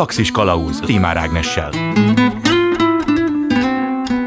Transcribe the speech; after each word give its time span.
Galaxis 0.00 0.30
Kalauz 0.30 0.80
Timár 0.80 1.16
Ágnessel. 1.16 1.70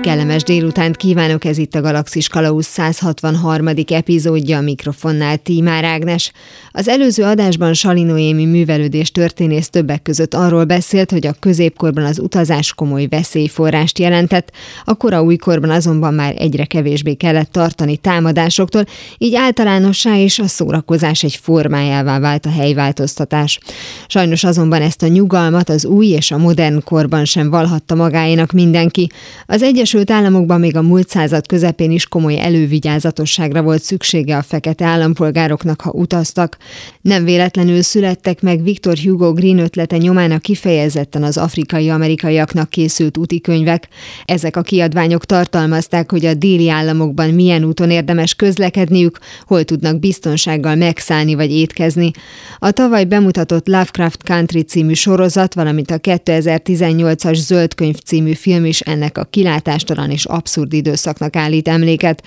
Kellemes 0.03 0.43
délutánt 0.43 0.97
kívánok, 0.97 1.45
ez 1.45 1.57
itt 1.57 1.75
a 1.75 1.81
Galaxis 1.81 2.27
Kalausz 2.27 2.65
163. 2.65 3.67
epizódja, 3.87 4.57
a 4.57 4.61
mikrofonnál 4.61 5.37
Tímár 5.37 5.83
Ágnes. 5.83 6.31
Az 6.71 6.87
előző 6.87 7.23
adásban 7.23 7.73
Salinoémi 7.73 8.45
művelődés 8.45 9.11
történész 9.11 9.69
többek 9.69 10.01
között 10.01 10.33
arról 10.33 10.63
beszélt, 10.63 11.11
hogy 11.11 11.27
a 11.27 11.35
középkorban 11.39 12.03
az 12.03 12.19
utazás 12.19 12.73
komoly 12.73 13.07
veszélyforrást 13.07 13.99
jelentett, 13.99 14.51
a 14.83 14.93
kora 14.93 15.23
újkorban 15.23 15.69
azonban 15.69 16.13
már 16.13 16.33
egyre 16.37 16.65
kevésbé 16.65 17.13
kellett 17.13 17.51
tartani 17.51 17.97
támadásoktól, 17.97 18.85
így 19.17 19.35
általánossá 19.35 20.17
és 20.17 20.39
a 20.39 20.47
szórakozás 20.47 21.23
egy 21.23 21.39
formájává 21.41 22.19
vált 22.19 22.45
a 22.45 22.51
helyváltoztatás. 22.51 23.59
Sajnos 24.07 24.43
azonban 24.43 24.81
ezt 24.81 25.03
a 25.03 25.07
nyugalmat 25.07 25.69
az 25.69 25.85
új 25.85 26.07
és 26.07 26.31
a 26.31 26.37
modern 26.37 26.83
korban 26.83 27.25
sem 27.25 27.49
valhatta 27.49 27.95
magáénak 27.95 28.51
mindenki. 28.51 29.09
Az 29.45 29.61
egyes 29.61 29.92
Egyesült 29.93 30.17
Államokban 30.17 30.59
még 30.59 30.75
a 30.75 30.81
múlt 30.81 31.09
század 31.09 31.47
közepén 31.47 31.91
is 31.91 32.07
komoly 32.07 32.39
elővigyázatosságra 32.39 33.61
volt 33.61 33.81
szüksége 33.81 34.37
a 34.37 34.41
fekete 34.41 34.85
állampolgároknak, 34.85 35.81
ha 35.81 35.91
utaztak. 35.91 36.57
Nem 37.01 37.23
véletlenül 37.23 37.81
születtek 37.81 38.41
meg 38.41 38.63
Victor 38.63 38.97
Hugo 38.97 39.33
Green 39.33 39.59
ötlete 39.59 39.97
nyomán 39.97 40.31
a 40.31 40.39
kifejezetten 40.39 41.23
az 41.23 41.37
afrikai-amerikaiaknak 41.37 42.69
készült 42.69 43.17
útikönyvek. 43.17 43.87
Ezek 44.25 44.57
a 44.57 44.61
kiadványok 44.61 45.25
tartalmazták, 45.25 46.11
hogy 46.11 46.25
a 46.25 46.33
déli 46.33 46.69
államokban 46.69 47.29
milyen 47.29 47.63
úton 47.63 47.89
érdemes 47.89 48.33
közlekedniük, 48.33 49.19
hol 49.45 49.63
tudnak 49.63 49.99
biztonsággal 49.99 50.75
megszállni 50.75 51.35
vagy 51.35 51.51
étkezni. 51.51 52.11
A 52.59 52.71
tavaly 52.71 53.05
bemutatott 53.05 53.67
Lovecraft 53.67 54.23
Country 54.23 54.61
című 54.61 54.93
sorozat, 54.93 55.53
valamint 55.53 55.91
a 55.91 55.97
2018-as 55.97 57.35
Zöld 57.35 57.75
könyv 57.75 57.97
című 57.97 58.33
film 58.33 58.65
is 58.65 58.79
ennek 58.79 59.17
a 59.17 59.23
kilátás 59.23 59.82
hatástalan 59.83 60.11
és 60.11 60.25
abszurd 60.25 60.73
időszaknak 60.73 61.35
állít 61.35 61.67
emléket. 61.67 62.23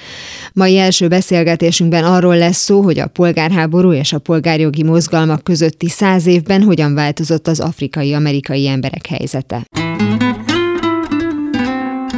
Mai 0.53 0.79
első 0.79 1.09
beszélgetésünkben 1.09 2.05
arról 2.05 2.37
lesz 2.37 2.57
szó, 2.57 2.81
hogy 2.81 2.99
a 2.99 3.07
polgárháború 3.07 3.93
és 3.93 4.13
a 4.13 4.19
polgárjogi 4.19 4.83
mozgalmak 4.83 5.43
közötti 5.43 5.89
száz 5.89 6.27
évben 6.27 6.63
hogyan 6.63 6.95
változott 6.95 7.47
az 7.47 7.61
afrikai-amerikai 7.61 8.69
emberek 8.69 9.07
helyzete. 9.07 9.63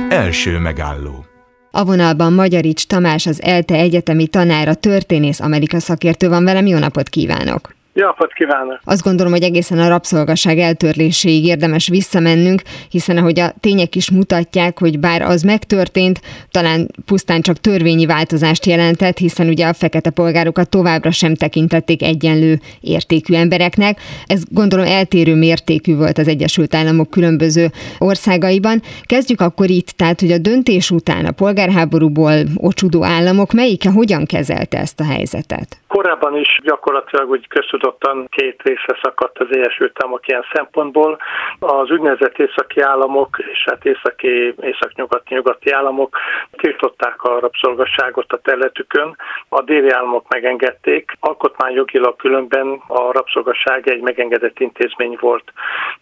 Első 0.08 0.58
megálló 0.58 1.22
a 1.70 1.84
vonalban 1.84 2.32
Magyarics 2.32 2.86
Tamás, 2.86 3.26
az 3.26 3.42
ELTE 3.42 3.74
egyetemi 3.74 4.26
tanára, 4.26 4.74
történész 4.74 5.40
Amerika 5.40 5.80
szakértő 5.80 6.28
van 6.28 6.44
velem. 6.44 6.66
Jó 6.66 6.78
napot 6.78 7.08
kívánok! 7.08 7.77
Jó 7.98 8.06
napot 8.06 8.32
kívánok! 8.32 8.80
Azt 8.84 9.02
gondolom, 9.02 9.32
hogy 9.32 9.42
egészen 9.42 9.78
a 9.78 9.88
rabszolgaság 9.88 10.58
eltörléséig 10.58 11.44
érdemes 11.44 11.88
visszamennünk, 11.88 12.62
hiszen 12.90 13.16
ahogy 13.16 13.40
a 13.40 13.52
tények 13.60 13.94
is 13.94 14.10
mutatják, 14.10 14.78
hogy 14.78 14.98
bár 14.98 15.22
az 15.22 15.42
megtörtént, 15.42 16.20
talán 16.50 16.88
pusztán 17.06 17.40
csak 17.40 17.60
törvényi 17.60 18.06
változást 18.06 18.66
jelentett, 18.66 19.18
hiszen 19.18 19.48
ugye 19.48 19.66
a 19.66 19.72
fekete 19.72 20.10
polgárokat 20.10 20.68
továbbra 20.68 21.10
sem 21.10 21.34
tekintették 21.34 22.02
egyenlő 22.02 22.60
értékű 22.80 23.34
embereknek. 23.34 24.00
Ez 24.26 24.42
gondolom 24.50 24.86
eltérő 24.86 25.34
mértékű 25.34 25.96
volt 25.96 26.18
az 26.18 26.28
Egyesült 26.28 26.74
Államok 26.74 27.10
különböző 27.10 27.70
országaiban. 27.98 28.82
Kezdjük 29.02 29.40
akkor 29.40 29.70
itt, 29.70 29.88
tehát 29.88 30.20
hogy 30.20 30.32
a 30.32 30.38
döntés 30.38 30.90
után 30.90 31.24
a 31.24 31.30
polgárháborúból 31.30 32.34
ocsudó 32.56 33.04
államok 33.04 33.52
melyike 33.52 33.90
hogyan 33.90 34.26
kezelte 34.26 34.78
ezt 34.78 35.00
a 35.00 35.04
helyzetet? 35.04 35.78
Korábban 35.88 36.36
is 36.36 36.60
gyakorlatilag 36.62 37.30
úgy 37.30 37.48
köztudottan 37.48 38.26
két 38.28 38.62
része 38.62 38.98
szakadt 39.02 39.38
az 39.38 39.46
Egyesült 39.50 40.04
ilyen 40.26 40.44
szempontból. 40.52 41.18
Az 41.58 41.90
úgynevezett 41.90 42.38
északi 42.38 42.80
államok 42.80 43.36
és 43.52 43.64
hát 43.64 43.84
északi, 43.84 44.54
északnyugati, 44.60 45.34
nyugati 45.34 45.70
államok 45.70 46.16
tiltották 46.50 47.22
a 47.22 47.40
rabszolgasságot 47.40 48.32
a 48.32 48.36
területükön, 48.36 49.16
a 49.48 49.62
déli 49.62 49.90
államok 49.90 50.28
megengedték. 50.28 51.12
Alkotmányjogilag 51.20 52.16
különben 52.16 52.82
a 52.86 53.12
rabszolgasság 53.12 53.88
egy 53.88 54.00
megengedett 54.00 54.58
intézmény 54.58 55.16
volt. 55.20 55.52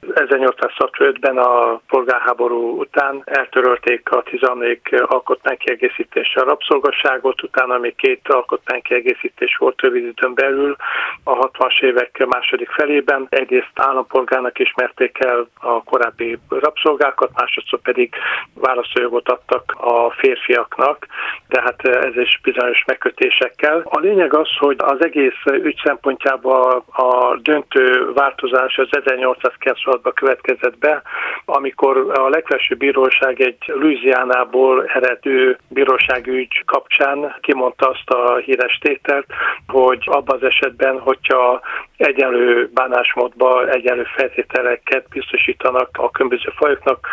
1865-ben 0.03 1.39
a 1.39 1.81
polgárháború 1.89 2.79
után 2.79 3.23
eltörölték 3.25 4.11
a 4.11 4.23
13. 4.23 4.63
alkotmánykiegészítésre 5.07 6.41
a 6.41 6.45
rabszolgasságot, 6.45 7.43
utána 7.43 7.79
még 7.79 7.95
két 7.95 8.29
alkotmánykiegészítés 8.29 9.57
volt 9.57 9.76
rövid 9.81 10.05
időn 10.05 10.35
belül 10.35 10.77
a 11.25 11.49
60-as 11.49 11.83
évek 11.83 12.27
második 12.27 12.71
felében. 12.71 13.27
Egyrészt 13.29 13.71
állampolgárnak 13.75 14.59
ismerték 14.59 15.19
el 15.25 15.49
a 15.61 15.83
korábbi 15.83 16.39
rabszolgákat, 16.49 17.31
másodszor 17.35 17.81
pedig 17.81 18.15
válaszoljogot 18.55 19.29
adtak 19.29 19.75
a 19.79 20.11
férfiaknak, 20.11 21.07
tehát 21.49 21.83
ez 21.87 22.17
is 22.17 22.41
bizonyos 22.43 22.85
megkötésekkel. 22.87 23.83
A 23.85 23.99
lényeg 23.99 24.35
az, 24.35 24.49
hogy 24.59 24.77
az 24.79 25.05
egész 25.05 25.43
ügy 25.53 25.81
szempontjából 25.85 26.85
a 26.93 27.37
döntő 27.37 28.13
változás 28.15 28.79
az 28.79 28.89
1896-ban 28.91 30.13
következett 30.15 30.79
be, 30.79 31.03
amikor 31.45 32.13
a 32.15 32.29
legfelsőbb 32.29 32.79
bíróság 32.79 33.41
egy 33.41 33.59
Louisianából 33.67 34.85
eredő 34.87 35.59
bíróságügy 35.69 36.63
kapcsán 36.65 37.37
kimondta 37.41 37.89
azt 37.89 38.11
a 38.11 38.37
híres 38.37 38.79
tételt, 38.81 39.27
hogy 39.67 40.03
abban 40.05 40.37
az 40.37 40.43
esetben, 40.43 40.99
hogyha 40.99 41.61
egyenlő 41.97 42.71
bánásmódba 42.75 43.69
egyenlő 43.69 44.05
feltételeket 44.17 45.09
biztosítanak 45.09 45.89
a 45.93 46.11
különböző 46.11 46.53
fajoknak, 46.57 47.07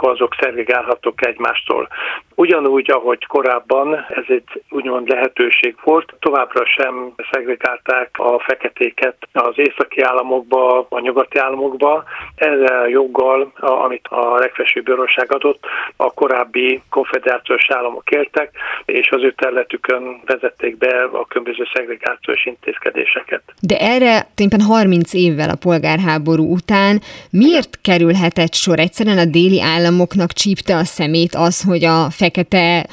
akkor 0.00 0.12
azok 0.12 0.36
szervigálhatók 0.40 1.26
egymástól. 1.26 1.88
Ugyanúgy, 2.34 2.90
ahogy 2.90 3.26
korábban 3.26 3.94
ez 3.94 4.24
egy 4.28 4.62
úgymond 4.70 5.08
lehetőség 5.08 5.76
volt, 5.84 6.14
továbbra 6.20 6.66
sem 6.66 7.12
szegregálták 7.30 8.10
a 8.18 8.38
feketéket 8.38 9.16
az 9.32 9.52
északi 9.54 10.00
államokba, 10.00 10.86
a 10.88 11.00
nyugati 11.00 11.38
államokba. 11.38 12.04
Ezzel 12.34 12.82
a 12.82 12.86
joggal, 12.86 13.52
amit 13.56 14.06
a 14.10 14.38
legfelsőbb 14.38 14.84
bíróság 14.84 15.32
adott, 15.32 15.64
a 15.96 16.10
korábbi 16.10 16.82
konfederációs 16.90 17.70
államok 17.70 18.10
éltek, 18.10 18.50
és 18.84 19.10
az 19.10 19.22
ő 19.22 19.32
területükön 19.32 20.20
vezették 20.26 20.76
be 20.76 21.02
a 21.12 21.26
különböző 21.26 21.66
szegregációs 21.74 22.46
intézkedéseket. 22.46 23.42
De 23.60 23.78
erre 23.78 24.26
tényleg 24.34 24.60
30 24.66 25.14
évvel 25.14 25.50
a 25.50 25.60
polgárháború 25.60 26.52
után 26.52 27.00
miért 27.30 27.80
kerülhetett 27.82 28.54
sor? 28.54 28.78
Egyszerűen 28.78 29.18
a 29.18 29.24
déli 29.24 29.60
államoknak 29.90 30.32
csípte 30.32 30.76
a 30.76 30.84
szemét 30.84 31.34
az, 31.34 31.64
hogy 31.68 31.84
a 31.84 32.10
fekete 32.10 32.86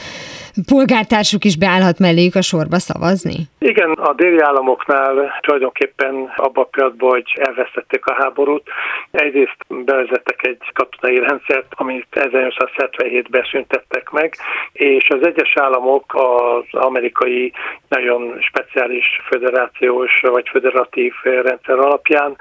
polgártársuk 0.72 1.44
is 1.44 1.58
beállhat 1.58 2.00
melléjük 2.00 2.36
a 2.36 2.42
sorba 2.42 2.80
szavazni? 2.80 3.38
Igen, 3.60 3.92
a 3.92 4.14
déli 4.14 4.40
államoknál 4.40 5.40
tulajdonképpen 5.42 6.14
abban 6.36 6.64
a 6.64 6.68
pillanatban, 6.72 7.10
hogy 7.10 7.34
elvesztették 7.36 8.06
a 8.06 8.16
háborút, 8.18 8.64
egyrészt 9.12 9.58
bevezettek 9.68 10.40
egy 10.48 10.62
katonai 10.74 11.20
rendszert, 11.20 11.72
amit 11.76 12.08
1877-ben 12.12 13.46
szüntettek 13.52 14.10
meg, 14.10 14.36
és 14.72 15.08
az 15.10 15.26
egyes 15.28 15.54
államok 15.56 16.06
az 16.16 16.80
amerikai 16.80 17.54
nagyon 17.90 18.38
speciális 18.40 19.06
föderációs 19.28 20.12
vagy 20.22 20.48
föderatív 20.50 21.14
rendszer 21.24 21.80
alapján 21.80 22.38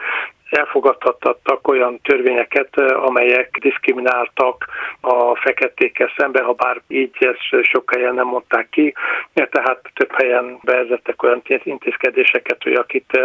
elfogadtattak 0.51 1.69
olyan 1.69 2.01
törvényeket, 2.03 2.81
amelyek 2.81 3.57
diszkrimináltak 3.61 4.67
a 5.01 5.37
feketékkel 5.37 6.13
szemben, 6.17 6.45
ha 6.45 6.53
bár 6.53 6.81
így 6.89 7.17
ezt 7.19 7.65
sok 7.65 7.95
helyen 7.95 8.15
nem 8.15 8.27
mondták 8.27 8.69
ki, 8.71 8.95
tehát 9.35 9.81
több 9.95 10.13
helyen 10.13 10.59
bevezettek 10.63 11.23
olyan 11.23 11.43
intézkedéseket, 11.47 12.63
hogy 12.63 12.73
akit 12.73 13.21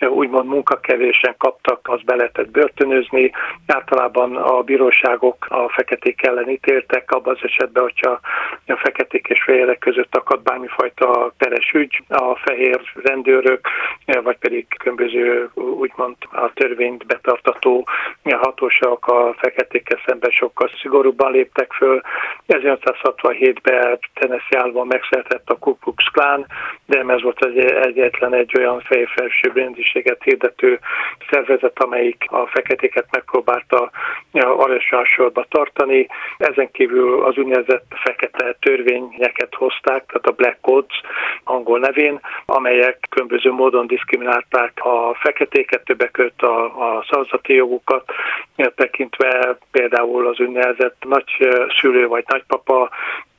úgymond 0.00 0.48
munkakevésen 0.48 1.34
kaptak, 1.38 1.88
az 1.88 2.00
be 2.04 2.14
lehetett 2.14 2.50
börtönözni. 2.50 3.32
Általában 3.66 4.36
a 4.36 4.62
bíróságok 4.62 5.46
a 5.48 5.68
feketék 5.68 6.26
ellen 6.26 6.48
ítéltek, 6.48 7.10
abban 7.10 7.34
az 7.34 7.44
esetben, 7.44 7.82
hogyha 7.82 8.20
a 8.66 8.76
feketék 8.76 9.26
és 9.28 9.42
fehérek 9.42 9.78
között 9.78 10.16
akad 10.16 10.42
bármifajta 10.42 11.32
peres 11.38 11.72
ügy, 11.72 12.02
a 12.08 12.36
fehér 12.36 12.80
rendőrök, 13.02 13.68
vagy 14.22 14.38
pedig 14.38 14.66
különböző 14.78 15.50
úgymond 15.54 16.16
a 16.30 16.52
törvényt 16.60 17.06
betartató 17.06 17.88
hatóságok 18.22 19.06
a 19.06 19.34
feketékkel 19.38 20.00
szemben 20.06 20.30
sokkal 20.30 20.70
szigorúbban 20.80 21.32
léptek 21.32 21.72
föl. 21.72 22.00
1867-ben 22.48 23.98
Tennessee 24.14 24.84
megszületett 24.84 25.50
a 25.50 25.58
Ku 25.58 25.78
Klux 25.78 26.04
Klan, 26.12 26.46
de 26.86 26.98
ez 27.06 27.22
volt 27.22 27.44
egy, 27.44 27.58
egyetlen 27.58 28.34
egy 28.34 28.52
olyan 28.58 28.80
fejfelsőbb 28.80 29.56
szegénységet 29.90 30.22
hirdető 30.22 30.78
szervezet, 31.30 31.82
amelyik 31.82 32.24
a 32.26 32.46
feketéket 32.46 33.06
megpróbálta 33.10 33.90
alacsony 34.32 35.04
sorba 35.04 35.46
tartani. 35.48 36.06
Ezen 36.38 36.70
kívül 36.70 37.24
az 37.24 37.36
úgynevezett 37.36 37.84
fekete 38.04 38.56
törvényeket 38.60 39.54
hozták, 39.54 40.06
tehát 40.06 40.26
a 40.26 40.32
Black 40.32 40.60
Codes 40.60 41.00
angol 41.44 41.78
nevén, 41.78 42.20
amelyek 42.46 42.98
különböző 43.08 43.50
módon 43.50 43.86
diszkriminálták 43.86 44.72
a 44.84 45.14
feketéket, 45.14 45.84
többek 45.84 46.10
között 46.10 46.42
a, 46.50 46.96
a 46.96 47.04
szavazati 47.10 47.54
jogukat, 47.54 48.04
tekintve 48.74 49.58
például 49.70 50.26
az 50.26 50.40
úgynevezett 50.40 51.04
nagyszülő 51.08 52.06
vagy 52.06 52.24
nagypapa 52.26 52.90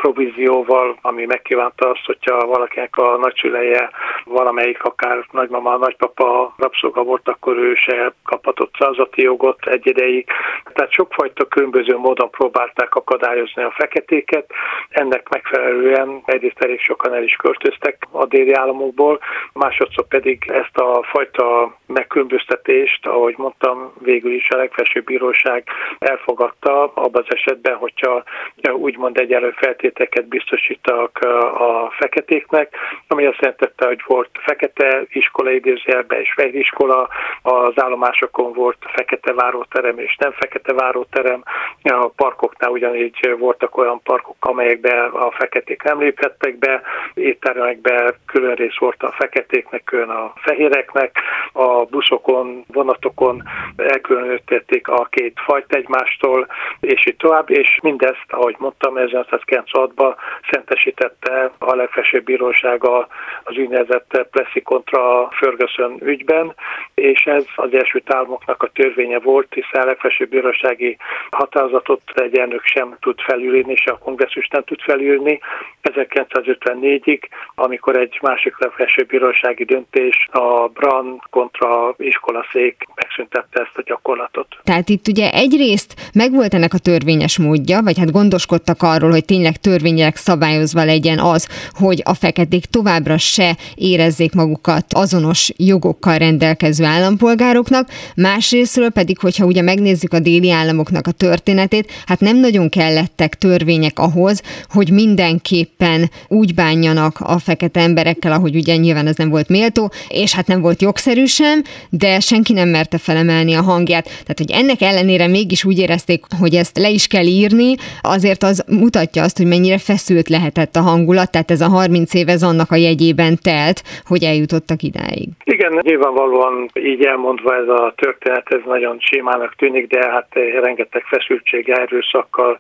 provízióval, 0.02 0.98
ami 1.02 1.26
megkívánta 1.26 1.90
azt, 1.90 2.06
hogyha 2.06 2.46
valakinek 2.48 2.98
a 2.98 3.18
nagyszüleje 3.18 3.90
valamelyik, 4.26 4.84
akár 4.84 5.26
nagymama, 5.32 5.78
nagypapa 5.78 6.54
rabszolga 6.58 7.04
volt, 7.04 7.28
akkor 7.28 7.58
ő 7.58 7.76
se 7.76 8.14
kaphatott 8.24 8.76
százati 8.80 9.22
jogot 9.22 9.68
egy 9.68 9.88
ideig. 9.88 10.28
Tehát 10.74 10.92
sokfajta 10.92 11.46
különböző 11.46 11.98
módon 11.98 12.30
próbálták 12.30 12.96
akadályozni 12.96 13.64
a 13.64 13.74
feketéket. 13.76 14.52
Ennek 14.90 15.30
megfelelően 15.30 16.22
egyrészt 16.26 16.64
elég 16.64 16.80
sokan 16.80 17.14
el 17.14 17.24
is 17.24 17.36
költöztek 17.36 18.08
a 18.12 18.26
déli 18.26 18.54
államokból, 18.54 19.20
másodszor 19.54 20.08
pedig 20.08 20.44
ezt 20.48 20.78
a 20.78 21.04
fajta 21.04 21.78
megkülönböztetést, 21.86 23.01
ahogy 23.06 23.36
mondtam, 23.38 23.94
végül 24.00 24.34
is 24.34 24.50
a 24.50 24.58
legfelsőbb 24.58 25.04
bíróság 25.06 25.64
elfogadta 26.00 26.84
abban 26.84 27.24
az 27.28 27.36
esetben, 27.36 27.76
hogyha 27.76 28.24
úgymond 28.72 29.18
egyenlő 29.18 29.54
feltéteket 29.56 30.28
biztosítak 30.28 31.20
a 31.54 31.94
feketéknek, 31.98 32.76
ami 33.08 33.26
azt 33.26 33.40
jelentette, 33.42 33.86
hogy 33.86 34.04
volt 34.08 34.30
fekete 34.34 35.04
iskola 35.10 35.52
idézőjelben 35.52 36.20
és 36.20 36.34
fehér 36.36 36.56
iskola, 36.56 37.10
az 37.42 37.74
állomásokon 37.76 38.54
volt 38.54 38.78
fekete 38.94 39.34
váróterem 39.34 40.00
és 40.00 40.16
nem 40.18 40.32
fekete 40.32 40.74
váróterem, 40.74 41.44
a 41.84 42.08
parkoknál 42.08 42.72
ugyanígy 42.72 43.36
voltak 43.38 43.78
olyan 43.78 44.02
parkok, 44.04 44.36
amelyekbe 44.40 45.04
a 45.04 45.32
feketék 45.32 45.84
nem 45.84 46.00
léphettek 46.00 46.58
be, 46.58 46.82
éttermekben 47.14 48.16
külön 48.26 48.56
rész 48.56 48.78
volt 48.78 49.04
a 49.04 49.12
feketéknek, 49.12 49.84
külön 49.84 50.10
a 50.10 50.34
fehéreknek, 50.36 51.18
a 51.52 51.84
buszokon, 51.84 52.66
vonatokon 52.92 53.44
elkülönítették 53.76 54.88
a 54.88 55.08
két 55.10 55.40
fajt 55.46 55.74
egymástól, 55.76 56.48
és 56.80 57.06
így 57.08 57.16
tovább, 57.18 57.50
és 57.50 57.80
mindezt, 57.84 58.26
ahogy 58.28 58.56
mondtam, 58.58 58.94
1996-ban 58.98 60.16
szentesítette 60.52 61.52
a 61.58 61.76
legfelsőbb 61.76 62.24
bírósága 62.24 63.08
az 63.44 63.58
úgynevezett 63.58 64.28
Plessy 64.32 64.62
kontra 64.62 65.30
Ferguson 65.32 65.98
ügyben, 66.02 66.54
és 66.94 67.24
ez 67.26 67.46
az 67.56 67.74
első 67.74 68.02
Államoknak 68.06 68.64
a 68.64 68.68
törvénye 68.68 69.20
volt, 69.20 69.54
hiszen 69.54 69.82
a 69.82 69.86
legfelsőbb 69.86 70.30
bírósági 70.30 70.98
határozatot 71.30 72.02
egy 72.16 72.38
elnök 72.38 72.64
sem 72.64 72.96
tud 73.00 73.22
felülírni, 73.22 73.72
és 73.72 73.86
a 73.86 73.98
kongresszus 73.98 74.48
nem 74.48 74.64
tud 74.64 74.82
felülírni. 74.82 75.40
1954-ig, 75.84 77.22
amikor 77.56 77.96
egy 77.96 78.20
másik 78.22 78.60
legfelsőbb 78.60 79.08
bírósági 79.08 79.64
döntés, 79.64 80.28
a 80.32 80.68
Bran 80.68 81.22
kontra 81.30 81.94
iskolaszék 81.98 82.81
megszüntette 82.96 83.62
ezt 83.62 83.78
a 83.78 83.84
gyakorlatot. 83.86 84.48
Tehát 84.64 84.90
itt 84.90 85.08
ugye 85.08 85.32
egyrészt 85.32 85.96
megvolt 86.14 86.54
ennek 86.54 86.74
a 86.74 86.78
törvényes 86.78 87.38
módja, 87.38 87.82
vagy 87.82 87.98
hát 87.98 88.12
gondoskodtak 88.12 88.84
arról, 88.84 89.10
hogy 89.12 89.26
tényleg 89.26 89.58
törvények 89.58 90.16
szabályozva 90.16 90.84
legyen 90.84 91.20
az, 91.20 91.48
hogy 91.70 92.02
a 92.06 92.14
feketék 92.14 92.66
továbbra 92.66 93.18
se 93.18 93.58
érezzék 93.76 94.34
magukat 94.34 94.86
azonos 94.94 95.52
jogokkal 95.58 96.18
rendelkező 96.18 96.84
állampolgároknak, 96.84 97.90
másrésztről 98.16 98.90
pedig, 98.90 99.20
hogyha 99.20 99.46
ugye 99.46 99.62
megnézzük 99.62 100.14
a 100.14 100.20
déli 100.20 100.52
államoknak 100.52 101.08
a 101.08 101.12
történetét, 101.12 101.92
hát 102.06 102.20
nem 102.20 102.38
nagyon 102.38 102.70
kellettek 102.70 103.36
törvények 103.36 104.00
ahhoz, 104.00 104.42
hogy 104.70 104.92
mindenképpen 104.92 106.10
úgy 106.28 106.54
bánjanak 106.54 107.20
a 107.20 107.40
fekete 107.40 107.80
emberekkel, 107.80 108.32
ahogy 108.32 108.56
ugye 108.56 108.76
nyilván 108.76 109.08
ez 109.08 109.16
nem 109.16 109.30
volt 109.30 109.50
méltó, 109.50 109.92
és 110.08 110.34
hát 110.34 110.48
nem 110.48 110.62
volt 110.62 110.82
jogszerű 110.82 111.26
sem, 111.26 111.62
de 111.90 112.20
senki 112.20 112.54
nem 112.54 112.70
merte 112.72 112.98
felemelni 112.98 113.54
a 113.54 113.62
hangját. 113.62 114.04
Tehát, 114.04 114.42
hogy 114.44 114.52
ennek 114.52 114.82
ellenére 114.82 115.28
mégis 115.28 115.66
úgy 115.66 115.80
érezték, 115.80 116.24
hogy 116.40 116.54
ezt 116.54 116.78
le 116.78 116.90
is 116.90 117.08
kell 117.08 117.26
írni, 117.26 117.76
azért 118.02 118.44
az 118.44 118.66
mutatja 118.80 119.24
azt, 119.24 119.38
hogy 119.38 119.48
mennyire 119.48 119.78
feszült 119.78 120.30
lehetett 120.30 120.76
a 120.76 120.82
hangulat, 120.82 121.32
tehát 121.32 121.52
ez 121.52 121.62
a 121.62 121.68
30 121.68 122.14
év 122.14 122.28
ez 122.30 122.44
annak 122.44 122.72
a 122.72 122.76
jegyében 122.76 123.38
telt, 123.42 123.82
hogy 124.06 124.24
eljutottak 124.24 124.82
idáig. 124.82 125.30
Igen, 125.44 125.80
nyilvánvalóan 125.82 126.70
így 126.74 127.04
elmondva 127.06 127.56
ez 127.56 127.68
a 127.68 127.94
történet, 127.96 128.48
ez 128.50 128.60
nagyon 128.66 129.00
sémának 129.00 129.56
tűnik, 129.56 129.88
de 129.88 130.10
hát 130.12 130.28
rengeteg 130.62 131.04
feszültség 131.04 131.70
erőszakkal 131.70 132.58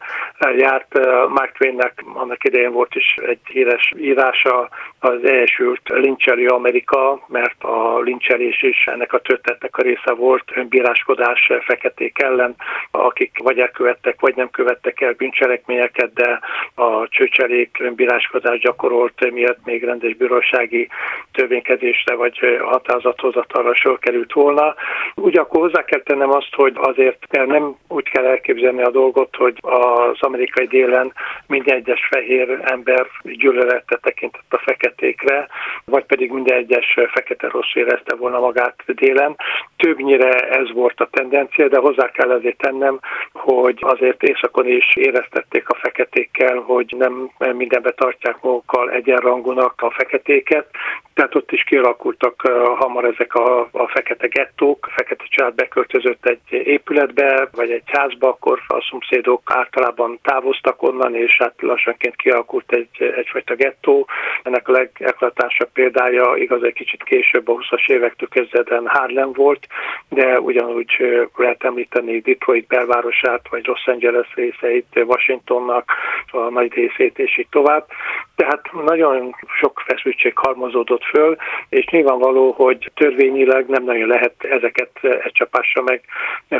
járt. 0.57 0.99
Mark 1.29 1.51
Twainnek 1.57 2.03
annak 2.13 2.43
idején 2.43 2.71
volt 2.71 2.95
is 2.95 3.15
egy 3.29 3.39
híres 3.53 3.93
írása, 3.97 4.69
az 5.03 5.25
elsült 5.25 5.81
lincseli 5.89 6.45
Amerika, 6.45 7.25
mert 7.27 7.63
a 7.63 7.99
lincselés 7.99 8.63
is 8.63 8.85
ennek 8.85 9.13
a 9.13 9.19
történetnek 9.19 9.77
a 9.77 9.81
része 9.81 10.13
volt, 10.13 10.43
önbíráskodás 10.53 11.51
feketék 11.61 12.21
ellen, 12.21 12.55
akik 12.91 13.37
vagy 13.43 13.59
elkövettek, 13.59 14.19
vagy 14.19 14.35
nem 14.35 14.49
követtek 14.49 15.01
el 15.01 15.13
bűncselekményeket, 15.13 16.13
de 16.13 16.39
a 16.75 17.07
csőcselék 17.07 17.77
önbíráskodás 17.79 18.59
gyakorolt 18.59 19.31
miatt 19.31 19.65
még 19.65 19.83
rendes 19.83 20.15
bírósági 20.15 20.87
törvénykezésre 21.31 22.15
vagy 22.15 22.39
határozathozatalra 22.61 23.75
sor 23.75 23.99
került 23.99 24.33
volna. 24.33 24.75
Ugyanakkor 25.15 25.61
hozzá 25.61 25.83
kell 25.83 26.01
tennem 26.01 26.31
azt, 26.31 26.55
hogy 26.55 26.73
azért 26.75 27.25
nem 27.31 27.75
úgy 27.87 28.09
kell 28.09 28.25
elképzelni 28.25 28.81
a 28.81 28.89
dolgot, 28.89 29.35
hogy 29.35 29.57
az 29.61 30.17
amerikai 30.19 30.67
délen 30.67 31.13
minden 31.47 31.75
egyes 31.75 32.07
fehér 32.11 32.59
ember 32.63 33.07
gyűlölette 33.23 33.97
tekintett 34.01 34.53
a 34.53 34.61
feketékre, 34.91 35.47
vagy 35.85 36.05
pedig 36.05 36.31
minden 36.31 36.57
egyes 36.57 36.97
fekete 37.11 37.47
rossz 37.47 37.73
érezte 37.73 38.15
volna 38.15 38.39
magát 38.39 38.75
délen. 38.85 39.35
Többnyire 39.77 40.29
ez 40.29 40.71
volt 40.73 40.99
a 40.99 41.09
tendencia, 41.11 41.67
de 41.67 41.77
hozzá 41.77 42.11
kell 42.11 42.31
ezért 42.31 42.57
tennem, 42.57 42.99
hogy 43.31 43.77
azért 43.81 44.23
északon 44.23 44.67
is 44.67 44.95
éreztették 44.95 45.69
a 45.69 45.77
feketékkel, 45.81 46.57
hogy 46.57 46.95
nem 46.97 47.29
mindenbe 47.53 47.91
tartják 47.91 48.41
magukkal 48.41 48.91
egyenrangúnak 48.91 49.81
a 49.81 49.91
feketéket, 49.91 50.67
tehát 51.13 51.35
ott 51.35 51.51
is 51.51 51.63
kialakultak 51.63 52.41
hamar 52.77 53.05
ezek 53.05 53.33
a, 53.33 53.59
a 53.71 53.87
fekete 53.87 54.27
gettók, 54.27 54.87
a 54.87 54.93
fekete 54.95 55.23
család 55.29 55.55
beköltözött 55.55 56.25
egy 56.25 56.39
épületbe, 56.49 57.49
vagy 57.51 57.71
egy 57.71 57.83
házba, 57.85 58.27
akkor 58.27 58.59
a 58.67 58.87
szomszédok 58.89 59.41
általában 59.45 60.19
távoztak 60.21 60.83
onnan, 60.83 61.15
és 61.15 61.37
hát 61.37 61.53
lassanként 61.59 62.15
kialakult 62.15 62.71
egy, 62.71 63.13
egyfajta 63.15 63.55
gettó. 63.55 64.07
Ennek 64.43 64.67
a 64.67 64.71
legeklatásabb 64.71 65.69
példája 65.73 66.35
igaz 66.35 66.63
egy 66.63 66.73
kicsit 66.73 67.03
később 67.03 67.47
a 67.47 67.53
20-as 67.53 67.89
évektől 67.89 68.29
kezdetben 68.29 68.87
Harlem 68.87 69.31
volt, 69.33 69.67
de 70.09 70.39
ugyanúgy 70.39 70.91
lehet 71.35 71.63
említeni 71.63 72.19
Detroit 72.19 72.67
belvárosát, 72.67 73.41
vagy 73.49 73.65
Los 73.65 73.87
Angeles 73.87 74.33
részeit, 74.35 74.85
Washingtonnak 75.05 75.91
a 76.31 76.49
nagy 76.49 76.73
részét, 76.73 77.19
és 77.19 77.37
így 77.37 77.47
tovább. 77.49 77.85
Tehát 78.35 78.71
nagyon 78.85 79.35
sok 79.59 79.83
feszültség 79.85 80.37
halmozódott 80.37 81.00
föl, 81.05 81.35
és 81.69 81.85
nyilvánvaló, 81.85 82.51
hogy 82.51 82.91
törvényileg 82.95 83.65
nem 83.67 83.83
nagyon 83.83 84.07
lehet 84.07 84.33
ezeket 84.39 84.89
egy 85.01 85.31
csapásra 85.31 85.81
meg 85.81 86.01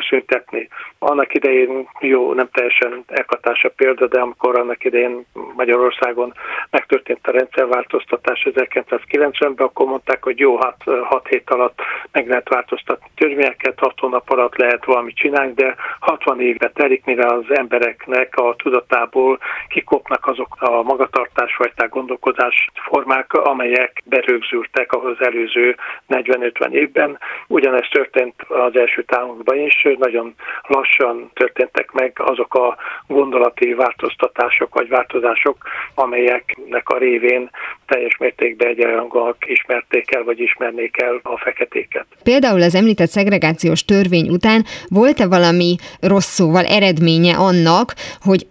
szüntetni. 0.10 0.68
Annak 1.00 1.34
idején, 1.34 1.88
jó, 2.00 2.34
nem 2.34 2.50
teljesen 2.52 3.04
elkatása 3.08 3.70
példa, 3.70 4.08
de 4.08 4.20
amikor 4.20 4.60
annak 4.60 4.84
idején 4.84 5.26
Magyarországon 5.56 6.34
megtörtént 6.70 7.28
a 7.28 7.32
rendszerváltoztatás 7.32 8.48
1990-ben, 8.50 9.68
akkor 9.68 9.86
mondták, 9.86 10.24
hogy 10.24 10.40
jó, 10.40 10.58
hát 10.58 10.82
6 11.04 11.28
hét 11.28 11.50
alatt 11.50 11.80
meg 12.12 12.28
lehet 12.28 12.50
változtatni 12.50 13.10
törvényeket, 13.16 13.80
6 13.80 14.00
hónap 14.00 14.30
alatt 14.30 14.56
lehet 14.56 14.86
valamit 14.86 15.16
csinálni, 15.16 15.54
de 15.54 15.76
60 16.00 16.42
évre 16.42 16.70
telik, 16.70 17.06
mire 17.06 17.28
az 17.28 17.44
embereknek 17.48 18.38
a 18.38 18.56
tudatából 18.56 19.40
kikopnak 19.72 20.26
azok 20.26 20.56
a 20.60 20.82
magatartásfajták, 20.82 21.90
gondolkodás 21.90 22.70
formák, 22.90 23.34
amelyek 23.34 24.02
berögzültek 24.06 24.92
ahhoz 24.92 25.18
előző 25.20 25.76
40-50 26.10 26.72
évben. 26.72 27.20
Ugyanezt 27.48 27.92
történt 27.92 28.36
az 28.48 28.76
első 28.76 29.04
támunkban 29.04 29.58
is, 29.58 29.88
nagyon 29.98 30.36
lassan 30.68 31.32
történtek 31.34 31.92
meg 31.92 32.12
azok 32.18 32.54
a 32.54 32.78
gondolati 33.08 33.74
változtatások 33.74 34.74
vagy 34.74 34.90
változások, 34.90 35.58
amelyeknek 35.96 36.90
a 36.90 36.98
révén 36.98 37.50
teljes 37.86 38.18
mértékben 38.18 38.68
egyenrangúak 38.68 39.38
ismerték 39.46 40.16
el, 40.16 40.24
vagy 40.24 40.40
ismernék 40.40 41.02
el 41.02 41.20
a 41.24 41.38
feketéket. 41.38 42.06
Például 42.24 42.62
az 42.62 42.76
említett 42.76 43.10
szegregációs 43.10 43.86
törvény 43.86 44.30
után 44.30 44.66
volt-e 44.88 45.28
valami 45.28 45.76
rossz 46.00 46.34
szóval 46.34 46.66
eredménye 46.66 47.36
annak, 47.36 47.94
hogy 48.22 48.46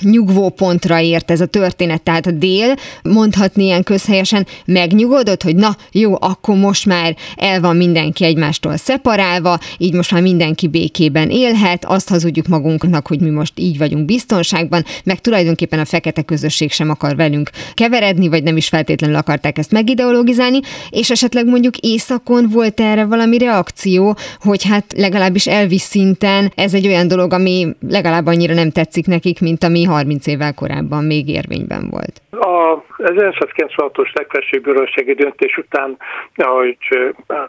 nyugvó 0.00 0.48
pontra 0.48 1.00
ért 1.00 1.30
ez 1.30 1.40
a 1.40 1.46
történet, 1.46 2.02
tehát 2.02 2.26
a 2.26 2.30
dél 2.30 2.74
mondhatni 3.02 3.64
ilyen 3.64 3.82
közhelyesen 3.82 4.46
megnyugodott, 4.64 5.42
hogy 5.42 5.56
na 5.56 5.76
jó, 5.92 6.14
akkor 6.20 6.56
most 6.56 6.86
már 6.86 7.16
el 7.36 7.60
van 7.60 7.76
mindenki 7.76 8.24
egymástól 8.24 8.76
szeparálva, 8.76 9.58
így 9.78 9.92
most 9.92 10.12
már 10.12 10.22
mindenki 10.22 10.68
békében 10.68 11.30
élhet, 11.30 11.84
azt 11.84 12.08
hazudjuk 12.08 12.46
magunknak, 12.46 13.06
hogy 13.06 13.20
mi 13.20 13.30
most 13.30 13.52
így 13.56 13.78
vagyunk 13.78 14.04
biztonságban, 14.04 14.84
meg 15.04 15.20
tulajdonképpen 15.20 15.78
a 15.78 15.84
fekete 15.84 16.22
közösség 16.22 16.72
sem 16.72 16.90
akar 16.90 17.16
velünk 17.16 17.50
keveredni, 17.74 18.28
vagy 18.28 18.42
nem 18.42 18.56
is 18.56 18.68
feltétlenül 18.68 19.16
akarták 19.16 19.58
ezt 19.58 19.70
megideologizálni, 19.70 20.60
és 20.90 21.10
esetleg 21.10 21.46
mondjuk 21.46 21.76
északon 21.76 22.48
volt 22.48 22.80
erre 22.80 23.04
valami 23.04 23.38
reakció, 23.38 24.16
hogy 24.40 24.64
hát 24.64 24.84
legalábbis 24.96 25.46
elvis 25.46 25.80
szinten 25.80 26.52
ez 26.54 26.74
egy 26.74 26.86
olyan 26.86 27.08
dolog, 27.08 27.32
ami 27.32 27.66
legalább 27.88 28.26
annyira 28.26 28.54
nem 28.54 28.70
tetszik 28.70 29.06
nekik, 29.06 29.40
mint 29.40 29.57
ami 29.64 29.84
30 29.84 30.26
évvel 30.26 30.54
korábban 30.54 31.04
még 31.04 31.28
érvényben 31.28 31.88
volt. 31.90 32.20
A 32.30 32.82
1996-os 32.98 34.12
legfelsőbb 34.12 34.62
bírósági 34.62 35.14
döntés 35.14 35.56
után, 35.56 35.96
ahogy 36.34 36.76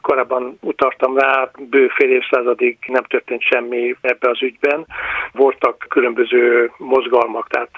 korábban 0.01 0.57
utaltam 0.61 1.17
rá, 1.17 1.51
bő 1.69 1.87
fél 1.87 2.11
évszázadig 2.11 2.77
nem 2.87 3.03
történt 3.03 3.41
semmi 3.41 3.95
ebbe 4.01 4.29
az 4.29 4.41
ügyben. 4.41 4.85
Voltak 5.31 5.85
különböző 5.89 6.71
mozgalmak, 6.77 7.47
tehát 7.47 7.69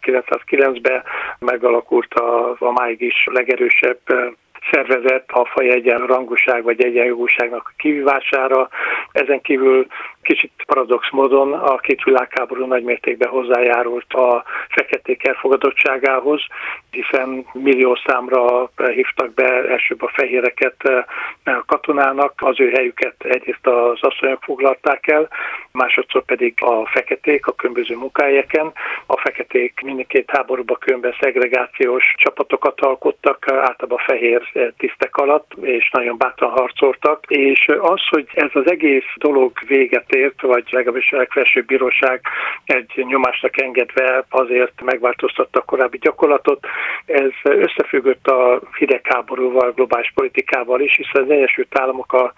1909-ben 0.00 1.02
megalakult 1.38 2.14
a, 2.14 2.56
a 2.58 2.72
máig 2.72 3.00
is 3.00 3.26
legerősebb 3.32 4.00
szervezet 4.70 5.24
a 5.26 5.44
faj 5.44 5.68
egyenrangúság 5.68 6.62
vagy 6.62 6.84
egyenjogúságnak 6.84 7.62
a 7.64 7.72
kivívására. 7.76 8.68
Ezen 9.12 9.40
kívül 9.40 9.86
kicsit 10.28 10.52
paradox 10.66 11.10
módon 11.10 11.52
a 11.52 11.76
két 11.76 12.02
világháború 12.02 12.66
nagymértékben 12.66 13.28
hozzájárult 13.28 14.12
a 14.12 14.44
feketék 14.68 15.26
elfogadottságához, 15.26 16.40
hiszen 16.90 17.46
millió 17.52 17.98
számra 18.06 18.70
hívtak 18.94 19.34
be 19.34 19.68
elsőbb 19.68 20.02
a 20.02 20.10
fehéreket 20.14 20.76
a 21.44 21.64
katonának, 21.66 22.32
az 22.36 22.60
ő 22.60 22.70
helyüket 22.70 23.14
egyrészt 23.18 23.66
az 23.66 23.98
asszonyok 24.00 24.42
foglalták 24.42 25.06
el, 25.06 25.28
másodszor 25.72 26.24
pedig 26.24 26.54
a 26.56 26.86
feketék 26.86 27.46
a 27.46 27.52
különböző 27.52 27.96
munkahelyeken. 27.96 28.72
A 29.06 29.16
feketék 29.16 29.80
mindkét 29.84 30.30
háborúba 30.30 30.76
különben 30.76 31.14
szegregációs 31.20 32.14
csapatokat 32.16 32.80
alkottak, 32.80 33.50
általában 33.50 33.98
fehér 33.98 34.72
tisztek 34.76 35.16
alatt, 35.16 35.52
és 35.60 35.90
nagyon 35.92 36.18
bátran 36.18 36.50
harcoltak, 36.50 37.24
és 37.28 37.66
az, 37.80 38.00
hogy 38.08 38.26
ez 38.34 38.50
az 38.52 38.70
egész 38.70 39.10
dolog 39.16 39.52
véget 39.66 40.14
ért, 40.18 40.40
vagy 40.40 40.64
legalábbis 40.70 41.12
a 41.12 41.16
legfelsőbb 41.16 41.66
bíróság 41.66 42.20
egy 42.64 43.04
nyomásnak 43.08 43.60
engedve 43.60 44.24
azért 44.28 44.82
megváltoztatta 44.82 45.58
a 45.58 45.64
korábbi 45.64 45.98
gyakorlatot, 45.98 46.66
ez 47.06 47.30
összefüggött 47.42 48.26
a 48.26 48.60
hidegháborúval, 48.78 49.72
globális 49.72 50.12
politikával 50.14 50.80
is, 50.80 50.96
hiszen 50.96 51.22
az 51.22 51.30
Egyesült 51.30 51.78
Államok 51.78 52.12
a, 52.12 52.32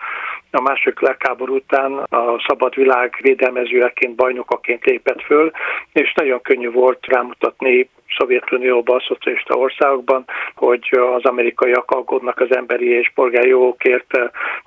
a 0.50 0.60
második 0.60 1.00
legháború 1.00 1.54
után 1.54 1.92
a 1.92 2.44
szabad 2.46 2.74
világ 2.74 3.18
védelmezőjeként, 3.22 4.14
bajnokaként 4.14 4.84
lépett 4.84 5.22
föl, 5.22 5.50
és 5.92 6.12
nagyon 6.14 6.40
könnyű 6.42 6.70
volt 6.70 7.06
rámutatni 7.06 7.88
Szovjetunióban, 8.18 8.96
a 8.96 9.04
szocialista 9.08 9.54
országokban, 9.54 10.24
hogy 10.54 10.88
az 11.14 11.24
amerikaiak 11.24 11.90
aggódnak 11.90 12.40
az 12.40 12.56
emberi 12.56 12.88
és 12.88 13.10
polgári 13.14 13.48
jogokért 13.48 14.18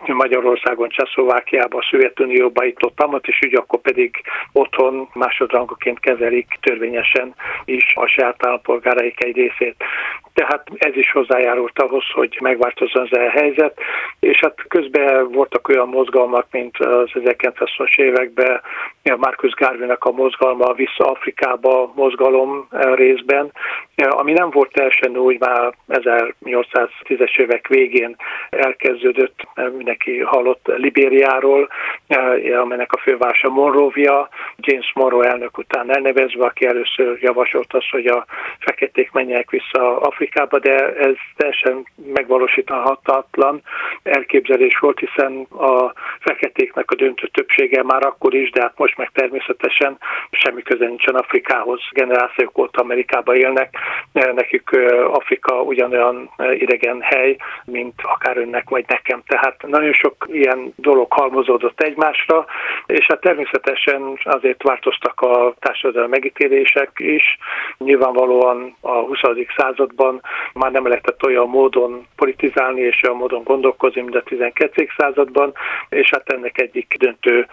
Magyarországon, 0.05 0.89
Csehszlovákiában, 0.89 1.79
a 1.79 1.87
Szovjetunióban, 1.89 2.65
itt 2.65 2.83
ott, 2.83 3.01
amat, 3.01 3.27
és 3.27 3.39
úgy 3.45 3.55
akkor 3.55 3.79
pedig 3.79 4.21
otthon 4.51 5.09
másodrangoként 5.13 5.99
kezelik 5.99 6.47
törvényesen 6.61 7.35
is 7.65 7.93
a 7.95 8.05
saját 8.05 8.45
állampolgáraik 8.45 9.23
egy 9.23 9.35
részét. 9.35 9.75
Tehát 10.33 10.67
ez 10.77 10.95
is 10.95 11.11
hozzájárult 11.11 11.79
ahhoz, 11.79 12.03
hogy 12.13 12.37
megváltozzon 12.41 13.07
ez 13.11 13.19
a 13.19 13.29
helyzet, 13.29 13.79
és 14.19 14.39
hát 14.39 14.55
közben 14.67 15.31
voltak 15.31 15.67
olyan 15.67 15.87
mozgalmak, 15.87 16.45
mint 16.51 16.77
az 16.77 17.09
1920-as 17.13 17.95
években 17.95 18.61
Marcus 19.03 19.53
Garvey-nek 19.53 20.03
a 20.03 20.11
mozgalma 20.11 20.73
Vissza 20.73 21.05
Afrikába 21.05 21.91
mozgalom 21.95 22.67
részben, 22.95 23.32
ami 23.95 24.33
nem 24.33 24.49
volt 24.49 24.71
teljesen 24.71 25.17
úgy, 25.17 25.39
már 25.39 25.73
1810-es 25.87 27.39
évek 27.39 27.67
végén 27.67 28.15
elkezdődött, 28.49 29.47
mindenki 29.75 30.19
hallott 30.19 30.67
Libériáról, 30.75 31.69
amelynek 32.61 32.93
a 32.93 32.99
fővárosa 32.99 33.49
Monrovia, 33.49 34.29
James 34.57 34.91
Monroe 34.93 35.29
elnök 35.29 35.57
után 35.57 35.95
elnevezve, 35.95 36.45
aki 36.45 36.65
először 36.65 37.17
javasolt 37.21 37.73
azt, 37.73 37.89
hogy 37.89 38.05
a 38.05 38.25
feketék 38.59 39.11
menjenek 39.11 39.49
vissza 39.49 39.97
Afrikába, 39.99 40.59
de 40.59 40.95
ez 40.95 41.15
teljesen 41.35 41.87
megvalósíthatatlan 42.13 43.61
elképzelés 44.03 44.77
volt, 44.79 44.99
hiszen 44.99 45.41
a 45.41 45.93
feketéknek 46.19 46.91
a 46.91 46.95
döntő 46.95 47.27
többsége 47.27 47.83
már 47.83 48.05
akkor 48.05 48.33
is, 48.33 48.51
de 48.51 48.61
hát 48.61 48.77
most 48.77 48.97
meg 48.97 49.09
természetesen 49.13 49.97
semmi 50.31 50.61
köze 50.61 50.85
nincsen 50.85 51.15
Afrikához. 51.15 51.81
Generációk 51.91 52.57
óta 52.57 52.83
Amerikába 53.23 53.35
élnek, 53.35 53.75
nekük 54.33 54.69
Afrika 55.11 55.61
ugyanolyan 55.61 56.29
idegen 56.53 57.01
hely, 57.01 57.35
mint 57.65 57.93
akár 58.01 58.37
önnek 58.37 58.69
vagy 58.69 58.85
nekem. 58.87 59.21
Tehát 59.27 59.61
nagyon 59.67 59.93
sok 59.93 60.27
ilyen 60.31 60.73
dolog 60.75 61.13
halmozódott 61.13 61.81
egymásra, 61.81 62.45
és 62.85 63.05
hát 63.05 63.21
természetesen 63.21 64.19
azért 64.23 64.63
változtak 64.63 65.21
a 65.21 65.53
társadalmi 65.59 66.09
megítélések 66.09 66.91
is. 66.95 67.37
Nyilvánvalóan 67.77 68.75
a 68.81 68.91
20. 68.91 69.19
században 69.57 70.21
már 70.53 70.71
nem 70.71 70.87
lehetett 70.87 71.25
olyan 71.25 71.49
módon 71.49 72.07
politizálni 72.15 72.81
és 72.81 73.01
olyan 73.03 73.17
módon 73.17 73.43
gondolkozni, 73.43 74.01
mint 74.01 74.15
a 74.15 74.23
12. 74.23 74.87
században, 74.97 75.53
és 75.89 76.09
hát 76.09 76.29
ennek 76.29 76.61
egyik 76.61 76.95
döntő 76.99 77.47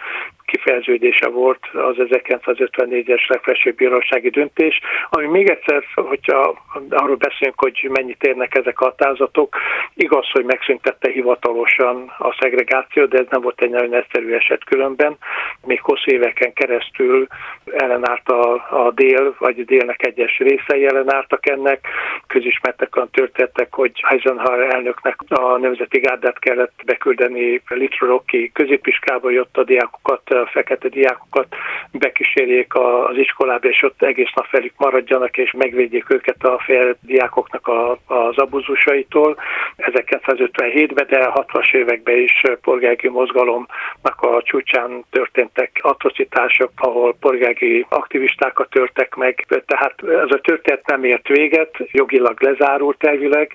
kifejeződése 0.51 1.27
volt 1.27 1.59
az 1.73 1.95
1954-es 1.97 3.27
legfelsőbb 3.27 3.75
bírósági 3.75 4.29
döntés, 4.29 4.79
ami 5.09 5.25
még 5.25 5.49
egyszer, 5.49 5.83
hogyha 5.95 6.63
arról 6.89 7.15
beszélünk, 7.15 7.59
hogy 7.59 7.89
mennyit 7.91 8.23
érnek 8.23 8.55
ezek 8.55 8.79
a 8.79 8.83
határozatok, 8.85 9.55
igaz, 9.93 10.29
hogy 10.31 10.45
megszüntette 10.45 11.11
hivatalosan 11.11 12.13
a 12.17 12.35
szegregációt, 12.39 13.09
de 13.09 13.17
ez 13.17 13.25
nem 13.29 13.41
volt 13.41 13.61
egy 13.61 13.69
nagyon 13.69 13.93
egyszerű 13.93 14.33
eset 14.33 14.63
különben. 14.63 15.17
Még 15.65 15.81
hosszú 15.81 16.11
éveken 16.11 16.53
keresztül 16.53 17.27
ellenállt 17.65 18.29
a, 18.29 18.53
a 18.85 18.91
dél, 18.91 19.35
vagy 19.39 19.59
a 19.59 19.63
délnek 19.63 20.05
egyes 20.05 20.37
részei 20.37 20.85
ellenálltak 20.85 21.49
ennek. 21.49 21.87
Közismertek 22.27 22.95
olyan 22.95 23.09
történetek, 23.11 23.73
hogy 23.73 23.91
Eisenhower 24.09 24.73
elnöknek 24.73 25.15
a 25.27 25.57
Nemzeti 25.57 25.99
Gárdát 25.99 26.39
kellett 26.39 26.81
beküldeni 26.85 27.61
Litroroki 27.67 28.51
középiskába, 28.53 29.29
jött 29.29 29.57
a 29.57 29.63
diákokat 29.63 30.40
a 30.41 30.49
fekete 30.51 30.87
diákokat 30.87 31.55
bekísérjék 31.91 32.75
az 32.75 33.17
iskolába, 33.17 33.67
és 33.67 33.83
ott 33.83 34.01
egész 34.01 34.31
nap 34.35 34.49
velük 34.49 34.73
maradjanak, 34.77 35.37
és 35.37 35.51
megvédjék 35.51 36.09
őket 36.09 36.43
a 36.43 36.59
fél 36.65 36.95
diákoknak 37.01 37.67
a, 37.67 37.91
az 38.05 38.37
abuzusaitól. 38.37 39.37
1957-ben, 39.77 41.05
de 41.09 41.31
60-as 41.33 41.73
években 41.73 42.17
is 42.17 42.41
polgári 42.61 43.07
mozgalomnak 43.07 44.17
a 44.21 44.41
csúcsán 44.43 45.03
történtek 45.09 45.79
atrocitások, 45.81 46.71
ahol 46.75 47.15
polgári 47.19 47.85
aktivistákat 47.89 48.69
törtek 48.69 49.15
meg. 49.15 49.45
Tehát 49.65 49.95
ez 50.03 50.31
a 50.31 50.41
történet 50.41 50.85
nem 50.85 51.03
ért 51.03 51.27
véget, 51.27 51.77
jogilag 51.91 52.41
lezárult 52.41 53.03
elvileg, 53.03 53.53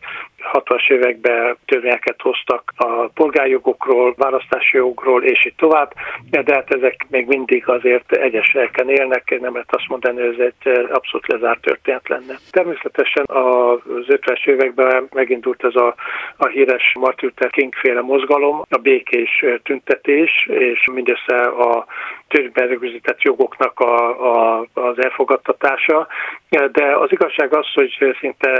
60-as 0.52 0.90
években 0.90 1.56
törvényeket 1.64 2.20
hoztak 2.20 2.72
a 2.76 3.08
polgárjogokról, 3.14 4.14
választási 4.16 4.76
jogról, 4.76 5.22
és 5.22 5.46
így 5.46 5.54
tovább, 5.56 5.92
de 6.30 6.54
hát 6.54 6.74
ezek 6.74 7.06
még 7.10 7.26
mindig 7.26 7.68
azért 7.68 8.12
egyes 8.12 8.54
elken 8.54 8.88
élnek, 8.88 9.40
nem 9.40 9.52
lehet 9.52 9.74
azt 9.74 9.88
mondani, 9.88 10.20
hogy 10.20 10.40
ez 10.40 10.52
egy 10.62 10.90
abszolút 10.90 11.26
lezárt 11.26 11.60
történet 11.60 12.08
lenne. 12.08 12.38
Természetesen 12.50 13.24
az 13.26 14.04
50-es 14.08 14.46
években 14.46 15.08
megindult 15.14 15.64
ez 15.64 15.74
a, 15.74 15.94
a 16.36 16.46
híres 16.46 16.92
Martin 16.98 17.28
Luther 17.28 17.50
King 17.50 17.74
féle 17.74 18.00
mozgalom, 18.00 18.62
a 18.68 18.78
békés 18.78 19.44
tüntetés, 19.62 20.46
és 20.50 20.88
mindössze 20.92 21.42
a 21.42 21.86
törvényben 22.28 22.68
rögzített 22.68 23.22
jogoknak 23.22 23.80
a, 23.80 24.24
a, 24.34 24.66
az 24.74 25.02
elfogadtatása, 25.02 26.06
de 26.48 26.96
az 26.96 27.12
igazság 27.12 27.54
az, 27.54 27.66
hogy 27.74 28.16
szinte 28.20 28.50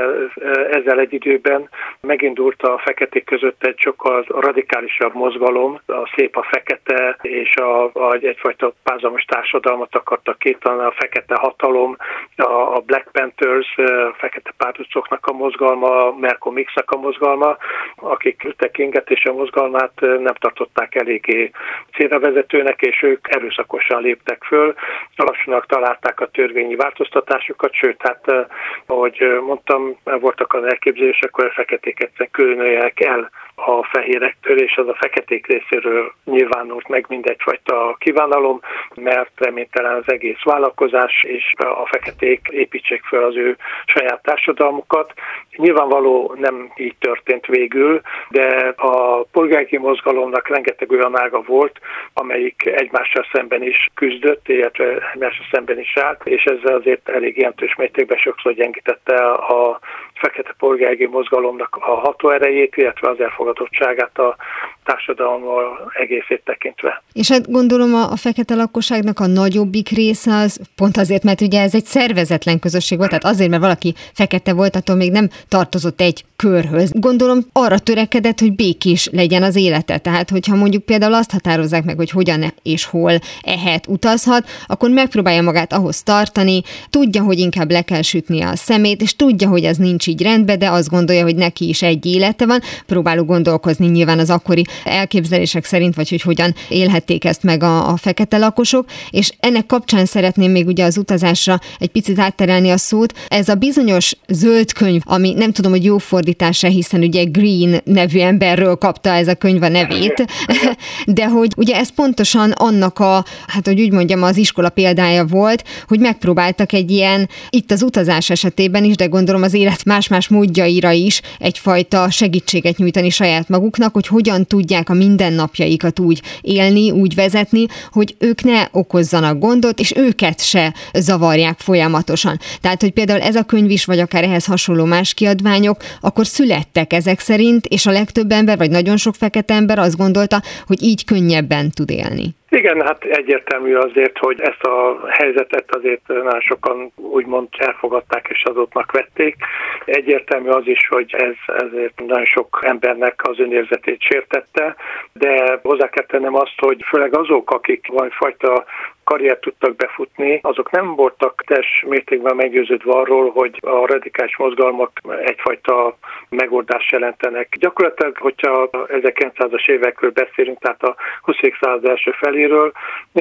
ezzel 0.70 0.98
egy 0.98 1.12
időben 1.12 1.68
megindult 2.00 2.62
a 2.62 2.78
feketék 2.78 3.24
között 3.24 3.64
egy 3.64 3.78
sokkal 3.78 4.24
radikálisabb 4.28 5.14
mozgalom, 5.14 5.80
a 5.86 6.12
szép 6.16 6.36
a 6.36 6.42
fekete, 6.42 7.16
és 7.22 7.56
a, 7.56 7.84
a 7.84 8.14
egyfajta 8.20 8.72
pázamos 8.82 9.24
társadalmat 9.24 9.94
akartak 9.94 10.38
képíteni, 10.38 10.80
a 10.80 10.94
fekete 10.96 11.34
hatalom, 11.34 11.96
a 12.36 12.80
Black 12.80 13.08
Panthers, 13.12 13.76
a 13.76 14.14
fekete 14.18 14.52
pártucoknak 14.56 15.26
a 15.26 15.32
mozgalma, 15.32 16.10
Malcolm 16.10 16.64
x 16.64 16.72
a 16.86 16.96
mozgalma, 16.96 17.56
akik 17.96 18.42
Luther 18.42 18.70
Kinget 18.70 19.10
és 19.10 19.24
a 19.24 19.32
mozgalmát 19.32 19.92
nem 20.00 20.34
tartották 20.34 20.94
eléggé 20.94 21.50
célra 21.92 22.20
vezetőnek, 22.20 22.80
és 22.80 23.02
ők 23.02 23.26
erőszakosan 23.34 24.02
léptek 24.02 24.44
föl, 24.44 24.74
lassanak 25.16 25.66
találták 25.66 26.20
a 26.20 26.26
törvényi 26.26 26.74
változtatásokat, 26.76 27.72
sőt, 27.74 28.02
hát 28.02 28.48
ahogy 28.86 29.38
mondtam, 29.46 29.96
voltak 30.04 30.52
az 30.54 30.64
elképzelések, 30.64 31.34
hogy 31.34 31.44
a 31.44 31.52
feketék 31.66 32.02
egyszerűen 32.02 32.30
különöljenek 32.30 33.00
el 33.00 33.30
a 33.54 33.84
fehérektől, 33.84 34.58
és 34.58 34.76
az 34.76 34.88
a 34.88 34.96
feketék 35.00 35.46
részéről 35.46 36.12
nyilvánult 36.24 36.88
meg 36.88 37.04
mindegyfajta 37.08 37.96
kívánalom, 37.98 38.60
mert 38.94 39.30
reménytelen 39.36 39.96
az 39.96 40.12
egész 40.12 40.42
vállalkozás, 40.42 41.22
és 41.22 41.52
a 41.56 41.86
feketék 41.86 42.48
építsék 42.50 43.02
fel 43.04 43.22
az 43.22 43.36
ő 43.36 43.56
saját 43.86 44.22
társadalmukat. 44.22 45.12
Nyilvánvaló 45.56 46.34
nem 46.38 46.72
így 46.76 46.96
történt 46.98 47.46
végül, 47.46 48.00
de 48.28 48.72
a 48.76 49.22
polgári 49.22 49.76
mozgalomnak 49.76 50.48
rengeteg 50.48 50.90
olyan 50.90 51.20
ága 51.20 51.42
volt, 51.42 51.80
amelyik 52.12 52.66
egymással 52.66 53.26
szemben 53.32 53.62
is 53.62 53.88
küzdött, 53.94 54.48
illetve 54.48 55.10
egymással 55.14 55.46
szemben 55.50 55.78
is 55.78 55.96
állt, 55.96 56.26
és 56.26 56.44
ezzel 56.44 56.74
azért 56.74 57.08
elég 57.08 57.36
jelentős 57.36 57.74
mértékben 57.74 58.18
sokszor 58.18 58.52
gyengítette 58.52 59.14
a 59.30 59.80
fekete 60.16 60.54
polgári 60.58 61.06
mozgalomnak 61.06 61.76
a 61.80 61.94
hatóerejét, 61.94 62.76
illetve 62.76 63.10
az 63.10 63.20
elfogadottságát 63.20 64.18
a 64.18 64.36
társadalommal 64.86 65.92
egészét 66.00 66.42
tekintve. 66.44 67.02
És 67.12 67.30
hát 67.30 67.50
gondolom 67.50 67.94
a, 67.94 68.10
a 68.10 68.16
fekete 68.16 68.54
lakosságnak 68.54 69.20
a 69.20 69.26
nagyobbik 69.26 69.88
része 69.88 70.34
az 70.34 70.60
pont 70.76 70.96
azért, 70.96 71.22
mert 71.22 71.40
ugye 71.40 71.60
ez 71.60 71.74
egy 71.74 71.84
szervezetlen 71.84 72.58
közösség 72.58 72.98
volt, 72.98 73.10
tehát 73.10 73.24
azért, 73.24 73.50
mert 73.50 73.62
valaki 73.62 73.94
fekete 74.12 74.52
volt, 74.52 74.76
attól 74.76 74.96
még 74.96 75.10
nem 75.10 75.28
tartozott 75.48 76.00
egy 76.00 76.24
körhöz. 76.36 76.90
Gondolom 76.92 77.38
arra 77.52 77.78
törekedett, 77.78 78.40
hogy 78.40 78.52
békés 78.52 79.08
legyen 79.12 79.42
az 79.42 79.56
élete. 79.56 79.98
Tehát, 79.98 80.30
hogyha 80.30 80.56
mondjuk 80.56 80.84
például 80.84 81.14
azt 81.14 81.30
határozzák 81.30 81.84
meg, 81.84 81.96
hogy 81.96 82.10
hogyan 82.10 82.54
és 82.62 82.84
hol 82.84 83.18
ehet, 83.42 83.86
utazhat, 83.86 84.48
akkor 84.66 84.90
megpróbálja 84.90 85.42
magát 85.42 85.72
ahhoz 85.72 86.02
tartani, 86.02 86.62
tudja, 86.90 87.22
hogy 87.22 87.38
inkább 87.38 87.70
le 87.70 87.82
kell 87.82 88.02
sütni 88.02 88.42
a 88.42 88.56
szemét, 88.56 89.02
és 89.02 89.16
tudja, 89.16 89.48
hogy 89.48 89.64
ez 89.64 89.76
nincs 89.76 90.06
így 90.06 90.22
rendben, 90.22 90.58
de 90.58 90.70
azt 90.70 90.90
gondolja, 90.90 91.22
hogy 91.22 91.36
neki 91.36 91.68
is 91.68 91.82
egy 91.82 92.06
élete 92.06 92.46
van. 92.46 92.60
Próbálok 92.86 93.26
gondolkozni 93.26 93.86
nyilván 93.86 94.18
az 94.18 94.30
akkori 94.30 94.64
elképzelések 94.84 95.64
szerint, 95.64 95.94
vagy 95.94 96.08
hogy 96.08 96.22
hogyan 96.22 96.54
élhették 96.68 97.24
ezt 97.24 97.42
meg 97.42 97.62
a, 97.62 97.88
a 97.88 97.96
fekete 97.96 98.38
lakosok, 98.38 98.86
és 99.10 99.30
ennek 99.40 99.66
kapcsán 99.66 100.04
szeretném 100.06 100.50
még 100.50 100.66
ugye 100.66 100.84
az 100.84 100.96
utazásra 100.96 101.58
egy 101.78 101.88
picit 101.88 102.18
átterelni 102.18 102.70
a 102.70 102.76
szót. 102.76 103.14
Ez 103.28 103.48
a 103.48 103.54
bizonyos 103.54 104.12
zöld 104.28 104.72
könyv, 104.72 105.00
ami 105.04 105.32
nem 105.32 105.52
tudom, 105.52 105.70
hogy 105.70 105.84
jó 105.84 105.98
fordítása, 105.98 106.68
hiszen 106.68 107.00
ugye 107.00 107.24
Green 107.24 107.80
nevű 107.84 108.18
emberről 108.18 108.76
kapta 108.76 109.10
ez 109.10 109.28
a 109.28 109.34
könyv 109.34 109.62
a 109.62 109.68
nevét, 109.68 110.24
de 111.06 111.26
hogy 111.26 111.52
ugye 111.56 111.76
ez 111.76 111.88
pontosan 111.94 112.50
annak 112.50 112.98
a, 112.98 113.24
hát 113.46 113.66
hogy 113.66 113.80
úgy 113.80 113.92
mondjam, 113.92 114.22
az 114.22 114.36
iskola 114.36 114.68
példája 114.68 115.24
volt, 115.24 115.64
hogy 115.88 116.00
megpróbáltak 116.00 116.72
egy 116.72 116.90
ilyen, 116.90 117.28
itt 117.50 117.70
az 117.70 117.82
utazás 117.82 118.30
esetében 118.30 118.84
is, 118.84 118.96
de 118.96 119.06
gondolom 119.06 119.42
az 119.42 119.54
élet 119.54 119.84
más-más 119.84 120.28
módjaira 120.28 120.90
is 120.90 121.20
egyfajta 121.38 122.10
segítséget 122.10 122.76
nyújtani 122.76 123.10
saját 123.10 123.48
maguknak, 123.48 123.94
hogy 123.94 124.06
hogyan 124.06 124.46
tudják 124.66 124.88
a 124.88 124.94
mindennapjaikat 124.94 125.98
úgy 125.98 126.22
élni, 126.40 126.90
úgy 126.90 127.14
vezetni, 127.14 127.66
hogy 127.90 128.16
ők 128.18 128.42
ne 128.42 128.64
okozzanak 128.72 129.38
gondot, 129.38 129.80
és 129.80 129.92
őket 129.96 130.44
se 130.44 130.74
zavarják 130.94 131.58
folyamatosan. 131.58 132.38
Tehát, 132.60 132.80
hogy 132.80 132.90
például 132.90 133.20
ez 133.20 133.36
a 133.36 133.42
könyv 133.42 133.70
is, 133.70 133.84
vagy 133.84 133.98
akár 133.98 134.24
ehhez 134.24 134.44
hasonló 134.44 134.84
más 134.84 135.14
kiadványok, 135.14 135.82
akkor 136.00 136.26
születtek 136.26 136.92
ezek 136.92 137.20
szerint, 137.20 137.66
és 137.66 137.86
a 137.86 137.90
legtöbb 137.90 138.32
ember, 138.32 138.56
vagy 138.56 138.70
nagyon 138.70 138.96
sok 138.96 139.14
fekete 139.14 139.54
ember 139.54 139.78
azt 139.78 139.96
gondolta, 139.96 140.42
hogy 140.66 140.82
így 140.82 141.04
könnyebben 141.04 141.70
tud 141.70 141.90
élni. 141.90 142.34
Igen, 142.56 142.82
hát 142.82 143.04
egyértelmű 143.04 143.74
azért, 143.74 144.18
hogy 144.18 144.40
ezt 144.40 144.62
a 144.62 145.06
helyzetet 145.08 145.74
azért 145.74 146.06
nagyon 146.06 146.40
sokan 146.40 146.92
úgymond 146.96 147.48
elfogadták 147.58 148.26
és 148.30 148.42
azottnak 148.44 148.92
vették. 148.92 149.36
Egyértelmű 149.84 150.48
az 150.48 150.66
is, 150.66 150.88
hogy 150.88 151.14
ez 151.14 151.34
ezért 151.66 152.00
nagyon 152.06 152.24
sok 152.24 152.62
embernek 152.66 153.20
az 153.28 153.38
önérzetét 153.38 154.02
sértette, 154.02 154.76
de 155.18 155.58
hozzá 155.62 155.88
kell 155.88 156.06
tennem 156.06 156.34
azt, 156.34 156.54
hogy 156.56 156.84
főleg 156.88 157.16
azok, 157.16 157.50
akik 157.50 157.86
valamifajta 157.88 158.64
karriert 159.06 159.40
tudtak 159.40 159.76
befutni, 159.76 160.40
azok 160.42 160.70
nem 160.70 160.94
voltak 160.94 161.42
teljes 161.46 161.84
mértékben 161.88 162.36
meggyőződve 162.36 162.92
arról, 162.92 163.30
hogy 163.30 163.58
a 163.62 163.86
radikális 163.86 164.36
mozgalmak 164.36 164.90
egyfajta 165.24 165.96
megoldást 166.28 166.90
jelentenek. 166.90 167.56
Gyakorlatilag, 167.58 168.16
hogyha 168.16 168.68
1900-as 168.72 169.68
évekről 169.68 170.10
beszélünk, 170.10 170.58
tehát 170.58 170.82
a 170.82 170.96
20. 171.22 171.36
század 171.60 171.84
első 171.84 172.10
feléről, 172.10 172.72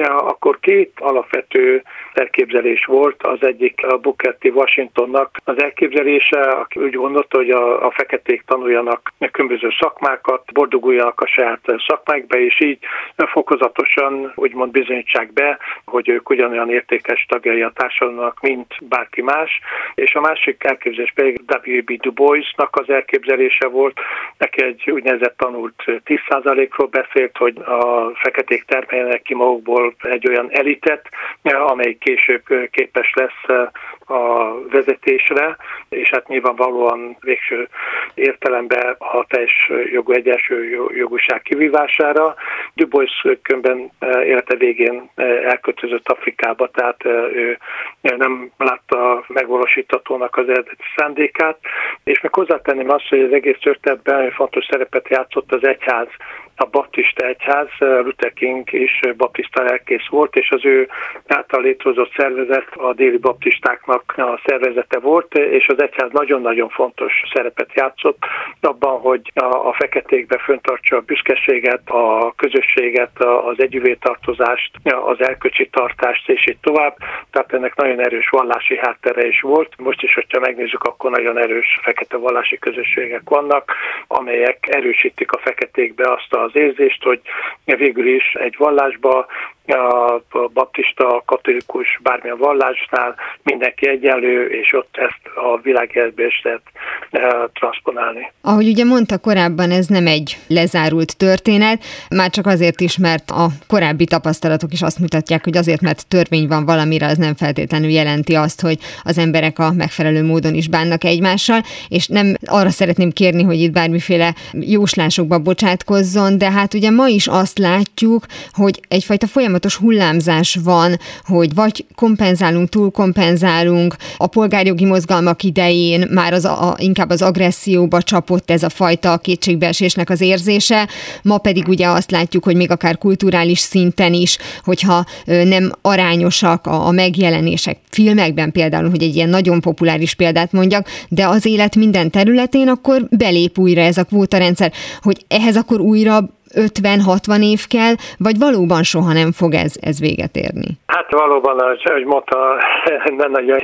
akkor 0.02 0.58
két 0.60 0.92
alapvető 0.96 1.82
elképzelés 2.12 2.84
volt. 2.84 3.22
Az 3.22 3.38
egyik 3.40 3.86
a 3.86 3.96
Booker. 3.96 4.36
Washingtonnak 4.42 5.36
az 5.44 5.62
elképzelése, 5.62 6.40
aki 6.40 6.80
úgy 6.80 6.94
gondolta, 6.94 7.36
hogy 7.36 7.50
a, 7.50 7.86
a 7.86 7.90
feketék 7.90 8.42
tanuljanak 8.46 9.12
különböző 9.32 9.68
szakmákat, 9.80 10.52
boldoguljanak 10.52 11.20
a 11.20 11.26
saját 11.26 11.60
szakmákba, 11.86 12.38
és 12.38 12.60
így 12.60 12.78
fokozatosan 13.16 14.32
úgymond 14.34 14.70
bizonyítsák 14.70 15.32
be, 15.32 15.58
hogy 15.84 16.08
ők 16.08 16.30
ugyanolyan 16.30 16.70
értékes 16.70 17.26
tagjai 17.28 17.62
a 17.62 17.72
társadalomnak, 17.74 18.40
mint 18.40 18.74
bárki 18.80 19.22
más. 19.22 19.60
És 19.94 20.14
a 20.14 20.20
másik 20.20 20.64
elképzelés 20.64 21.12
pedig 21.14 21.40
W.B. 21.46 22.00
Du 22.00 22.12
Boisnak 22.12 22.76
az 22.76 22.90
elképzelése 22.90 23.66
volt. 23.68 24.00
Neki 24.38 24.62
egy 24.62 24.90
úgynevezett 24.90 25.36
tanult 25.36 25.82
10%-ról 25.86 26.86
beszélt, 26.86 27.36
hogy 27.36 27.58
a 27.58 28.10
feketék 28.14 28.64
termeljenek 28.64 29.22
ki 29.22 29.34
magukból 29.34 29.94
egy 30.02 30.28
olyan 30.28 30.48
elitet, 30.50 31.08
amely 31.42 31.96
később 32.00 32.42
képes 32.70 33.12
lesz 33.14 33.70
a 34.06 34.54
vezetésre, 34.68 35.56
és 35.88 36.08
hát 36.10 36.28
nyilvánvalóan 36.28 37.16
végső 37.20 37.68
értelemben 38.14 38.96
a 38.98 39.24
teljes 39.28 39.70
jogú 39.92 40.12
egyensúly 40.12 40.78
jogúság 40.94 41.42
kivívására. 41.42 42.34
Du 42.74 42.86
Bois 42.86 43.26
könyvben 43.42 43.90
élete 44.24 44.56
végén 44.56 45.10
elkötözött 45.44 46.08
Afrikába, 46.08 46.68
tehát 46.70 47.04
ő 47.34 47.58
nem 48.00 48.50
látta 48.58 49.24
megvalósítatónak 49.28 50.36
az 50.36 50.48
eredeti 50.48 50.84
szándékát, 50.96 51.58
és 52.04 52.20
még 52.20 52.34
hozzátenném 52.34 52.90
azt, 52.90 53.08
hogy 53.08 53.20
az 53.20 53.32
egész 53.32 53.58
történetben 53.60 54.30
fontos 54.30 54.64
szerepet 54.70 55.08
játszott 55.08 55.52
az 55.52 55.64
egyház 55.64 56.08
a 56.56 56.64
baptista 56.64 57.26
egyház, 57.26 57.68
Luther 57.78 58.32
King 58.32 58.72
is 58.72 59.00
baptista 59.16 59.62
lelkész 59.62 60.06
volt, 60.10 60.36
és 60.36 60.50
az 60.50 60.64
ő 60.64 60.88
által 61.26 61.62
létrehozott 61.62 62.12
szervezet 62.16 62.68
a 62.74 62.92
déli 62.92 63.16
baptistáknak 63.16 64.14
a 64.16 64.40
szervezete 64.44 64.98
volt, 64.98 65.34
és 65.34 65.68
az 65.68 65.82
egyház 65.82 66.10
nagyon-nagyon 66.12 66.68
fontos 66.68 67.12
szerepet 67.32 67.72
játszott 67.74 68.24
abban, 68.60 69.00
hogy 69.00 69.32
a, 69.34 69.44
a 69.44 69.72
feketékbe 69.72 70.38
föntartsa 70.38 70.96
a 70.96 71.00
büszkeséget, 71.00 71.88
a 71.88 72.32
közösséget, 72.36 73.24
az 73.24 73.60
együvétartozást, 73.60 74.70
az 74.84 75.20
elköcsi 75.20 75.68
tartást, 75.68 76.28
és 76.28 76.46
így 76.48 76.58
tovább. 76.60 76.96
Tehát 77.30 77.52
ennek 77.52 77.74
nagyon 77.74 78.00
erős 78.00 78.28
vallási 78.28 78.78
háttere 78.78 79.26
is 79.26 79.40
volt. 79.40 79.74
Most 79.78 80.02
is, 80.02 80.14
hogyha 80.14 80.40
megnézzük, 80.40 80.82
akkor 80.82 81.10
nagyon 81.10 81.38
erős 81.38 81.80
fekete 81.82 82.16
vallási 82.16 82.58
közösségek 82.58 83.28
vannak, 83.28 83.72
amelyek 84.06 84.58
erősítik 84.70 85.32
a 85.32 85.38
feketékbe 85.38 86.12
azt 86.12 86.32
a 86.32 86.45
az 86.46 86.56
érzést, 86.56 87.02
hogy 87.02 87.20
végül 87.64 88.06
is 88.06 88.32
egy 88.34 88.54
vallásba 88.58 89.26
a 89.74 90.22
baptista, 90.52 91.22
katolikus, 91.26 92.00
bármilyen 92.02 92.38
vallásnál 92.38 93.14
mindenki 93.42 93.88
egyenlő, 93.88 94.46
és 94.46 94.72
ott 94.72 94.96
ezt 94.96 95.36
a 95.36 95.60
is 95.64 96.40
lehet 96.42 97.50
transponálni. 97.52 98.32
Ahogy 98.40 98.68
ugye 98.68 98.84
mondta 98.84 99.18
korábban, 99.18 99.70
ez 99.70 99.86
nem 99.86 100.06
egy 100.06 100.36
lezárult 100.48 101.16
történet, 101.16 101.84
már 102.10 102.30
csak 102.30 102.46
azért 102.46 102.80
is, 102.80 102.98
mert 102.98 103.30
a 103.30 103.46
korábbi 103.66 104.04
tapasztalatok 104.04 104.72
is 104.72 104.82
azt 104.82 104.98
mutatják, 104.98 105.44
hogy 105.44 105.56
azért, 105.56 105.80
mert 105.80 106.08
törvény 106.08 106.46
van 106.46 106.64
valamire, 106.64 107.06
az 107.06 107.16
nem 107.18 107.34
feltétlenül 107.34 107.90
jelenti 107.90 108.34
azt, 108.34 108.60
hogy 108.60 108.78
az 109.02 109.18
emberek 109.18 109.58
a 109.58 109.72
megfelelő 109.72 110.24
módon 110.24 110.54
is 110.54 110.68
bánnak 110.68 111.04
egymással, 111.04 111.60
és 111.88 112.06
nem 112.06 112.34
arra 112.46 112.70
szeretném 112.70 113.10
kérni, 113.10 113.42
hogy 113.42 113.60
itt 113.60 113.72
bármiféle 113.72 114.34
jóslásokba 114.52 115.38
bocsátkozzon, 115.38 116.38
de 116.38 116.50
hát 116.50 116.74
ugye 116.74 116.90
ma 116.90 117.06
is 117.06 117.26
azt 117.26 117.58
látjuk, 117.58 118.24
hogy 118.52 118.80
egyfajta 118.88 119.26
folyamat 119.26 119.55
folyamatos 119.56 119.76
hullámzás 119.76 120.58
van, 120.64 120.98
hogy 121.24 121.54
vagy 121.54 121.84
kompenzálunk, 121.94 122.68
túlkompenzálunk, 122.68 123.96
a 124.16 124.26
polgárjogi 124.26 124.84
mozgalmak 124.84 125.42
idején 125.42 126.06
már 126.10 126.32
az 126.32 126.44
a, 126.44 126.76
inkább 126.78 127.10
az 127.10 127.22
agresszióba 127.22 128.02
csapott 128.02 128.50
ez 128.50 128.62
a 128.62 128.68
fajta 128.68 129.18
kétségbeesésnek 129.18 130.10
az 130.10 130.20
érzése, 130.20 130.88
ma 131.22 131.38
pedig 131.38 131.68
ugye 131.68 131.88
azt 131.88 132.10
látjuk, 132.10 132.44
hogy 132.44 132.56
még 132.56 132.70
akár 132.70 132.98
kulturális 132.98 133.58
szinten 133.58 134.12
is, 134.12 134.38
hogyha 134.64 135.04
nem 135.24 135.72
arányosak 135.82 136.66
a, 136.66 136.86
a 136.86 136.90
megjelenések 136.90 137.78
filmekben 137.90 138.52
például, 138.52 138.90
hogy 138.90 139.02
egy 139.02 139.14
ilyen 139.14 139.28
nagyon 139.28 139.60
populáris 139.60 140.14
példát 140.14 140.52
mondjak, 140.52 140.88
de 141.08 141.26
az 141.26 141.46
élet 141.46 141.76
minden 141.76 142.10
területén, 142.10 142.68
akkor 142.68 143.06
belép 143.10 143.58
újra 143.58 143.80
ez 143.80 143.98
a 143.98 144.04
kvótarendszer, 144.04 144.72
hogy 145.02 145.24
ehhez 145.28 145.56
akkor 145.56 145.80
újra 145.80 146.35
50-60 146.56 147.42
év 147.42 147.66
kell, 147.66 147.94
vagy 148.18 148.38
valóban 148.38 148.82
soha 148.82 149.12
nem 149.12 149.32
fog 149.32 149.54
ez, 149.54 149.74
ez 149.80 150.00
véget 150.00 150.36
érni? 150.36 150.70
Hát 150.86 151.10
valóban, 151.10 151.58
ahogy 151.58 152.04
mondta, 152.04 152.36
nem 153.22 153.30
nagyon 153.30 153.58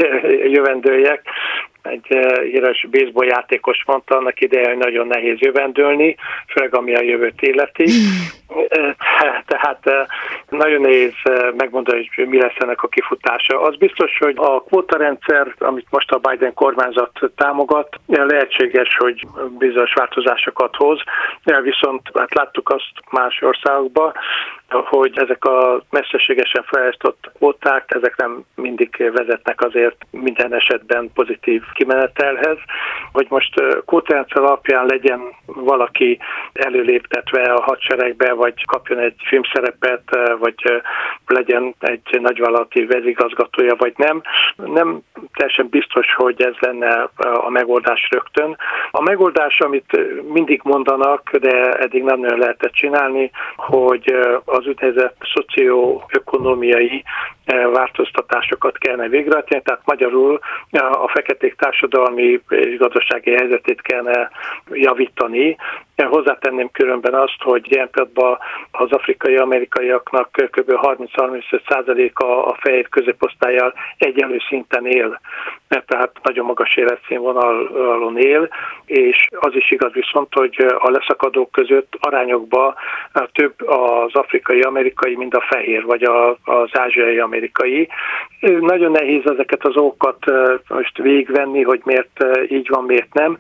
jövendőjek. 0.57 1.23
Egy 1.83 2.07
híres 2.43 2.87
baseball 2.91 3.27
játékos 3.27 3.85
mondta 3.87 4.17
annak 4.17 4.41
ideje, 4.41 4.69
hogy 4.69 4.77
nagyon 4.77 5.07
nehéz 5.07 5.39
jövendőlni, 5.39 6.17
főleg 6.47 6.75
ami 6.75 6.95
a 6.95 7.03
jövőt 7.03 7.43
illeti. 7.43 7.85
Tehát 9.53 10.09
nagyon 10.49 10.81
nehéz 10.81 11.13
megmondani, 11.57 12.11
hogy 12.15 12.27
mi 12.27 12.39
lesz 12.39 12.57
ennek 12.59 12.83
a 12.83 12.89
kifutása. 12.89 13.61
Az 13.61 13.77
biztos, 13.77 14.19
hogy 14.19 14.35
a 14.37 14.63
kvótarendszer, 14.63 15.55
amit 15.59 15.87
most 15.91 16.11
a 16.11 16.19
Biden 16.19 16.55
kormányzat 16.55 17.19
támogat, 17.37 18.01
lehetséges, 18.07 18.97
hogy 18.97 19.27
bizonyos 19.59 19.93
változásokat 19.95 20.77
hoz, 20.77 21.01
viszont 21.63 22.11
hát 22.15 22.35
láttuk 22.35 22.69
azt 22.69 22.93
más 23.11 23.43
országokban, 23.43 24.13
hogy 24.73 25.19
ezek 25.19 25.45
a 25.45 25.83
messzességesen 25.91 26.63
fejlesztott 26.63 27.31
kvóták, 27.35 27.85
ezek 27.87 28.17
nem 28.17 28.45
mindig 28.55 29.11
vezetnek 29.15 29.65
azért 29.65 29.97
minden 30.11 30.55
esetben 30.55 31.11
pozitív 31.15 31.63
kimenetelhez. 31.75 32.59
Hogy 33.13 33.27
most 33.29 33.55
kvótarendszer 33.87 34.43
alapján 34.43 34.87
legyen 34.87 35.21
valaki 35.47 36.19
előléptetve 36.53 37.43
a 37.43 37.63
hadseregbe, 37.63 38.33
vagy 38.33 38.65
kapjon 38.67 38.99
egy 38.99 39.15
filmszerepet, 39.25 40.03
vagy 40.39 40.83
legyen 41.27 41.75
egy 41.81 42.21
nagyvállalati 42.21 42.87
vezigazgatója, 42.87 43.75
vagy 43.79 43.93
nem. 43.97 44.23
Nem 44.57 45.01
teljesen 45.35 45.69
biztos, 45.69 46.15
hogy 46.15 46.43
ez 46.43 46.55
lenne 46.59 47.09
a 47.17 47.51
megoldás 47.51 48.09
rögtön. 48.11 48.57
A 48.91 49.03
megoldás, 49.03 49.61
amit 49.61 50.01
mindig 50.33 50.61
mondanak, 50.65 51.37
de 51.37 51.73
eddig 51.73 52.03
nem 52.03 52.21
nagyon 52.21 52.39
lehetett 52.39 52.73
csinálni, 52.73 53.31
hogy 53.57 54.15
az 54.45 54.62
úgynevezett 54.67 55.17
szocioökonomiai 55.35 57.05
változtatásokat 57.73 58.79
kellene 58.79 59.09
végrehajtani, 59.09 59.63
tehát 59.63 59.83
magyarul 59.85 60.41
a 60.93 61.09
feketék 61.09 61.55
társadalmi 61.55 62.41
és 62.49 62.77
gazdasági 62.77 63.31
helyzetét 63.31 63.81
kellene 63.81 64.31
javítani. 64.71 65.57
Hozzátenném 65.97 66.71
különben 66.73 67.15
azt, 67.15 67.43
hogy 67.43 67.73
ilyen 67.73 67.91
pillanatban 67.91 68.39
az 68.71 68.93
afrikai 68.93 69.37
amerikaiaknak 69.37 70.29
kb. 70.31 70.71
30-35%-a 70.83 72.25
a 72.25 72.57
fehér 72.61 72.89
középosztályjal 72.89 73.75
egyenlő 73.97 74.39
szinten 74.49 74.87
él, 74.87 75.21
tehát 75.69 76.11
nagyon 76.23 76.45
magas 76.45 76.77
életszínvonalon 76.77 78.19
él, 78.19 78.49
és 78.87 79.27
az 79.31 79.55
is 79.55 79.71
igaz 79.71 79.93
viszont, 79.93 80.35
hogy 80.35 80.67
a 80.79 80.91
leszakadók 80.91 81.51
között 81.51 81.97
arányokban 82.01 82.75
több 83.33 83.69
az 83.69 84.15
afrikai 84.15 84.61
amerikai, 84.61 85.17
mint 85.17 85.35
a 85.35 85.45
fehér, 85.49 85.85
vagy 85.85 86.03
az 86.45 86.69
ázsiai 86.73 87.19
amerikai. 87.33 87.89
Nagyon 88.41 88.91
nehéz 88.91 89.23
ezeket 89.25 89.65
az 89.65 89.77
okokat 89.77 90.25
most 90.69 90.99
végigvenni, 90.99 91.63
hogy 91.63 91.81
miért 91.85 92.25
így 92.49 92.69
van, 92.69 92.85
miért 92.85 93.13
nem. 93.13 93.39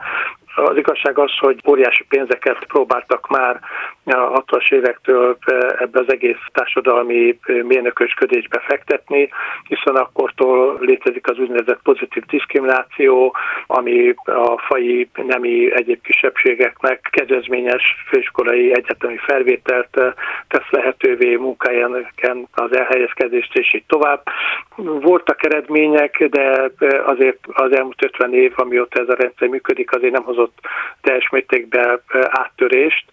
Az 0.54 0.76
igazság 0.76 1.18
az, 1.18 1.38
hogy 1.38 1.60
óriási 1.68 2.04
pénzeket 2.08 2.64
próbáltak 2.64 3.28
már 3.28 3.60
a 4.04 4.42
60-as 4.42 4.72
évektől 4.72 5.36
ebbe 5.78 6.00
az 6.00 6.12
egész 6.12 6.40
társadalmi 6.52 7.38
mérnökösködésbe 7.46 8.62
fektetni, 8.66 9.28
hiszen 9.68 9.94
akkortól 9.94 10.78
létezik 10.80 11.28
az 11.28 11.38
úgynevezett 11.38 11.80
pozitív 11.82 12.22
diszkrimináció, 12.24 13.36
ami 13.66 14.14
a 14.24 14.58
fai 14.58 15.08
nemi 15.26 15.72
egyéb 15.74 16.00
kisebbségeknek 16.02 17.08
kedvezményes 17.10 17.82
főiskolai 18.08 18.74
egyetemi 18.74 19.16
felvételt 19.16 20.00
tesz 20.48 20.70
lehetővé 20.70 21.36
munkájánken 21.36 22.48
az 22.52 22.76
elhelyezkedést, 22.76 23.56
és 23.58 23.74
így 23.74 23.84
tovább. 23.86 24.22
Voltak 24.76 25.44
eredmények, 25.44 26.24
de 26.28 26.70
azért 27.04 27.38
az 27.52 27.76
elmúlt 27.76 28.04
50 28.04 28.34
év, 28.34 28.52
amióta 28.56 29.00
ez 29.00 29.08
a 29.08 29.14
rendszer 29.14 29.48
működik, 29.48 29.94
azért 29.94 30.12
nem 30.12 30.22
hozott 30.22 30.41
teljes 31.00 31.28
mértékben 31.28 32.02
áttörést. 32.28 33.04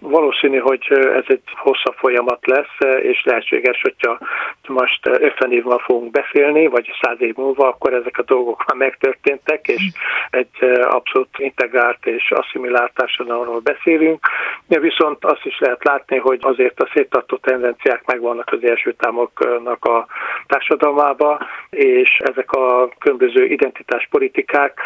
Valószínű, 0.00 0.58
hogy 0.58 0.86
ez 0.90 1.24
egy 1.26 1.42
hosszabb 1.54 1.94
folyamat 1.94 2.46
lesz, 2.46 3.00
és 3.02 3.24
lehetséges, 3.24 3.80
hogyha 3.80 4.18
most 4.66 5.06
50 5.06 5.52
év 5.52 5.62
múlva 5.62 5.78
fogunk 5.78 6.10
beszélni, 6.10 6.66
vagy 6.66 6.90
100 7.00 7.16
év 7.20 7.34
múlva, 7.36 7.68
akkor 7.68 7.92
ezek 7.94 8.18
a 8.18 8.22
dolgok 8.22 8.64
már 8.66 8.76
megtörténtek, 8.76 9.68
és 9.68 9.92
egy 10.30 10.64
abszolút 10.82 11.28
integrált 11.38 12.06
és 12.06 12.30
asszimilált 12.30 12.94
társadalomról 12.94 13.60
beszélünk. 13.60 14.26
Viszont 14.66 15.24
azt 15.24 15.44
is 15.44 15.58
lehet 15.58 15.84
látni, 15.84 16.16
hogy 16.16 16.38
azért 16.42 16.80
a 16.80 16.90
széttartó 16.94 17.36
tendenciák 17.36 18.02
megvannak 18.06 18.52
az 18.52 18.64
első 18.64 18.92
támoknak 18.92 19.84
a 19.84 20.06
társadalmába, 20.46 21.38
és 21.70 22.20
ezek 22.24 22.52
a 22.52 22.88
különböző 22.98 23.44
identitáspolitikák 23.44 24.80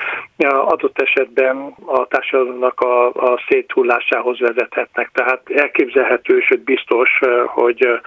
adott 0.46 1.00
esetben 1.00 1.74
a 1.92 2.06
társadalomnak 2.06 2.80
a, 2.80 3.06
a 3.06 3.42
széthullásához 3.48 4.40
vezethetnek. 4.40 5.10
Tehát 5.12 5.42
elképzelhető, 5.54 6.40
sőt 6.40 6.64
biztos, 6.64 7.20
hogy 7.46 8.00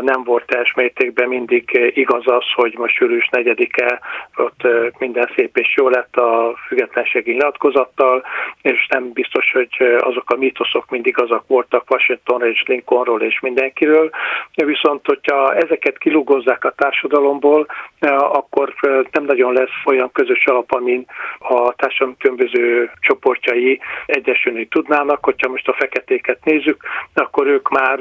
nem 0.00 0.24
volt 0.24 0.46
teljes 0.46 0.74
mértékben 0.74 1.28
mindig 1.28 1.92
igaz 1.94 2.22
az, 2.26 2.44
hogy 2.54 2.74
most 2.76 2.96
július 2.96 3.28
4-e 3.32 4.00
ott 4.36 4.66
minden 4.98 5.30
szép 5.36 5.56
és 5.56 5.74
jó 5.76 5.88
lett 5.88 6.16
a 6.16 6.54
függetlenségi 6.66 7.32
nyilatkozattal, 7.32 8.24
és 8.62 8.86
nem 8.90 9.12
biztos, 9.12 9.52
hogy 9.52 9.96
azok 9.98 10.30
a 10.30 10.36
mítoszok 10.36 10.90
mindig 10.90 11.20
azok 11.20 11.44
voltak 11.46 11.90
Washingtonra 11.90 12.48
és 12.48 12.62
Lincolnról 12.66 13.22
és 13.22 13.40
mindenkiről. 13.40 14.10
Viszont, 14.54 15.06
hogyha 15.06 15.54
ezeket 15.54 15.98
kilugozzák 15.98 16.64
a 16.64 16.74
társadalomból, 16.76 17.66
akkor 18.10 18.74
nem 19.10 19.24
nagyon 19.24 19.52
lesz 19.52 19.82
olyan 19.84 20.12
közös 20.12 20.44
alap, 20.44 20.72
amin 20.72 21.06
a 21.38 21.72
társadalom 21.72 22.16
különböző 22.18 22.90
csoportjai 23.18 23.80
egyesülni 24.06 24.66
tudnának. 24.66 25.24
Hogyha 25.24 25.48
most 25.48 25.68
a 25.68 25.76
feketéket 25.78 26.44
nézzük, 26.44 26.82
akkor 27.14 27.46
ők 27.46 27.68
már 27.68 28.00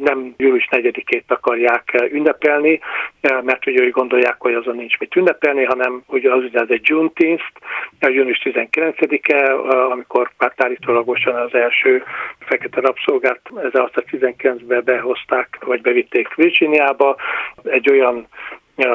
nem 0.00 0.34
július 0.36 0.68
4-ét 0.70 1.26
akarják 1.26 2.08
ünnepelni, 2.10 2.80
mert 3.20 3.66
ugye 3.66 3.84
úgy 3.84 3.90
gondolják, 3.90 4.36
hogy 4.38 4.54
azon 4.54 4.76
nincs 4.76 4.98
mit 4.98 5.16
ünnepelni, 5.16 5.64
hanem 5.64 6.02
ugye 6.06 6.32
az 6.32 6.42
úgynevezett 6.42 6.86
Juneteenth, 6.86 7.44
a 8.00 8.08
június 8.08 8.40
19-e, 8.44 9.54
amikor 9.90 10.30
párt 10.38 10.62
állítólagosan 10.62 11.34
az 11.34 11.54
első 11.54 12.02
fekete 12.38 12.80
rabszolgát 12.80 13.40
1919-ben 13.54 14.82
behozták, 14.84 15.58
vagy 15.64 15.80
bevitték 15.80 16.34
Virginiába, 16.34 17.16
egy 17.64 17.90
olyan 17.90 18.26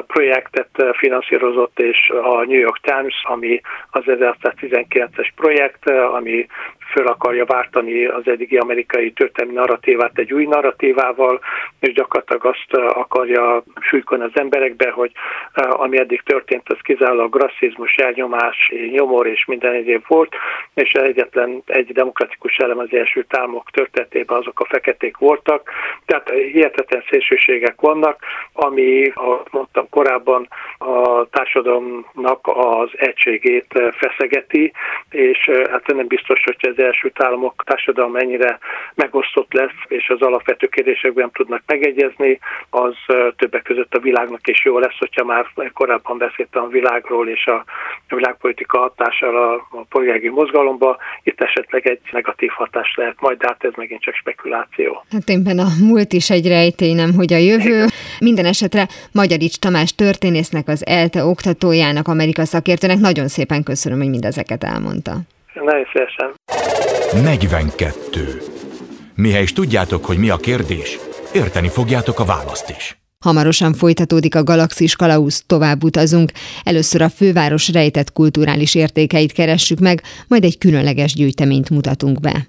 projektet 0.07 0.69
finanszírozott, 0.91 1.79
és 1.79 2.09
a 2.09 2.45
New 2.45 2.59
York 2.59 2.79
Times, 2.81 3.23
ami 3.23 3.61
az 3.91 4.03
1919-es 4.05 5.27
projekt, 5.35 5.89
ami 5.89 6.47
föl 6.91 7.07
akarja 7.07 7.45
váltani 7.45 8.05
az 8.05 8.27
eddigi 8.27 8.57
amerikai 8.57 9.11
történelmi 9.11 9.59
narratívát 9.59 10.17
egy 10.17 10.33
új 10.33 10.45
narratívával, 10.45 11.39
és 11.79 11.93
gyakorlatilag 11.93 12.45
azt 12.45 12.73
akarja 12.93 13.63
sűjkön 13.79 14.21
az 14.21 14.31
emberekbe, 14.33 14.89
hogy 14.89 15.11
ami 15.53 15.99
eddig 15.99 16.21
történt, 16.21 16.69
az 16.69 16.77
kizárólag 16.81 17.35
rasszizmus, 17.35 17.93
elnyomás, 17.95 18.71
nyomor 18.91 19.27
és 19.27 19.45
minden 19.45 19.73
egyéb 19.73 20.03
volt, 20.07 20.35
és 20.73 20.91
egyetlen 20.91 21.63
egy 21.65 21.91
demokratikus 21.91 22.57
elem 22.57 22.79
az 22.79 22.87
első 22.91 23.25
támok 23.29 23.69
történetében 23.71 24.37
azok 24.37 24.59
a 24.59 24.65
feketék 24.65 25.17
voltak. 25.17 25.71
Tehát 26.05 26.29
hihetetlen 26.29 27.03
szélsőségek 27.09 27.81
vannak, 27.81 28.19
ami, 28.53 29.11
ahogy 29.13 29.47
mondtam 29.51 29.89
korábban, 29.89 30.47
a 30.77 31.25
társadalomnak 31.29 32.47
az 32.47 32.89
egységét 32.93 33.81
feszegeti, 33.91 34.71
és 35.09 35.49
hát 35.71 35.87
nem 35.87 36.07
biztos, 36.07 36.43
hogy 36.43 36.55
ez 36.59 36.78
Egyesült 36.79 37.23
Államok 37.23 37.63
társadalma 37.65 38.11
mennyire 38.11 38.59
megosztott 38.95 39.53
lesz, 39.53 39.79
és 39.87 40.09
az 40.09 40.21
alapvető 40.21 40.67
kérdésekben 40.67 41.31
tudnak 41.33 41.61
megegyezni, 41.65 42.39
az 42.69 42.93
többek 43.35 43.63
között 43.63 43.93
a 43.93 43.99
világnak 43.99 44.47
is 44.47 44.65
jó 44.65 44.79
lesz, 44.79 44.97
hogyha 44.97 45.25
már 45.25 45.45
korábban 45.73 46.17
beszéltem 46.17 46.63
a 46.63 46.67
világról 46.67 47.27
és 47.27 47.45
a 47.45 47.65
világpolitika 48.15 48.77
hatására 48.77 49.53
a 49.53 49.85
polgári 49.89 50.29
mozgalomba, 50.29 50.97
itt 51.23 51.41
esetleg 51.41 51.87
egy 51.87 51.99
negatív 52.11 52.49
hatás 52.49 52.93
lehet 52.95 53.15
majd, 53.19 53.37
de 53.37 53.47
hát 53.47 53.63
ez 53.63 53.71
megint 53.75 54.01
csak 54.01 54.13
spekuláció. 54.13 55.03
Hát 55.11 55.29
éppen 55.29 55.59
a 55.59 55.67
múlt 55.81 56.13
is 56.13 56.29
egy 56.29 56.47
rejtély, 56.47 56.93
nem 56.93 57.13
hogy 57.13 57.33
a 57.33 57.37
jövő. 57.37 57.85
Minden 58.19 58.45
esetre 58.45 58.87
Magyarics 59.13 59.59
Tamás 59.59 59.95
történésznek, 59.95 60.67
az 60.67 60.85
ELTE 60.85 61.23
oktatójának, 61.23 62.07
Amerika 62.07 62.45
szakértőnek 62.45 62.97
nagyon 62.97 63.27
szépen 63.27 63.63
köszönöm, 63.63 63.99
hogy 63.99 64.09
mindezeket 64.09 64.63
elmondta. 64.63 65.11
Nagyon 65.53 65.85
szívesen. 65.93 66.35
42. 67.23 68.41
Mihez 69.15 69.41
is 69.41 69.53
tudjátok, 69.53 70.05
hogy 70.05 70.17
mi 70.17 70.29
a 70.29 70.37
kérdés, 70.37 70.97
érteni 71.33 71.67
fogjátok 71.67 72.19
a 72.19 72.25
választ 72.25 72.69
is. 72.69 72.97
Hamarosan 73.25 73.73
folytatódik 73.73 74.35
a 74.35 74.43
Galaxis 74.43 74.95
Kalausz, 74.95 75.43
tovább 75.45 75.83
utazunk. 75.83 76.31
Először 76.63 77.01
a 77.01 77.09
főváros 77.09 77.71
rejtett 77.71 78.11
kulturális 78.11 78.75
értékeit 78.75 79.31
keressük 79.31 79.79
meg, 79.79 80.01
majd 80.27 80.43
egy 80.43 80.57
különleges 80.57 81.13
gyűjteményt 81.13 81.69
mutatunk 81.69 82.19
be. 82.19 82.47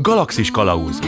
Galaxis 0.00 0.50
Kalauz 0.50 0.98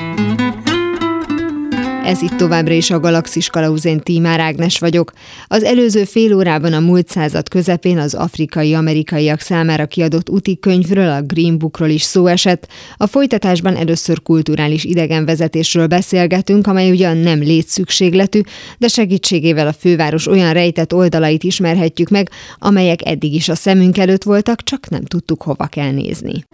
ez 2.04 2.22
itt 2.22 2.36
továbbra 2.36 2.74
is 2.74 2.90
a 2.90 3.00
Galaxis 3.00 3.48
Kalauzén 3.48 4.00
Tímár 4.00 4.40
Ágnes 4.40 4.78
vagyok. 4.78 5.12
Az 5.46 5.62
előző 5.62 6.04
fél 6.04 6.34
órában 6.34 6.72
a 6.72 6.80
múlt 6.80 7.08
század 7.08 7.48
közepén 7.48 7.98
az 7.98 8.14
afrikai-amerikaiak 8.14 9.40
számára 9.40 9.86
kiadott 9.86 10.30
úti 10.30 10.58
könyvről, 10.58 11.10
a 11.10 11.22
Green 11.22 11.58
Bookról 11.58 11.88
is 11.88 12.02
szó 12.02 12.26
esett. 12.26 12.68
A 12.96 13.06
folytatásban 13.06 13.76
először 13.76 14.22
kulturális 14.22 14.84
idegenvezetésről 14.84 15.86
beszélgetünk, 15.86 16.66
amely 16.66 16.90
ugyan 16.90 17.16
nem 17.16 17.38
létszükségletű, 17.38 18.40
de 18.78 18.88
segítségével 18.88 19.66
a 19.66 19.72
főváros 19.72 20.26
olyan 20.26 20.52
rejtett 20.52 20.94
oldalait 20.94 21.42
ismerhetjük 21.42 22.08
meg, 22.08 22.30
amelyek 22.58 23.06
eddig 23.06 23.34
is 23.34 23.48
a 23.48 23.54
szemünk 23.54 23.98
előtt 23.98 24.22
voltak, 24.22 24.62
csak 24.62 24.88
nem 24.88 25.04
tudtuk 25.04 25.42
hova 25.42 25.66
kell 25.66 25.90
nézni. 25.90 26.44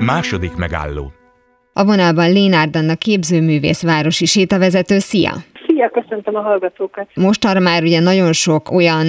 Második 0.00 0.54
megálló 0.54 1.12
a 1.72 1.84
vonalban 1.84 2.32
Lénárd 2.32 2.76
Anna 2.76 2.94
képzőművész 2.94 3.82
városi 3.82 4.24
sétavezető. 4.24 4.98
Szia! 4.98 5.32
Szia, 5.66 5.88
köszöntöm 5.88 6.34
a 6.34 6.40
hallgatókat! 6.40 7.08
Most 7.14 7.44
arra 7.44 7.60
már 7.60 7.82
ugye 7.82 8.00
nagyon 8.00 8.32
sok 8.32 8.70
olyan 8.70 9.06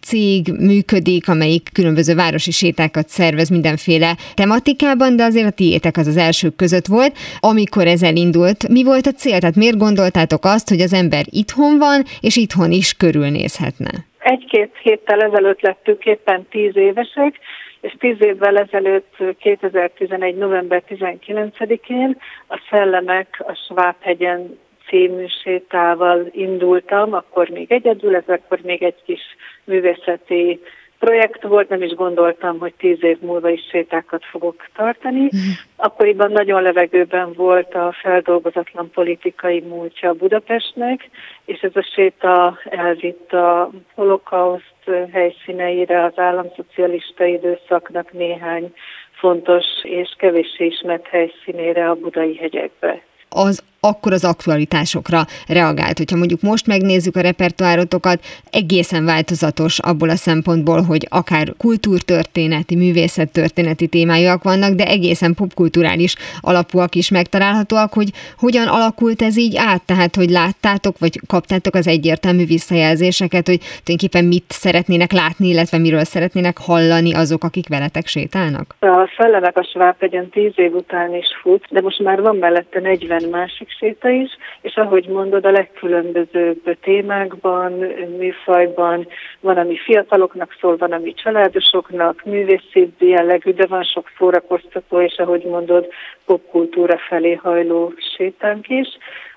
cég 0.00 0.52
működik, 0.60 1.28
amelyik 1.28 1.68
különböző 1.72 2.14
városi 2.14 2.50
sétákat 2.50 3.08
szervez 3.08 3.48
mindenféle 3.48 4.16
tematikában, 4.34 5.16
de 5.16 5.24
azért 5.24 5.46
a 5.46 5.50
tiétek 5.50 5.96
az 5.96 6.06
az 6.06 6.16
elsők 6.16 6.56
között 6.56 6.86
volt. 6.86 7.12
Amikor 7.40 7.86
ez 7.86 8.02
elindult, 8.02 8.68
mi 8.68 8.84
volt 8.84 9.06
a 9.06 9.12
cél? 9.12 9.38
Tehát 9.38 9.56
miért 9.56 9.78
gondoltátok 9.78 10.44
azt, 10.44 10.68
hogy 10.68 10.80
az 10.80 10.92
ember 10.92 11.24
itthon 11.30 11.78
van, 11.78 12.02
és 12.20 12.36
itthon 12.36 12.70
is 12.70 12.92
körülnézhetne? 12.92 13.90
Egy-két 14.18 14.70
héttel 14.82 15.20
ezelőtt 15.20 15.60
lettünk 15.60 16.04
éppen 16.04 16.46
tíz 16.50 16.76
évesek, 16.76 17.34
és 17.80 17.94
tíz 17.98 18.22
évvel 18.22 18.58
ezelőtt, 18.58 19.16
2011. 19.38 20.36
november 20.36 20.82
19-én 20.88 22.16
a 22.48 22.60
Szellemek 22.70 23.42
a 23.46 23.54
Svábhegyen 23.54 24.58
című 24.88 25.26
sétával 25.42 26.28
indultam, 26.30 27.12
akkor 27.12 27.48
még 27.48 27.72
egyedül, 27.72 28.16
ez 28.16 28.28
akkor 28.28 28.58
még 28.62 28.82
egy 28.82 29.02
kis 29.04 29.22
művészeti 29.64 30.60
projekt 30.98 31.42
volt, 31.42 31.68
nem 31.68 31.82
is 31.82 31.94
gondoltam, 31.94 32.58
hogy 32.58 32.74
tíz 32.78 33.02
év 33.04 33.20
múlva 33.20 33.48
is 33.48 33.60
sétákat 33.70 34.24
fogok 34.24 34.66
tartani. 34.76 35.22
Mm. 35.22 35.50
Akkoriban 35.76 36.32
nagyon 36.32 36.62
levegőben 36.62 37.32
volt 37.32 37.74
a 37.74 37.94
feldolgozatlan 38.02 38.90
politikai 38.90 39.60
múltja 39.60 40.12
Budapestnek, 40.12 41.10
és 41.44 41.60
ez 41.60 41.70
a 41.74 41.88
séta 41.94 42.58
elvitt 42.64 43.32
a 43.32 43.70
holokauszt 43.94 44.90
helyszíneire, 45.12 46.04
az 46.04 46.18
államszocialista 46.18 47.24
időszaknak 47.24 48.12
néhány 48.12 48.72
fontos 49.12 49.64
és 49.82 50.14
kevéssé 50.18 50.64
ismert 50.64 51.06
helyszínére 51.06 51.90
a 51.90 51.94
budai 51.94 52.36
hegyekbe. 52.36 53.02
Az 53.28 53.64
akkor 53.80 54.12
az 54.12 54.24
aktualitásokra 54.24 55.26
reagált. 55.46 55.98
Hogyha 55.98 56.16
mondjuk 56.16 56.40
most 56.40 56.66
megnézzük 56.66 57.16
a 57.16 57.20
repertoárotokat, 57.20 58.20
egészen 58.50 59.04
változatos 59.04 59.78
abból 59.78 60.08
a 60.08 60.16
szempontból, 60.16 60.82
hogy 60.82 61.06
akár 61.10 61.54
kultúrtörténeti, 61.58 62.76
művészettörténeti 62.76 63.86
témájúak 63.86 64.42
vannak, 64.42 64.72
de 64.72 64.86
egészen 64.86 65.34
popkulturális 65.34 66.14
alapúak 66.40 66.94
is 66.94 67.10
megtalálhatóak, 67.10 67.92
hogy 67.92 68.10
hogyan 68.38 68.66
alakult 68.66 69.22
ez 69.22 69.38
így 69.38 69.56
át, 69.56 69.82
tehát 69.82 70.14
hogy 70.14 70.30
láttátok, 70.30 70.98
vagy 70.98 71.20
kaptátok 71.26 71.74
az 71.74 71.86
egyértelmű 71.86 72.46
visszajelzéseket, 72.46 73.46
hogy 73.46 73.60
tulajdonképpen 73.84 74.24
mit 74.24 74.44
szeretnének 74.48 75.12
látni, 75.12 75.48
illetve 75.48 75.78
miről 75.78 76.04
szeretnének 76.04 76.58
hallani 76.58 77.14
azok, 77.14 77.44
akik 77.44 77.68
veletek 77.68 78.06
sétálnak? 78.06 78.74
A 78.80 79.10
Szellemek 79.16 79.56
a 79.56 79.68
Svábhegyen 79.72 80.28
tíz 80.28 80.52
év 80.54 80.74
után 80.74 81.14
is 81.14 81.26
fut, 81.42 81.64
de 81.70 81.80
most 81.80 82.02
már 82.02 82.20
van 82.20 82.36
mellette 82.36 82.80
40 82.80 83.22
másik 83.30 83.65
séta 83.78 84.08
is, 84.08 84.30
és 84.60 84.76
ahogy 84.76 85.06
mondod, 85.08 85.44
a 85.44 85.50
legkülönbözőbb 85.50 86.78
témákban, 86.80 87.72
műfajban, 88.18 89.06
van, 89.40 89.56
ami 89.56 89.76
fiataloknak 89.76 90.56
szól, 90.60 90.76
van, 90.76 90.92
ami 90.92 91.14
családosoknak, 91.14 92.24
művészi 92.24 92.92
jellegű, 92.98 93.52
de 93.52 93.66
van 93.66 93.82
sok 93.82 94.10
szórakoztató, 94.18 95.00
és 95.00 95.18
ahogy 95.18 95.44
mondod, 95.44 95.86
popkultúra 96.24 96.98
felé 97.08 97.34
hajló 97.34 97.92
sétánk 98.16 98.68
is 98.68 98.88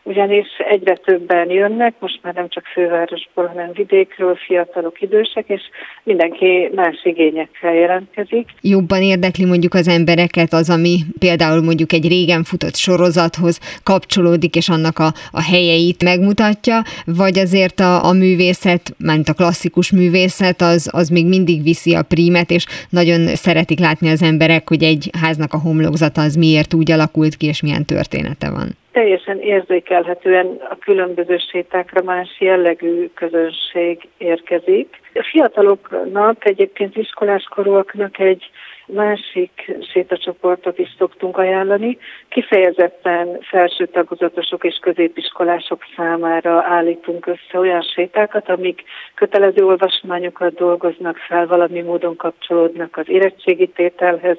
ugyanis 0.04 0.48
egyre 0.70 0.96
többen 0.96 1.50
jönnek, 1.50 1.94
most 2.00 2.20
már 2.22 2.34
nem 2.34 2.50
csak 2.50 2.66
fővárosból, 2.66 3.46
hanem 3.46 3.72
vidékről, 3.74 4.36
fiatalok, 4.36 5.02
idősek, 5.02 5.46
és 5.48 5.62
mindenki 6.04 6.70
más 6.76 7.00
igényekkel 7.04 7.74
jelentkezik. 7.74 8.50
Jobban 8.62 9.02
érdekli 9.02 9.46
mondjuk 9.46 9.74
az 9.74 9.88
embereket 9.88 10.54
az, 10.54 10.70
ami 10.70 11.00
például 11.20 11.62
mondjuk 11.62 11.94
egy 11.94 12.08
régen 12.08 12.44
futott 12.44 12.76
sorozathoz 12.76 13.60
kapcsolódik, 13.84 14.56
és 14.56 14.70
annak 14.70 15.00
a, 15.00 15.12
a 15.32 15.42
helyeit 15.42 16.04
megmutatja, 16.04 16.82
vagy 17.06 17.38
azért 17.38 17.80
a, 17.80 18.06
a 18.06 18.14
művészet, 18.14 18.94
ment 18.98 19.30
a 19.30 19.34
klasszikus 19.34 19.92
művészet, 19.92 20.62
az, 20.62 20.90
az 20.94 21.10
még 21.10 21.26
mindig 21.26 21.64
viszi 21.64 21.96
a 21.96 22.04
prímet, 22.04 22.50
és 22.52 22.66
nagyon 22.90 23.28
szeretik 23.28 23.80
látni 23.80 24.10
az 24.10 24.22
emberek, 24.22 24.68
hogy 24.68 24.84
egy 24.84 25.10
háznak 25.22 25.54
a 25.54 25.60
homlokzata 25.60 26.22
az 26.22 26.36
miért 26.36 26.74
úgy 26.74 26.92
alakult 26.92 27.36
ki, 27.36 27.48
és 27.48 27.62
milyen 27.62 27.86
története 27.86 28.50
van 28.50 28.78
teljesen 28.92 29.40
érzékelhetően 29.40 30.58
a 30.70 30.76
különböző 30.76 31.38
sétákra 31.38 32.02
más 32.04 32.36
jellegű 32.40 33.10
közönség 33.14 34.08
érkezik. 34.18 35.00
A 35.14 35.28
fiataloknak, 35.32 36.46
egyébként 36.46 36.96
iskoláskorúaknak 36.96 38.20
egy 38.20 38.50
másik 38.86 39.72
sétacsoportot 39.92 40.80
is 40.80 40.96
szoktunk 40.98 41.38
ajánlani. 41.38 41.98
Kifejezetten 42.30 43.38
felső 43.42 43.86
tagozatosok 43.86 44.64
és 44.64 44.78
középiskolások 44.82 45.84
számára 45.96 46.64
állítunk 46.64 47.26
össze 47.26 47.60
olyan 47.60 47.82
sétákat, 47.82 48.50
amik 48.50 48.84
kötelező 49.16 49.66
olvasmányokat 49.66 50.54
dolgoznak 50.54 51.18
fel, 51.18 51.48
valami 51.48 51.82
módon 51.82 52.16
kapcsolódnak 52.16 52.98
az 52.98 53.10
érettségi 53.10 53.68
tételhez, 53.68 54.38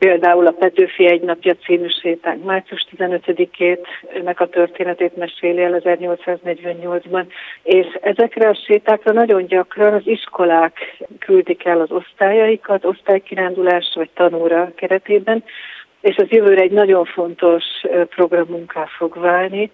Például 0.00 0.46
a 0.46 0.50
Petőfi 0.50 1.06
egy 1.06 1.20
napja 1.22 1.54
című 1.54 1.88
sétánk 1.88 2.44
március 2.44 2.86
15-ét, 2.96 3.86
ennek 4.14 4.40
a 4.40 4.48
történetét 4.48 5.16
meséli 5.16 5.62
el 5.62 5.80
1848-ban, 5.84 7.24
és 7.62 7.86
ezekre 8.00 8.48
a 8.48 8.58
sétákra 8.66 9.12
nagyon 9.12 9.46
gyakran 9.46 9.94
az 9.94 10.02
iskolák 10.04 11.02
küldik 11.18 11.64
el 11.64 11.80
az 11.80 11.90
osztályaikat, 11.90 12.84
osztálykirándulás 12.84 13.92
vagy 13.94 14.10
tanóra 14.14 14.72
keretében, 14.76 15.44
és 16.00 16.16
az 16.16 16.28
jövőre 16.28 16.60
egy 16.60 16.72
nagyon 16.72 17.04
fontos 17.04 17.64
programunká 18.08 18.84
fog 18.84 19.18
válni, 19.18 19.70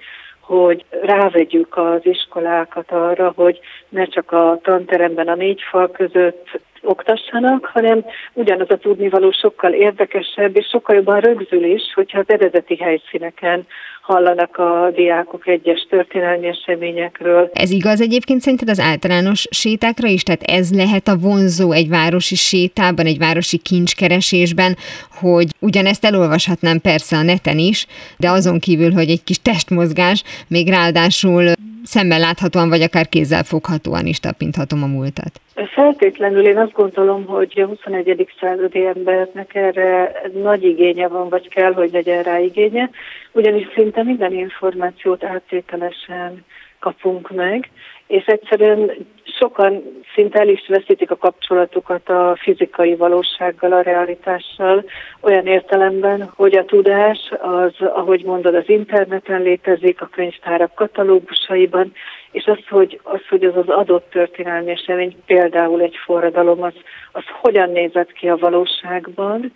hogy 0.46 0.84
rávegyük 1.02 1.76
az 1.76 2.00
iskolákat 2.02 2.92
arra, 2.92 3.32
hogy 3.36 3.60
ne 3.88 4.04
csak 4.04 4.32
a 4.32 4.58
tanteremben 4.62 5.28
a 5.28 5.34
négy 5.34 5.60
fal 5.70 5.90
között 5.90 6.60
oktassanak, 6.82 7.64
hanem 7.64 8.04
ugyanaz 8.32 8.70
a 8.70 8.76
tudnivaló 8.76 9.30
sokkal 9.30 9.72
érdekesebb 9.72 10.56
és 10.56 10.66
sokkal 10.66 10.96
jobban 10.96 11.20
rögzül 11.20 11.64
is, 11.64 11.82
hogyha 11.94 12.18
az 12.18 12.28
eredeti 12.28 12.76
helyszíneken 12.76 13.66
hallanak 14.06 14.56
a 14.56 14.90
diákok 14.94 15.46
egyes 15.46 15.86
történelmi 15.90 16.46
eseményekről. 16.46 17.50
Ez 17.52 17.70
igaz 17.70 18.00
egyébként 18.00 18.40
szerinted 18.40 18.68
az 18.68 18.80
általános 18.80 19.46
sétákra 19.50 20.08
is? 20.08 20.22
Tehát 20.22 20.42
ez 20.42 20.72
lehet 20.72 21.08
a 21.08 21.16
vonzó 21.16 21.72
egy 21.72 21.88
városi 21.88 22.34
sétában, 22.34 23.06
egy 23.06 23.18
városi 23.18 23.58
kincskeresésben, 23.58 24.76
hogy 25.20 25.46
ugyanezt 25.60 26.04
elolvashatnám 26.04 26.80
persze 26.80 27.16
a 27.16 27.22
neten 27.22 27.58
is, 27.58 27.86
de 28.18 28.30
azon 28.30 28.58
kívül, 28.58 28.92
hogy 28.92 29.10
egy 29.10 29.24
kis 29.24 29.42
testmozgás, 29.42 30.22
még 30.48 30.68
ráadásul 30.68 31.44
szemben 31.86 32.20
láthatóan, 32.20 32.68
vagy 32.68 32.82
akár 32.82 33.08
kézzel 33.08 33.44
foghatóan 33.44 34.06
is 34.06 34.20
tapinthatom 34.20 34.82
a 34.82 34.86
múltat. 34.86 35.40
Feltétlenül 35.74 36.46
én 36.46 36.58
azt 36.58 36.72
gondolom, 36.72 37.26
hogy 37.26 37.60
a 37.60 37.66
21. 37.66 38.28
századi 38.40 38.86
embernek 38.86 39.54
erre 39.54 40.12
nagy 40.42 40.64
igénye 40.64 41.08
van, 41.08 41.28
vagy 41.28 41.48
kell, 41.48 41.72
hogy 41.72 41.90
legyen 41.92 42.22
rá 42.22 42.38
igénye, 42.38 42.90
ugyanis 43.32 43.66
szinte 43.74 44.02
minden 44.02 44.32
információt 44.32 45.24
áttételesen 45.24 46.44
kapunk 46.78 47.30
meg, 47.30 47.70
és 48.06 48.24
egyszerűen 48.24 48.90
sokan 49.38 49.82
szinte 50.16 50.38
el 50.38 50.48
is 50.48 50.66
veszítik 50.68 51.10
a 51.10 51.16
kapcsolatukat 51.16 52.08
a 52.08 52.36
fizikai 52.40 52.94
valósággal, 52.94 53.72
a 53.72 53.80
realitással, 53.80 54.84
olyan 55.20 55.46
értelemben, 55.46 56.30
hogy 56.36 56.56
a 56.56 56.64
tudás 56.64 57.18
az, 57.40 57.74
ahogy 57.78 58.24
mondod, 58.24 58.54
az 58.54 58.68
interneten 58.68 59.42
létezik, 59.42 60.00
a 60.00 60.06
könyvtárak 60.06 60.74
katalógusaiban, 60.74 61.92
és 62.30 62.44
az, 62.44 62.58
hogy 62.68 63.00
az, 63.02 63.20
hogy 63.28 63.44
az 63.44 63.56
az 63.56 63.68
adott 63.68 64.10
történelmi 64.10 64.70
esemény, 64.70 65.16
például 65.26 65.80
egy 65.80 65.96
forradalom, 66.04 66.62
az, 66.62 66.74
az 67.12 67.24
hogyan 67.40 67.70
nézett 67.70 68.12
ki 68.12 68.28
a 68.28 68.36
valóságban, 68.36 69.52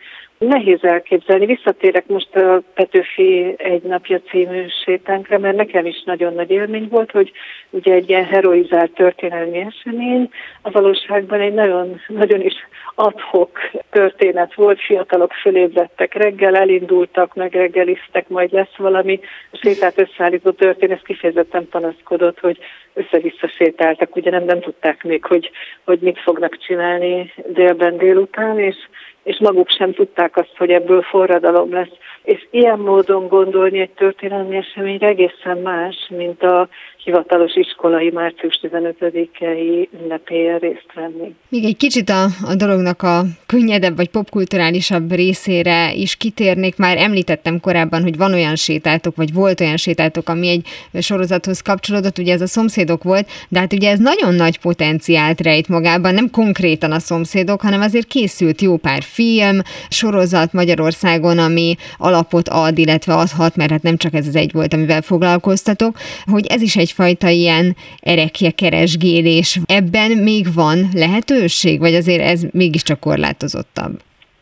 Nehéz 0.46 0.84
elképzelni. 0.84 1.46
Visszatérek 1.46 2.06
most 2.06 2.36
a 2.36 2.62
Petőfi 2.74 3.54
egy 3.56 3.82
napja 3.82 4.20
című 4.20 4.66
sétánkra, 4.84 5.38
mert 5.38 5.56
nekem 5.56 5.86
is 5.86 6.02
nagyon 6.04 6.34
nagy 6.34 6.50
élmény 6.50 6.88
volt, 6.88 7.10
hogy 7.10 7.32
ugye 7.70 7.94
egy 7.94 8.08
ilyen 8.08 8.24
heroizált 8.24 8.92
történelmi 8.92 9.58
esemény, 9.58 10.30
a 10.62 10.70
valóságban 10.70 11.40
egy 11.40 11.54
nagyon, 11.54 12.00
nagyon 12.08 12.40
is 12.40 12.54
adhok 12.94 13.58
történet 13.90 14.54
volt, 14.54 14.80
fiatalok 14.80 15.32
fölébredtek 15.32 16.14
reggel, 16.14 16.56
elindultak, 16.56 17.34
meg 17.34 17.52
reggeliztek, 17.52 18.28
majd 18.28 18.52
lesz 18.52 18.76
valami. 18.76 19.20
A 19.50 19.58
sétát 19.62 19.98
összeállító 19.98 20.50
történet 20.50 21.02
kifejezetten 21.02 21.68
panaszkodott, 21.68 22.40
hogy 22.40 22.58
össze-vissza 22.94 23.48
sétáltak, 23.48 24.16
ugye 24.16 24.30
nem, 24.30 24.44
nem 24.44 24.60
tudták 24.60 25.04
még, 25.04 25.24
hogy, 25.24 25.50
hogy 25.84 25.98
mit 26.00 26.18
fognak 26.18 26.58
csinálni 26.58 27.32
délben 27.46 27.96
délután, 27.96 28.58
és 28.58 28.76
és 29.22 29.38
maguk 29.40 29.70
sem 29.70 29.92
tudták 29.92 30.36
azt, 30.36 30.56
hogy 30.56 30.70
ebből 30.70 31.02
forradalom 31.02 31.72
lesz. 31.72 31.92
És 32.22 32.46
ilyen 32.50 32.78
módon 32.78 33.28
gondolni 33.28 33.80
egy 33.80 33.90
történelmi 33.90 34.56
eseményre 34.56 35.06
egészen 35.06 35.58
más, 35.58 35.96
mint 36.08 36.42
a 36.42 36.68
hivatalos 37.04 37.54
iskolai 37.54 38.10
március 38.10 38.60
15-i 38.62 39.88
ünnepélyen 40.02 40.58
részt 40.58 40.92
venni. 40.94 41.34
Még 41.48 41.64
egy 41.64 41.76
kicsit 41.76 42.08
a, 42.08 42.24
a 42.46 42.54
dolognak 42.54 43.02
a 43.02 43.22
könnyedebb 43.46 43.96
vagy 43.96 44.08
popkulturálisabb 44.08 45.12
részére 45.12 45.92
is 45.94 46.16
kitérnék. 46.16 46.76
Már 46.76 46.96
említettem 46.96 47.60
korábban, 47.60 48.02
hogy 48.02 48.16
van 48.16 48.32
olyan 48.32 48.56
sétátok, 48.56 49.16
vagy 49.16 49.32
volt 49.32 49.60
olyan 49.60 49.76
sétátok, 49.76 50.28
ami 50.28 50.48
egy 50.48 50.66
sorozathoz 51.02 51.60
kapcsolódott, 51.60 52.18
ugye 52.18 52.32
ez 52.32 52.40
a 52.40 52.46
szomszédok 52.46 53.02
volt, 53.02 53.28
de 53.48 53.58
hát 53.58 53.72
ugye 53.72 53.90
ez 53.90 53.98
nagyon 53.98 54.34
nagy 54.34 54.58
potenciált 54.58 55.40
rejt 55.40 55.68
magában, 55.68 56.14
nem 56.14 56.30
konkrétan 56.30 56.92
a 56.92 56.98
szomszédok, 56.98 57.60
hanem 57.60 57.80
azért 57.80 58.06
készült 58.06 58.60
jó 58.60 58.76
pár 58.76 59.02
film, 59.02 59.58
sorozat 59.88 60.52
Magyarországon, 60.52 61.38
ami 61.38 61.74
alapot 61.98 62.48
ad, 62.48 62.78
illetve 62.78 63.14
adhat, 63.14 63.56
mert 63.56 63.70
hát 63.70 63.82
nem 63.82 63.96
csak 63.96 64.14
ez 64.14 64.26
az 64.26 64.36
egy 64.36 64.52
volt, 64.52 64.72
amivel 64.72 65.02
foglalkoztatok, 65.02 65.96
hogy 66.24 66.46
ez 66.46 66.62
is 66.62 66.76
egyfajta 66.90 67.28
ilyen 67.28 67.76
erekje 68.00 68.50
keresgélés. 68.50 69.58
Ebben 69.66 70.10
még 70.10 70.44
van 70.54 70.78
lehetőség, 70.94 71.78
vagy 71.78 71.94
azért 71.94 72.22
ez 72.22 72.42
mégiscsak 72.52 73.00
korlátozottabb? 73.00 73.92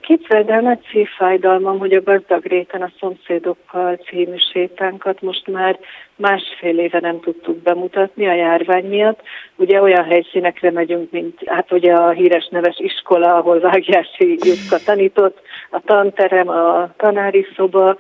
Képzeld 0.01 0.49
el, 0.51 0.61
nagy 0.61 0.79
szívfájdalmam, 0.93 1.79
hogy 1.79 1.93
a 1.93 2.03
gazdag 2.03 2.45
réten 2.45 2.83
a 2.83 2.93
szomszédokkal 3.01 3.97
című 3.97 4.37
sétánkat 4.53 5.23
most 5.23 5.47
már 5.47 5.79
másfél 6.17 6.79
éve 6.79 7.01
nem 7.01 7.21
tudtuk 7.21 7.57
bemutatni 7.63 8.27
a 8.27 8.35
járvány 8.35 8.85
miatt. 8.85 9.21
Ugye 9.57 9.83
olyan 9.83 10.05
helyszínekre 10.05 10.71
megyünk, 10.71 11.11
mint 11.11 11.39
hát 11.47 11.73
ugye 11.73 11.93
a 11.93 12.11
híres 12.11 12.49
neves 12.51 12.79
iskola, 12.79 13.35
ahol 13.35 13.61
Vágyási 13.61 14.39
Jutka 14.43 14.77
tanított, 14.85 15.39
a 15.71 15.81
tanterem, 15.85 16.49
a 16.49 16.91
tanári 16.97 17.47
szoba, 17.57 17.97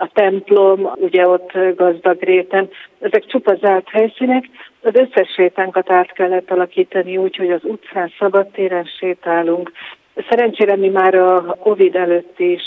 a 0.00 0.08
templom, 0.12 0.90
ugye 0.94 1.28
ott 1.28 1.52
gazdag 1.76 2.22
réten. 2.22 2.68
Ezek 3.00 3.26
csupa 3.26 3.54
zárt 3.54 3.88
helyszínek. 3.88 4.44
Az 4.82 4.94
összes 4.94 5.32
sétánkat 5.34 5.90
át 5.90 6.12
kellett 6.12 6.50
alakítani 6.50 7.16
úgy, 7.16 7.36
hogy 7.36 7.50
az 7.50 7.64
utcán 7.64 8.12
szabadtéren 8.18 8.84
sétálunk, 8.84 9.72
Szerencsére 10.28 10.76
mi 10.76 10.88
már 10.88 11.14
a 11.14 11.56
Covid 11.60 11.94
előtt 11.94 12.38
is 12.38 12.62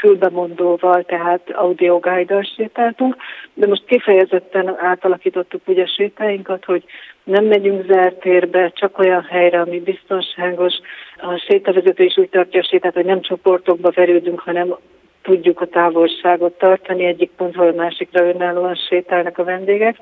fülbemondóval, 0.00 1.02
tehát 1.02 1.50
audioguide 1.52 2.42
sétáltunk, 2.56 3.16
de 3.54 3.66
most 3.66 3.84
kifejezetten 3.84 4.76
átalakítottuk 4.78 5.60
ugye 5.66 5.86
sétáinkat, 5.86 6.64
hogy 6.64 6.84
nem 7.24 7.44
megyünk 7.44 7.92
zárt 7.92 8.20
térbe, 8.20 8.70
csak 8.74 8.98
olyan 8.98 9.22
helyre, 9.22 9.60
ami 9.60 9.80
biztonságos. 9.80 10.74
A 11.16 11.44
sétavezető 11.48 12.04
is 12.04 12.16
úgy 12.16 12.28
tartja 12.28 12.60
a 12.60 12.66
sétát, 12.70 12.94
hogy 12.94 13.04
nem 13.04 13.20
csoportokba 13.20 13.90
verődünk, 13.94 14.40
hanem 14.40 14.76
tudjuk 15.22 15.60
a 15.60 15.66
távolságot 15.66 16.58
tartani, 16.58 17.04
egyik 17.04 17.30
pontról 17.36 17.68
a 17.68 17.74
másikra 17.74 18.26
önállóan 18.26 18.74
sétálnak 18.74 19.38
a 19.38 19.44
vendégek. 19.44 19.96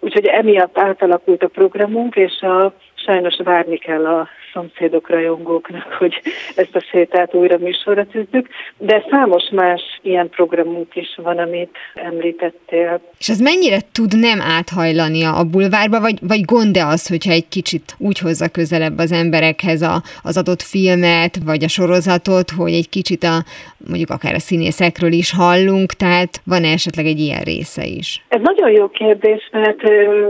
Úgyhogy 0.00 0.26
emiatt 0.26 0.78
átalakult 0.78 1.42
a 1.42 1.48
programunk, 1.48 2.16
és 2.16 2.40
a, 2.40 2.72
sajnos 3.04 3.36
várni 3.44 3.78
kell 3.78 4.06
a 4.06 4.28
szomszédok, 4.54 5.08
rajongóknak, 5.08 5.92
hogy 5.98 6.14
ezt 6.56 6.76
a 6.76 6.80
sétát 6.90 7.34
újra 7.34 7.58
műsorra 7.58 8.06
tűzzük, 8.06 8.48
de 8.78 9.04
számos 9.10 9.42
más 9.52 9.80
ilyen 10.02 10.28
programunk 10.28 10.96
is 10.96 11.18
van, 11.22 11.38
amit 11.38 11.76
említettél. 11.94 13.00
És 13.18 13.28
ez 13.28 13.40
mennyire 13.40 13.78
tud 13.92 14.18
nem 14.18 14.40
áthajlani 14.40 15.24
a 15.24 15.44
bulvárba, 15.50 16.00
vagy, 16.00 16.18
vagy 16.20 16.40
gond-e 16.44 16.86
az, 16.86 17.08
hogyha 17.08 17.32
egy 17.32 17.48
kicsit 17.48 17.94
úgy 17.98 18.18
hozza 18.18 18.48
közelebb 18.48 18.98
az 18.98 19.12
emberekhez 19.12 19.82
a, 19.82 20.02
az 20.22 20.36
adott 20.36 20.62
filmet, 20.62 21.38
vagy 21.44 21.64
a 21.64 21.68
sorozatot, 21.68 22.50
hogy 22.50 22.72
egy 22.72 22.88
kicsit 22.88 23.22
a, 23.22 23.44
mondjuk 23.88 24.10
akár 24.10 24.34
a 24.34 24.38
színészekről 24.38 25.12
is 25.12 25.32
hallunk, 25.32 25.92
tehát 25.92 26.40
van-e 26.44 26.68
esetleg 26.68 27.06
egy 27.06 27.18
ilyen 27.18 27.42
része 27.42 27.84
is? 27.84 28.24
Ez 28.28 28.40
nagyon 28.42 28.70
jó 28.70 28.88
kérdés, 28.88 29.48
mert 29.52 29.82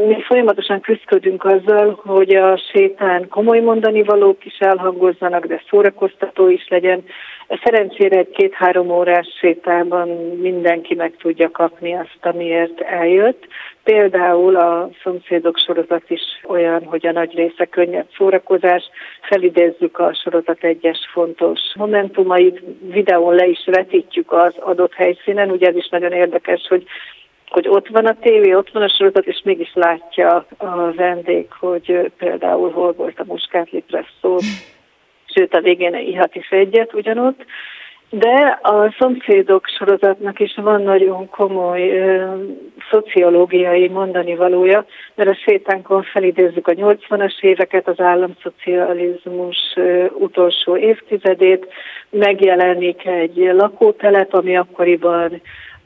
mi 0.06 0.22
folyamatosan 0.26 0.80
küzdködünk 0.80 1.44
azzal, 1.44 2.00
hogy 2.04 2.34
a 2.34 2.58
sétán 2.72 3.29
komoly 3.29 3.61
mondani 3.61 4.03
valók 4.03 4.44
is 4.44 4.59
elhangozzanak, 4.59 5.46
de 5.46 5.62
szórakoztató 5.70 6.48
is 6.48 6.68
legyen. 6.68 7.05
Szerencsére 7.64 8.18
egy 8.18 8.31
két-három 8.31 8.90
órás 8.90 9.27
sétában 9.40 10.09
mindenki 10.40 10.94
meg 10.94 11.16
tudja 11.16 11.50
kapni 11.50 11.94
azt, 11.94 12.18
amiért 12.20 12.81
eljött. 12.81 13.46
Például 13.85 14.57
a 14.57 14.90
szomszédok 15.03 15.59
sorozat 15.59 16.11
is 16.11 16.22
olyan, 16.46 16.85
hogy 16.85 17.07
a 17.07 17.12
nagy 17.12 17.35
része 17.35 17.64
könnyebb 17.64 18.07
szórakozás. 18.16 18.90
Felidézzük 19.20 19.98
a 19.98 20.14
sorozat 20.22 20.64
egyes 20.64 20.98
fontos 21.12 21.61
momentumait, 21.74 22.62
videón 22.92 23.35
le 23.35 23.46
is 23.46 23.64
vetítjük 23.64 24.33
az 24.33 24.55
adott 24.59 24.94
helyszínen. 24.94 25.50
Ugye 25.50 25.68
ez 25.68 25.77
is 25.77 25.88
nagyon 25.88 26.12
érdekes, 26.12 26.66
hogy 26.68 26.85
hogy 27.50 27.68
ott 27.68 27.88
van 27.88 28.07
a 28.07 28.16
tévé, 28.20 28.54
ott 28.54 28.70
van 28.70 28.83
a 28.83 28.88
sorozat, 28.88 29.26
és 29.26 29.40
mégis 29.44 29.72
látja 29.74 30.46
a 30.57 30.92
vendég, 30.92 31.46
hogy 31.50 32.12
például 32.18 32.70
hol 32.70 32.92
volt 32.92 33.20
a 33.20 33.24
muskátli 33.26 33.85
presszó, 33.87 34.38
sőt 35.35 35.54
a 35.54 35.61
végén 35.61 35.94
ihat 35.94 36.35
is 36.35 36.48
egyet 36.48 36.94
ugyanott. 36.94 37.44
De 38.18 38.59
a 38.62 38.94
szomszédok 38.98 39.66
sorozatnak 39.66 40.40
is 40.40 40.54
van 40.57 40.83
nagyon 40.83 41.28
komoly 41.28 41.98
ö, 41.98 42.35
szociológiai 42.90 43.88
mondani 43.88 44.35
valója, 44.35 44.85
mert 45.14 45.28
a 45.28 45.40
sétánkon 45.44 46.02
felidézzük 46.02 46.68
a 46.68 46.72
80-as 46.72 47.40
éveket, 47.40 47.88
az 47.88 48.00
államszocializmus 48.00 49.57
ö, 49.74 50.04
utolsó 50.18 50.76
évtizedét, 50.76 51.66
megjelenik 52.11 53.07
egy 53.07 53.37
lakótelep, 53.37 54.35
ami 54.35 54.57
akkoriban 54.57 55.40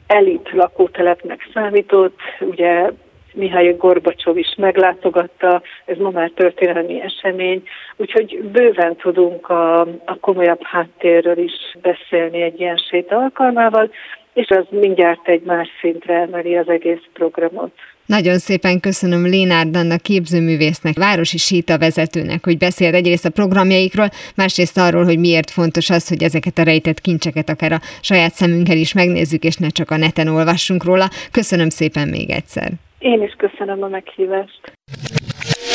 elit 0.08 0.50
lakótelepnek 0.52 1.50
számított, 1.52 2.18
ugye 2.40 2.90
Mihály 3.34 3.74
Gorbacsov 3.76 4.36
is 4.36 4.54
meglátogatta, 4.56 5.62
ez 5.84 5.96
ma 5.96 6.10
már 6.10 6.30
történelmi 6.34 7.00
esemény, 7.00 7.62
úgyhogy 7.96 8.42
bőven 8.42 8.96
tudunk 8.96 9.48
a, 9.48 9.80
a 9.80 10.18
komolyabb 10.20 10.62
háttérről 10.62 11.38
is 11.38 11.76
beszélni 11.82 12.42
egy 12.42 12.60
ilyen 12.60 12.76
séta 12.76 13.16
alkalmával, 13.16 13.90
és 14.32 14.48
az 14.48 14.64
mindjárt 14.70 15.28
egy 15.28 15.42
más 15.42 15.68
szintre 15.80 16.14
emeli 16.14 16.56
az 16.56 16.68
egész 16.68 17.02
programot. 17.12 17.72
Nagyon 18.08 18.38
szépen 18.38 18.80
köszönöm 18.80 19.24
Lénárd 19.26 19.76
Anna 19.76 19.96
képzőművésznek, 19.96 20.98
városi 20.98 21.38
síta 21.38 21.78
vezetőnek, 21.78 22.44
hogy 22.44 22.58
beszélt 22.58 22.94
egyrészt 22.94 23.24
a 23.24 23.30
programjaikról, 23.30 24.08
másrészt 24.36 24.78
arról, 24.78 25.04
hogy 25.04 25.18
miért 25.18 25.50
fontos 25.50 25.90
az, 25.90 26.08
hogy 26.08 26.22
ezeket 26.22 26.58
a 26.58 26.62
rejtett 26.62 27.00
kincseket 27.00 27.48
akár 27.48 27.72
a 27.72 27.80
saját 28.00 28.32
szemünkkel 28.32 28.76
is 28.76 28.92
megnézzük, 28.92 29.42
és 29.44 29.56
ne 29.56 29.68
csak 29.68 29.90
a 29.90 29.96
neten 29.96 30.28
olvassunk 30.28 30.84
róla. 30.84 31.08
Köszönöm 31.30 31.68
szépen 31.68 32.08
még 32.08 32.30
egyszer. 32.30 32.72
Én 32.98 33.22
is 33.22 33.34
köszönöm 33.36 33.82
a 33.82 33.88
meghívást. 33.88 34.60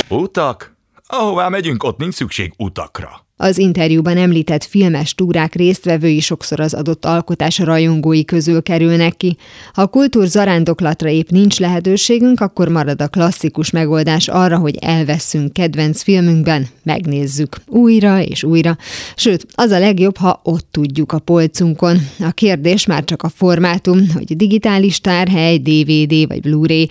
Utak 0.10 0.73
Ahová 1.16 1.50
megyünk, 1.50 1.84
ott 1.84 1.98
nincs 1.98 2.14
szükség 2.14 2.54
utakra. 2.58 3.26
Az 3.38 3.58
interjúban 3.58 4.18
említett 4.18 4.64
filmes 4.64 5.16
túrák 5.16 5.56
résztvevői 5.56 6.20
sokszor 6.20 6.60
az 6.60 6.74
adott 6.74 7.06
alkotás 7.06 7.60
rajongói 7.60 8.26
közül 8.26 8.62
kerülnek 8.62 9.18
ki. 9.18 9.38
Ha 9.74 9.82
a 9.82 9.88
kultúr 9.88 10.28
zarándoklatra 10.28 11.10
épp 11.10 11.30
nincs 11.30 11.60
lehetőségünk, 11.60 12.40
akkor 12.40 12.68
marad 12.68 13.02
a 13.02 13.08
klasszikus 13.08 13.72
megoldás 13.72 14.28
arra, 14.28 14.58
hogy 14.58 14.76
elveszünk 14.76 15.54
kedvenc 15.54 16.02
filmünkben, 16.02 16.68
megnézzük 16.84 17.58
újra 17.68 18.22
és 18.22 18.44
újra. 18.44 18.78
Sőt, 19.16 19.46
az 19.54 19.72
a 19.72 19.80
legjobb, 19.80 20.18
ha 20.18 20.40
ott 20.44 20.68
tudjuk 20.72 21.12
a 21.12 21.20
polcunkon. 21.20 21.98
A 22.20 22.32
kérdés 22.32 22.86
már 22.86 23.04
csak 23.04 23.24
a 23.24 23.30
formátum, 23.30 24.10
hogy 24.14 24.36
digitális 24.36 25.02
tárhely, 25.02 25.58
DVD 25.58 26.28
vagy 26.28 26.42
Blu-ray. 26.42 26.90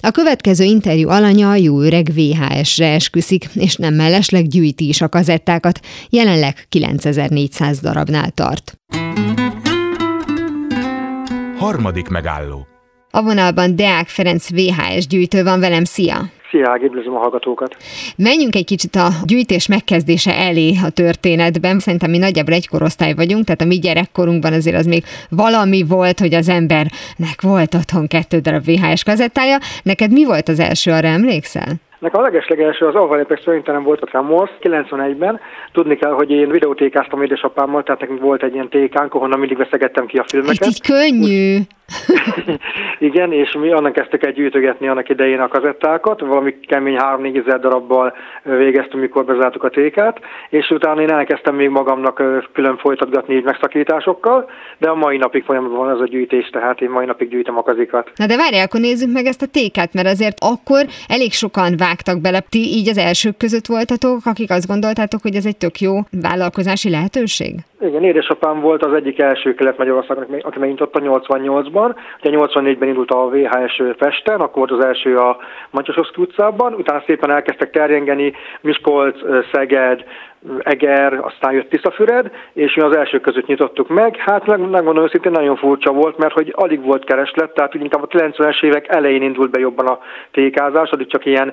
A 0.00 0.10
következő 0.10 0.64
interjú 0.64 1.08
alanya 1.08 1.54
jó 1.54 1.80
öreg 1.80 2.10
VHS-re 2.14 2.86
esküszik, 2.92 3.48
és 3.54 3.76
nem 3.76 3.94
mellesleg 3.94 4.46
gyűjti 4.46 4.88
is 4.88 5.00
a 5.00 5.08
kazettákat, 5.08 5.80
jelenleg 6.10 6.66
9400 6.68 7.80
darabnál 7.80 8.30
tart. 8.30 8.78
Harmadik 11.58 12.08
megálló. 12.08 12.66
A 13.10 13.22
vonalban 13.22 13.76
Deák 13.76 14.08
Ferenc 14.08 14.50
VHS 14.50 15.06
gyűjtő 15.06 15.42
van 15.42 15.60
velem, 15.60 15.84
szia! 15.84 16.30
Szia, 16.50 16.78
üdvözlöm 16.82 17.14
a 17.14 17.18
hallgatókat! 17.18 17.76
Menjünk 18.16 18.54
egy 18.54 18.64
kicsit 18.64 18.94
a 18.94 19.08
gyűjtés 19.26 19.68
megkezdése 19.68 20.34
elé 20.34 20.72
a 20.84 20.90
történetben. 20.90 21.78
Szerintem 21.78 22.10
mi 22.10 22.18
nagyjából 22.18 22.54
egy 22.54 22.68
korosztály 22.68 23.14
vagyunk, 23.14 23.44
tehát 23.44 23.60
a 23.60 23.64
mi 23.64 23.78
gyerekkorunkban 23.78 24.52
azért 24.52 24.76
az 24.76 24.86
még 24.86 25.02
valami 25.30 25.84
volt, 25.88 26.18
hogy 26.18 26.34
az 26.34 26.48
embernek 26.48 27.40
volt 27.40 27.74
otthon 27.74 28.06
kettő 28.06 28.38
darab 28.38 28.64
VHS 28.64 29.04
kazettája. 29.04 29.56
Neked 29.82 30.12
mi 30.12 30.24
volt 30.24 30.48
az 30.48 30.60
első, 30.60 30.90
arra 30.90 31.08
emlékszel? 31.08 31.70
Nekem 31.98 32.20
a 32.20 32.22
legeslegelső 32.22 32.86
az 32.86 32.94
Alva 32.94 33.18
Apex 33.18 33.42
szerintem 33.44 33.82
volt 33.82 34.00
a 34.00 34.06
Tremors 34.06 34.50
91-ben. 34.60 35.40
Tudni 35.72 35.96
kell, 35.96 36.12
hogy 36.12 36.30
én 36.30 36.50
videótékáztam 36.50 37.22
édesapámmal, 37.22 37.82
tehát 37.82 38.00
nekünk 38.00 38.20
volt 38.20 38.42
egy 38.42 38.54
ilyen 38.54 38.68
tékánk, 38.68 39.14
ahonnan 39.14 39.38
mindig 39.38 39.56
veszegettem 39.56 40.06
ki 40.06 40.16
a 40.16 40.24
filmeket. 40.28 40.66
Itt 40.66 40.66
így 40.66 40.80
könnyű. 40.80 41.58
Igen, 42.98 43.32
és 43.32 43.52
mi 43.52 43.72
annak 43.72 43.92
kezdtek 43.92 44.24
el 44.24 44.32
gyűjtögetni 44.32 44.88
annak 44.88 45.08
idején 45.08 45.40
a 45.40 45.48
kazettákat, 45.48 46.20
valami 46.20 46.60
kemény 46.60 46.96
3-4 46.98 47.46
ezer 47.46 47.60
darabbal 47.60 48.16
végeztünk, 48.42 49.02
mikor 49.02 49.24
bezártuk 49.24 49.62
a 49.62 49.68
tékát, 49.68 50.20
és 50.48 50.70
utána 50.70 51.00
én 51.00 51.10
elkezdtem 51.10 51.54
még 51.54 51.68
magamnak 51.68 52.22
külön 52.52 52.76
folytatgatni 52.76 53.34
így 53.34 53.44
megszakításokkal, 53.44 54.50
de 54.78 54.88
a 54.88 54.94
mai 54.94 55.16
napig 55.16 55.44
folyamatban 55.44 55.78
van 55.78 55.94
ez 55.94 56.00
a 56.00 56.06
gyűjtés, 56.06 56.48
tehát 56.48 56.80
én 56.80 56.90
mai 56.90 57.06
napig 57.06 57.28
gyűjtöm 57.28 57.56
a 57.56 57.62
kazikat. 57.62 58.10
Na 58.16 58.26
de 58.26 58.36
várj, 58.36 58.58
akkor 58.58 58.80
nézzük 58.80 59.12
meg 59.12 59.26
ezt 59.26 59.42
a 59.42 59.46
tékát, 59.46 59.92
mert 59.92 60.08
azért 60.08 60.36
akkor 60.40 60.84
elég 61.08 61.32
sokan 61.32 61.76
vágtak 61.76 62.20
bele. 62.20 62.40
Ti 62.48 62.58
így 62.58 62.88
az 62.88 62.98
elsők 62.98 63.36
között 63.36 63.66
voltatok, 63.66 64.20
akik 64.24 64.50
azt 64.50 64.66
gondoltátok, 64.66 65.22
hogy 65.22 65.34
ez 65.34 65.46
egy 65.46 65.56
tök 65.56 65.80
jó 65.80 65.94
vállalkozási 66.10 66.90
lehetőség? 66.90 67.54
Igen, 67.80 68.04
édesapám 68.04 68.60
volt 68.60 68.84
az 68.84 68.92
egyik 68.92 69.18
első 69.18 69.54
kelet-magyarországon, 69.54 70.24
aki 70.40 70.58
megnyitotta 70.58 71.00
88-ban. 71.02 71.94
Ugye 72.22 72.38
84-ben 72.38 72.88
indult 72.88 73.10
a 73.10 73.28
VHS 73.28 73.82
Festen, 73.96 74.40
akkor 74.40 74.68
volt 74.68 74.80
az 74.80 74.84
első 74.84 75.16
a 75.16 75.36
Mancsosovszki 75.70 76.20
utcában, 76.20 76.74
utána 76.74 77.02
szépen 77.06 77.30
elkezdtek 77.30 77.70
terjengeni 77.70 78.32
Miskolc, 78.60 79.18
Szeged, 79.52 80.04
Eger, 80.58 81.12
aztán 81.12 81.52
jött 81.52 81.70
Tiszafüred, 81.70 82.30
és 82.52 82.74
mi 82.74 82.82
az 82.82 82.96
első 82.96 83.20
között 83.20 83.46
nyitottuk 83.46 83.88
meg. 83.88 84.16
Hát 84.16 84.46
megmondom 84.46 85.04
őszintén 85.04 85.32
nagyon 85.32 85.56
furcsa 85.56 85.92
volt, 85.92 86.18
mert 86.18 86.32
hogy 86.32 86.52
alig 86.56 86.82
volt 86.82 87.04
kereslet, 87.04 87.50
tehát 87.50 87.76
úgy 87.76 87.82
inkább 87.82 88.02
a 88.02 88.06
90-es 88.06 88.62
évek 88.62 88.88
elején 88.88 89.22
indult 89.22 89.50
be 89.50 89.60
jobban 89.60 89.86
a 89.86 89.98
tékázás, 90.32 90.90
addig 90.90 91.10
csak 91.10 91.26
ilyen 91.26 91.52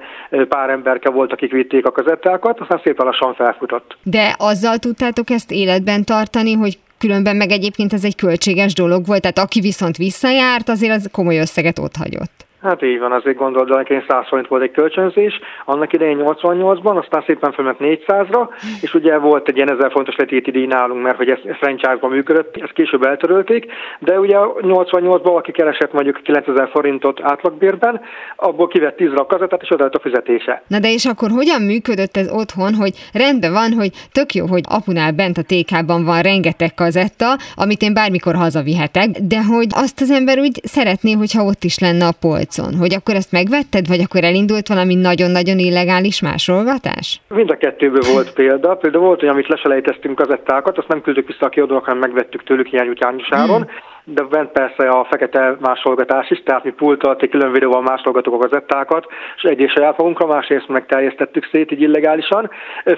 pár 0.50 0.70
emberke 0.70 1.10
volt, 1.10 1.32
akik 1.32 1.52
vitték 1.52 1.86
a 1.86 1.92
kazettákat, 1.92 2.60
aztán 2.60 2.82
szépen 2.84 3.06
lassan 3.06 3.34
felfutott. 3.34 3.98
De 4.04 4.36
azzal 4.38 4.78
tudtátok 4.78 5.30
ezt 5.30 5.52
életben 5.52 6.04
tartani, 6.04 6.54
hogy 6.54 6.78
különben 6.98 7.36
meg 7.36 7.52
egyébként 7.52 7.94
ez 7.94 8.04
egy 8.04 8.16
költséges 8.16 8.74
dolog 8.74 9.06
volt, 9.06 9.22
tehát 9.22 9.40
aki 9.40 9.60
viszont 9.60 9.98
visszajárt, 9.98 10.70
azért 10.70 10.96
az 10.96 11.10
komoly 11.12 11.38
összeget 11.38 11.80
ott 11.80 11.96
hagyott. 11.96 12.45
Hát 12.66 12.84
így 12.84 13.00
van, 13.00 13.12
azért 13.12 13.38
gondolod, 13.38 13.78
nekem 13.78 14.04
100 14.08 14.28
forint 14.28 14.48
volt 14.48 14.62
egy 14.62 14.72
kölcsönzés, 14.72 15.40
annak 15.66 15.94
idején 15.94 16.20
88-ban, 16.22 16.98
aztán 16.98 17.24
szépen 17.26 17.52
fölment 17.52 17.78
400-ra, 17.80 18.50
és 18.82 18.94
ugye 18.94 19.18
volt 19.18 19.48
egy 19.48 19.56
ilyen 19.56 19.72
1000 19.72 19.92
fontos 19.92 20.16
letéti 20.16 20.52
díj 20.52 20.66
nálunk, 20.66 21.04
mert 21.04 21.18
hogy 21.18 21.30
ez 21.30 21.40
franchise-ban 21.60 22.10
működött, 22.10 22.58
ezt 22.58 22.74
később 22.74 23.04
eltörölték, 23.04 23.66
de 24.00 24.20
ugye 24.20 24.38
88-ban 24.62 25.36
aki 25.36 25.52
keresett 25.52 25.94
mondjuk 25.94 26.22
9000 26.24 26.70
forintot 26.70 27.20
átlagbérben, 27.24 28.02
abból 28.36 28.68
kivett 28.68 28.96
10 28.96 29.10
a 29.16 29.26
kazettát, 29.26 29.62
és 29.62 29.72
odaadott 29.72 29.96
a 29.96 30.00
fizetése. 30.00 30.64
Na 30.68 30.80
de 30.80 30.92
és 30.92 31.06
akkor 31.06 31.30
hogyan 31.30 31.62
működött 31.62 32.18
ez 32.18 32.32
otthon, 32.32 32.74
hogy 32.74 32.94
rendben 33.14 33.52
van, 33.52 33.72
hogy 33.74 33.92
tök 34.12 34.34
jó, 34.34 34.46
hogy 34.46 34.64
apunál 34.70 35.12
bent 35.12 35.38
a 35.38 35.42
TK-ban 35.42 36.06
van 36.06 36.22
rengeteg 36.22 36.74
kazetta, 36.74 37.38
amit 37.56 37.82
én 37.82 37.94
bármikor 37.94 38.36
hazavihetek, 38.36 39.10
de 39.10 39.44
hogy 39.44 39.68
azt 39.70 40.02
az 40.02 40.12
ember 40.12 40.40
úgy 40.40 40.60
szeretné, 40.64 41.12
hogyha 41.12 41.44
ott 41.44 41.64
is 41.64 41.80
lenne 41.80 42.06
a 42.06 42.14
polc 42.20 42.55
piacon, 42.56 42.80
hogy 42.80 42.94
akkor 42.94 43.16
ezt 43.16 43.32
megvetted, 43.32 43.88
vagy 43.88 44.02
akkor 44.02 44.24
elindult 44.24 44.68
valami 44.68 44.96
nagyon-nagyon 44.96 45.60
illegális 45.60 46.22
másolgatás? 46.22 47.22
Mind 47.28 47.50
a 47.50 47.58
kettőből 47.58 48.14
volt 48.14 48.34
példa. 48.34 48.76
Például 48.76 49.04
volt 49.04 49.22
olyan, 49.22 49.34
amit 49.34 49.48
leselejteztünk 49.48 50.16
kazettákat, 50.16 50.78
azt 50.78 50.88
nem 50.88 51.02
küldtük 51.02 51.28
vissza 51.28 51.46
a 51.46 51.50
kiadónak, 51.50 51.86
hanem 51.86 52.00
megvettük 52.00 52.44
tőlük 52.44 52.72
ilyen 52.72 52.96
áron. 53.30 53.62
Hmm 53.62 53.94
de 54.06 54.24
bent 54.24 54.52
persze 54.52 54.90
a 54.90 55.08
fekete 55.10 55.56
másolgatás 55.60 56.30
is, 56.30 56.44
tehát 56.44 56.64
mi 56.64 56.72
pultat, 56.72 57.22
egy 57.22 57.30
külön 57.30 57.52
videóval 57.52 57.82
másolgatok 57.82 58.34
a 58.34 58.38
gazettákat, 58.38 59.06
és 59.36 59.44
egyrészt 59.44 59.76
saját 59.76 59.98
magunkra, 59.98 60.28
másrészt 60.28 60.68
megterjesztettük 60.68 61.50
szét 61.52 61.72
így 61.72 61.82
illegálisan. 61.82 62.50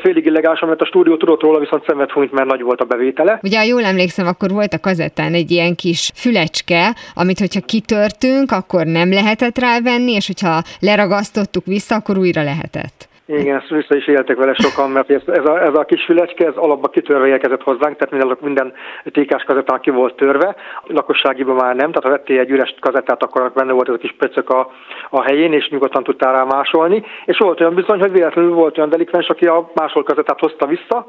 Félig 0.01 0.25
illegálisan, 0.25 0.67
mert 0.67 0.81
a 0.81 0.85
stúdió 0.85 1.17
tudott 1.17 1.41
róla, 1.41 1.59
viszont 1.59 1.85
szemet 1.87 2.11
hunyt, 2.11 2.31
mert 2.31 2.47
nagy 2.47 2.61
volt 2.61 2.81
a 2.81 2.85
bevétele. 2.85 3.39
Ugye, 3.43 3.65
jól 3.65 3.83
emlékszem, 3.83 4.27
akkor 4.27 4.49
volt 4.49 4.73
a 4.73 4.79
kazettán 4.79 5.33
egy 5.33 5.51
ilyen 5.51 5.75
kis 5.75 6.11
fülecske, 6.15 6.95
amit 7.13 7.39
hogyha 7.39 7.61
kitörtünk, 7.65 8.51
akkor 8.51 8.85
nem 8.85 9.11
lehetett 9.11 9.57
rávenni, 9.57 10.11
és 10.11 10.27
hogyha 10.27 10.61
leragasztottuk 10.79 11.65
vissza, 11.65 11.95
akkor 11.95 12.17
újra 12.17 12.43
lehetett. 12.43 13.06
Igen, 13.29 13.55
ezt 13.55 13.69
vissza 13.69 13.95
is 13.95 14.07
éltek 14.07 14.37
vele 14.37 14.53
sokan, 14.53 14.91
mert 14.91 15.09
ez, 15.09 15.21
ez, 15.25 15.45
a, 15.45 15.61
ez 15.61 15.73
a 15.73 15.85
kis 15.85 16.03
fülecske, 16.05 16.45
ez 16.45 16.55
alapban 16.55 16.91
kitörve 16.91 17.27
érkezett 17.27 17.63
hozzánk, 17.63 17.97
tehát 17.97 18.11
minden, 18.11 18.37
minden 18.41 18.73
tékás 19.11 19.43
kazettán 19.43 19.79
ki 19.79 19.89
volt 19.89 20.15
törve, 20.15 20.55
lakosságiban 20.83 21.55
már 21.55 21.75
nem, 21.75 21.91
tehát 21.91 22.03
ha 22.03 22.09
vettél 22.09 22.39
egy 22.39 22.49
üres 22.49 22.75
kazettát, 22.79 23.23
akkor 23.23 23.51
benne 23.51 23.71
volt 23.71 23.87
ez 23.87 23.93
a 23.93 23.97
kis 23.97 24.15
pöcök 24.17 24.49
a, 24.49 24.71
a 25.09 25.23
helyén, 25.23 25.53
és 25.53 25.69
nyugodtan 25.69 26.03
tudtál 26.03 26.33
rá 26.33 26.43
másolni, 26.43 27.03
és 27.25 27.37
volt 27.37 27.59
olyan 27.59 27.73
bizony, 27.75 27.99
hogy 27.99 28.11
véletlenül 28.11 28.53
volt 28.53 28.77
olyan 28.77 28.89
delikvens, 28.89 29.27
aki 29.27 29.45
a 29.45 29.71
másol 29.73 30.03
kazettát 30.03 30.39
hozta 30.39 30.65
vissza, 30.65 31.07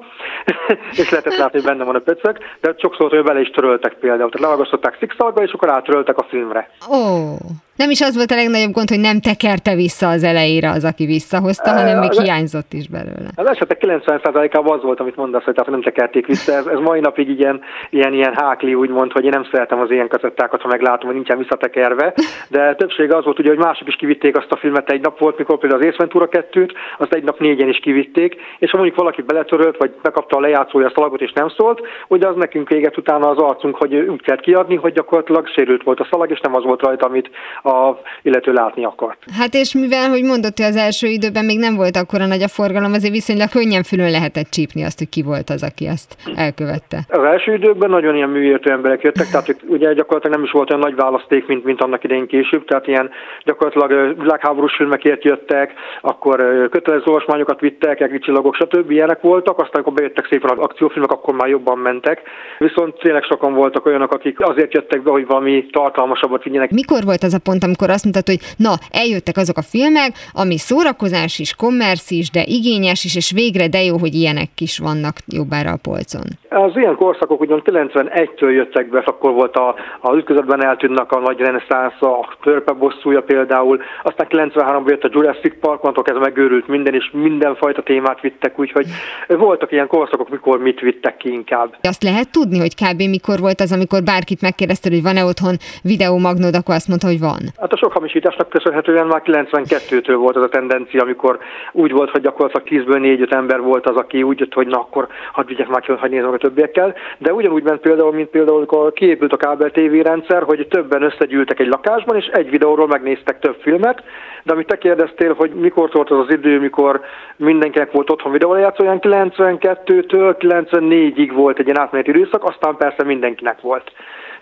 és 1.00 1.10
lehetett 1.10 1.36
látni, 1.36 1.58
hogy 1.58 1.68
benne 1.68 1.84
van 1.84 1.94
a 1.94 1.98
pöcök, 1.98 2.38
de 2.60 2.74
sokszor, 2.76 3.10
hogy 3.10 3.22
bele 3.22 3.40
is 3.40 3.50
töröltek 3.50 3.94
például, 3.94 4.30
tehát 4.30 4.46
leragasztották 4.46 4.96
szikszalba, 4.98 5.42
és 5.42 5.52
akkor 5.52 5.70
átöröltek 5.70 6.18
a 6.18 6.26
filmre. 6.28 6.70
Oh. 6.88 7.36
Nem 7.83 7.91
is 7.91 8.01
az 8.01 8.16
volt 8.16 8.31
a 8.31 8.35
legnagyobb 8.35 8.72
gond, 8.72 8.89
hogy 8.89 9.01
nem 9.01 9.20
tekerte 9.20 9.74
vissza 9.74 10.09
az 10.09 10.24
elejére 10.24 10.70
az, 10.70 10.85
aki 10.85 11.07
visszahozta, 11.07 11.70
hanem 11.70 11.99
még 11.99 12.12
hiányzott 12.12 12.72
is 12.72 12.89
belőle. 12.89 13.29
Az 13.35 13.47
esetek 13.47 13.79
90%-ában 13.85 14.76
az 14.76 14.83
volt, 14.83 15.01
amit 15.01 15.16
mondasz, 15.16 15.45
hogy 15.45 15.55
tehát 15.55 15.70
nem 15.70 15.83
tekerték 15.83 16.26
vissza. 16.26 16.53
Ez, 16.53 16.66
ez 16.66 16.79
mai 16.79 17.01
napig 17.01 17.29
ilyen, 17.29 17.61
ilyen, 17.91 18.12
ilyen 18.12 18.35
hákli 18.35 18.74
úgymond, 18.74 19.12
hogy 19.12 19.24
én 19.24 19.31
nem 19.31 19.49
szeretem 19.51 19.81
az 19.81 19.91
ilyen 19.91 20.09
kazettákat, 20.09 20.61
ha 20.61 20.68
meglátom, 20.68 21.07
hogy 21.07 21.14
nincsen 21.14 21.39
visszatekerve. 21.39 22.14
De 22.49 22.74
többség 22.74 23.12
az 23.12 23.24
volt, 23.24 23.39
ugye, 23.39 23.49
hogy 23.49 23.59
mások 23.59 23.89
is 23.89 23.97
kivitték 23.97 24.37
azt 24.37 24.53
a 24.53 24.57
filmet, 24.57 24.91
egy 24.91 25.01
nap 25.01 25.18
volt, 25.18 25.39
mikor 25.39 25.59
például 25.59 25.81
az 25.81 25.87
Észventúra 25.87 26.29
2-t, 26.31 26.70
azt 26.99 27.12
egy 27.12 27.24
nap 27.24 27.39
négyen 27.39 27.68
is 27.68 27.79
kivitték, 27.79 28.37
és 28.59 28.70
ha 28.70 28.76
mondjuk 28.76 28.99
valaki 28.99 29.22
beletörölt, 29.22 29.76
vagy 29.76 29.91
bekapta 30.03 30.37
a 30.37 30.41
lejátszója 30.41 30.87
a 30.87 30.93
szalagot 30.95 31.20
és 31.20 31.33
nem 31.33 31.49
szólt, 31.49 31.81
ugye 32.09 32.26
az 32.26 32.37
nekünk 32.37 32.68
véget 32.68 32.97
utána 32.97 33.29
az 33.29 33.39
arcunk, 33.39 33.76
hogy 33.76 33.95
úgy 33.95 34.22
kellett 34.22 34.43
kiadni, 34.43 34.74
hogy 34.74 34.93
gyakorlatilag 34.93 35.47
sérült 35.47 35.83
volt 35.83 36.01
a 36.01 36.09
szalag, 36.11 36.31
és 36.31 36.41
nem 36.41 36.55
az 36.55 36.64
volt 36.64 36.83
rajta, 36.83 37.07
amit 37.07 37.31
a 37.68 38.00
illető 38.22 38.52
látni 38.52 38.84
akart. 38.84 39.18
Hát 39.38 39.54
és 39.54 39.74
mivel, 39.74 40.08
hogy 40.08 40.22
mondott, 40.22 40.56
hogy 40.56 40.66
az 40.66 40.76
első 40.76 41.06
időben 41.06 41.44
még 41.44 41.58
nem 41.58 41.76
volt 41.76 41.96
akkora 41.96 42.26
nagy 42.26 42.42
a 42.42 42.48
forgalom, 42.48 42.92
azért 42.92 43.12
viszonylag 43.12 43.48
könnyen 43.48 43.82
fülön 43.82 44.10
lehetett 44.10 44.50
csípni 44.50 44.84
azt, 44.84 44.98
hogy 44.98 45.08
ki 45.08 45.22
volt 45.22 45.50
az, 45.50 45.62
aki 45.62 45.86
ezt 45.86 46.16
elkövette. 46.34 46.98
Az 47.08 47.24
első 47.24 47.54
időben 47.54 47.90
nagyon 47.90 48.14
ilyen 48.14 48.28
műértő 48.28 48.70
emberek 48.70 49.02
jöttek, 49.02 49.26
tehát 49.26 49.56
ugye 49.68 49.92
gyakorlatilag 49.92 50.36
nem 50.36 50.44
is 50.44 50.50
volt 50.50 50.70
olyan 50.70 50.82
nagy 50.82 50.94
választék, 50.94 51.46
mint, 51.46 51.64
mint 51.64 51.82
annak 51.82 52.04
idején 52.04 52.26
később, 52.26 52.64
tehát 52.64 52.86
ilyen 52.86 53.10
gyakorlatilag 53.44 54.18
világháborús 54.18 54.74
filmekért 54.76 55.24
jöttek, 55.24 55.72
akkor 56.00 56.68
kötelező 56.70 57.04
olvasmányokat 57.06 57.60
vittek, 57.60 58.00
egri 58.00 58.18
csillagok, 58.18 58.54
stb. 58.54 58.90
ilyenek 58.90 59.20
voltak, 59.20 59.58
aztán 59.58 59.74
amikor 59.74 59.92
bejöttek 59.92 60.26
szépen 60.30 60.50
az 60.50 60.64
akciófilmek, 60.64 61.10
akkor 61.10 61.34
már 61.34 61.48
jobban 61.48 61.78
mentek. 61.78 62.22
Viszont 62.58 62.98
tényleg 62.98 63.22
sokan 63.22 63.54
voltak 63.54 63.86
olyanok, 63.86 64.12
akik 64.12 64.40
azért 64.40 64.74
jöttek 64.74 65.02
be, 65.02 65.10
hogy 65.10 65.26
valami 65.26 65.66
tartalmasabbat 65.72 66.42
vigyenek. 66.42 66.70
Mikor 66.70 67.04
volt 67.04 67.22
az 67.22 67.34
a 67.34 67.38
pont, 67.38 67.57
pont, 67.59 67.64
amikor 67.64 67.90
azt 67.90 68.04
mondtad, 68.04 68.26
hogy 68.26 68.40
na, 68.56 68.74
eljöttek 68.90 69.36
azok 69.36 69.56
a 69.56 69.62
filmek, 69.62 70.11
ami 70.32 70.56
szórakozás 70.59 71.38
is, 71.38 71.54
kommersz 71.54 72.11
is, 72.11 72.30
de 72.30 72.42
igényes 72.46 73.04
is, 73.04 73.16
és 73.16 73.30
végre 73.30 73.68
de 73.68 73.82
jó, 73.82 73.96
hogy 73.98 74.14
ilyenek 74.14 74.50
is 74.59 74.78
vannak 74.78 75.14
jobbára 75.26 75.70
a 75.70 75.78
polcon. 75.82 76.26
Az 76.50 76.72
ilyen 76.76 76.96
korszakok 76.96 77.40
ugyan 77.40 77.62
91-től 77.64 78.52
jöttek 78.52 78.88
be, 78.88 79.02
akkor 79.06 79.32
volt 79.32 79.56
a, 79.56 79.74
az 80.00 80.16
ütközetben 80.16 80.64
eltűnnek 80.64 81.12
a 81.12 81.18
nagy 81.18 81.38
reneszánsz, 81.38 82.02
a 82.02 82.36
törpe 82.42 82.72
bosszúja 82.72 83.22
például, 83.22 83.80
aztán 84.02 84.26
93-ban 84.30 84.88
jött 84.88 85.04
a 85.04 85.11
Jurassic 85.12 85.61
Park, 85.61 85.82
mondtok, 85.82 86.09
ez 86.09 86.16
megőrült 86.16 86.68
minden, 86.68 86.94
és 86.94 87.11
mindenfajta 87.12 87.82
témát 87.82 88.20
vittek, 88.20 88.59
úgyhogy 88.59 88.86
voltak 89.28 89.72
ilyen 89.72 89.86
korszakok, 89.86 90.28
mikor 90.28 90.59
mit 90.59 90.80
vittek 90.80 91.16
ki 91.16 91.32
inkább. 91.32 91.76
Azt 91.82 92.02
lehet 92.02 92.32
tudni, 92.32 92.59
hogy 92.59 92.74
kb. 92.74 92.98
mikor 92.98 93.38
volt 93.38 93.61
az, 93.61 93.72
amikor 93.72 94.02
bárkit 94.02 94.40
megkérdezte, 94.40 94.88
hogy 94.90 95.02
van-e 95.02 95.24
otthon 95.24 95.56
videómagnod, 95.82 96.54
akkor 96.54 96.74
azt 96.74 96.88
mondta, 96.88 97.06
hogy 97.06 97.20
van. 97.20 97.47
Hát 97.57 97.72
a 97.72 97.76
sok 97.76 97.92
hamisításnak 97.92 98.49
köszönhetően 98.49 99.07
már 99.07 99.22
92-től 99.24 100.16
volt 100.18 100.36
az 100.36 100.42
a 100.42 100.49
tendencia, 100.49 101.03
amikor 101.03 101.38
úgy 101.72 101.92
volt, 101.92 102.11
hogy 102.11 102.20
gyakorlatilag 102.20 102.86
10-ből 102.86 103.26
4-5 103.28 103.32
ember 103.32 103.61
volt 103.61 103.86
az, 103.86 103.96
aki 103.96 104.22
úgy 104.22 104.38
jött, 104.38 104.55
hogy 104.55 104.66
na 104.66 104.78
akkor 104.78 105.09
hadd 105.32 105.46
vigyek 105.46 105.68
már 105.68 105.80
ki, 105.80 105.92
hogy 105.92 106.11
nézem 106.11 106.32
a 106.32 106.36
többiekkel. 106.36 106.94
De 107.18 107.32
ugyanúgy 107.32 107.62
ment 107.62 107.80
például, 107.80 108.12
mint 108.12 108.28
például, 108.28 108.57
amikor 108.57 108.92
kiépült 108.92 109.32
a 109.32 109.36
kábel 109.36 109.70
TV 109.70 109.94
rendszer, 110.03 110.42
hogy 110.42 110.66
többen 110.70 111.03
összegyűltek 111.03 111.61
egy 111.61 111.66
lakásban, 111.66 112.16
és 112.16 112.26
egy 112.26 112.51
videóról 112.51 112.86
megnéztek 112.86 113.38
több 113.38 113.57
filmet. 113.61 114.03
De 114.42 114.53
amit 114.53 114.66
te 114.66 114.78
kérdeztél, 114.78 115.34
hogy 115.34 115.51
mikor 115.51 115.90
volt 115.92 116.11
az 116.11 116.18
az 116.18 116.32
idő, 116.34 116.59
mikor 116.61 117.01
mindenkinek 117.36 117.92
volt 117.92 118.11
otthon 118.11 118.32
videólejátszó, 118.32 118.84
olyan 118.84 118.99
92-től 119.03 120.34
94-ig 120.38 121.30
volt 121.34 121.59
egy 121.59 121.66
ilyen 121.66 121.80
átmeneti 121.80 122.11
időszak, 122.11 122.44
aztán 122.44 122.76
persze 122.76 123.05
mindenkinek 123.05 123.61
volt. 123.61 123.92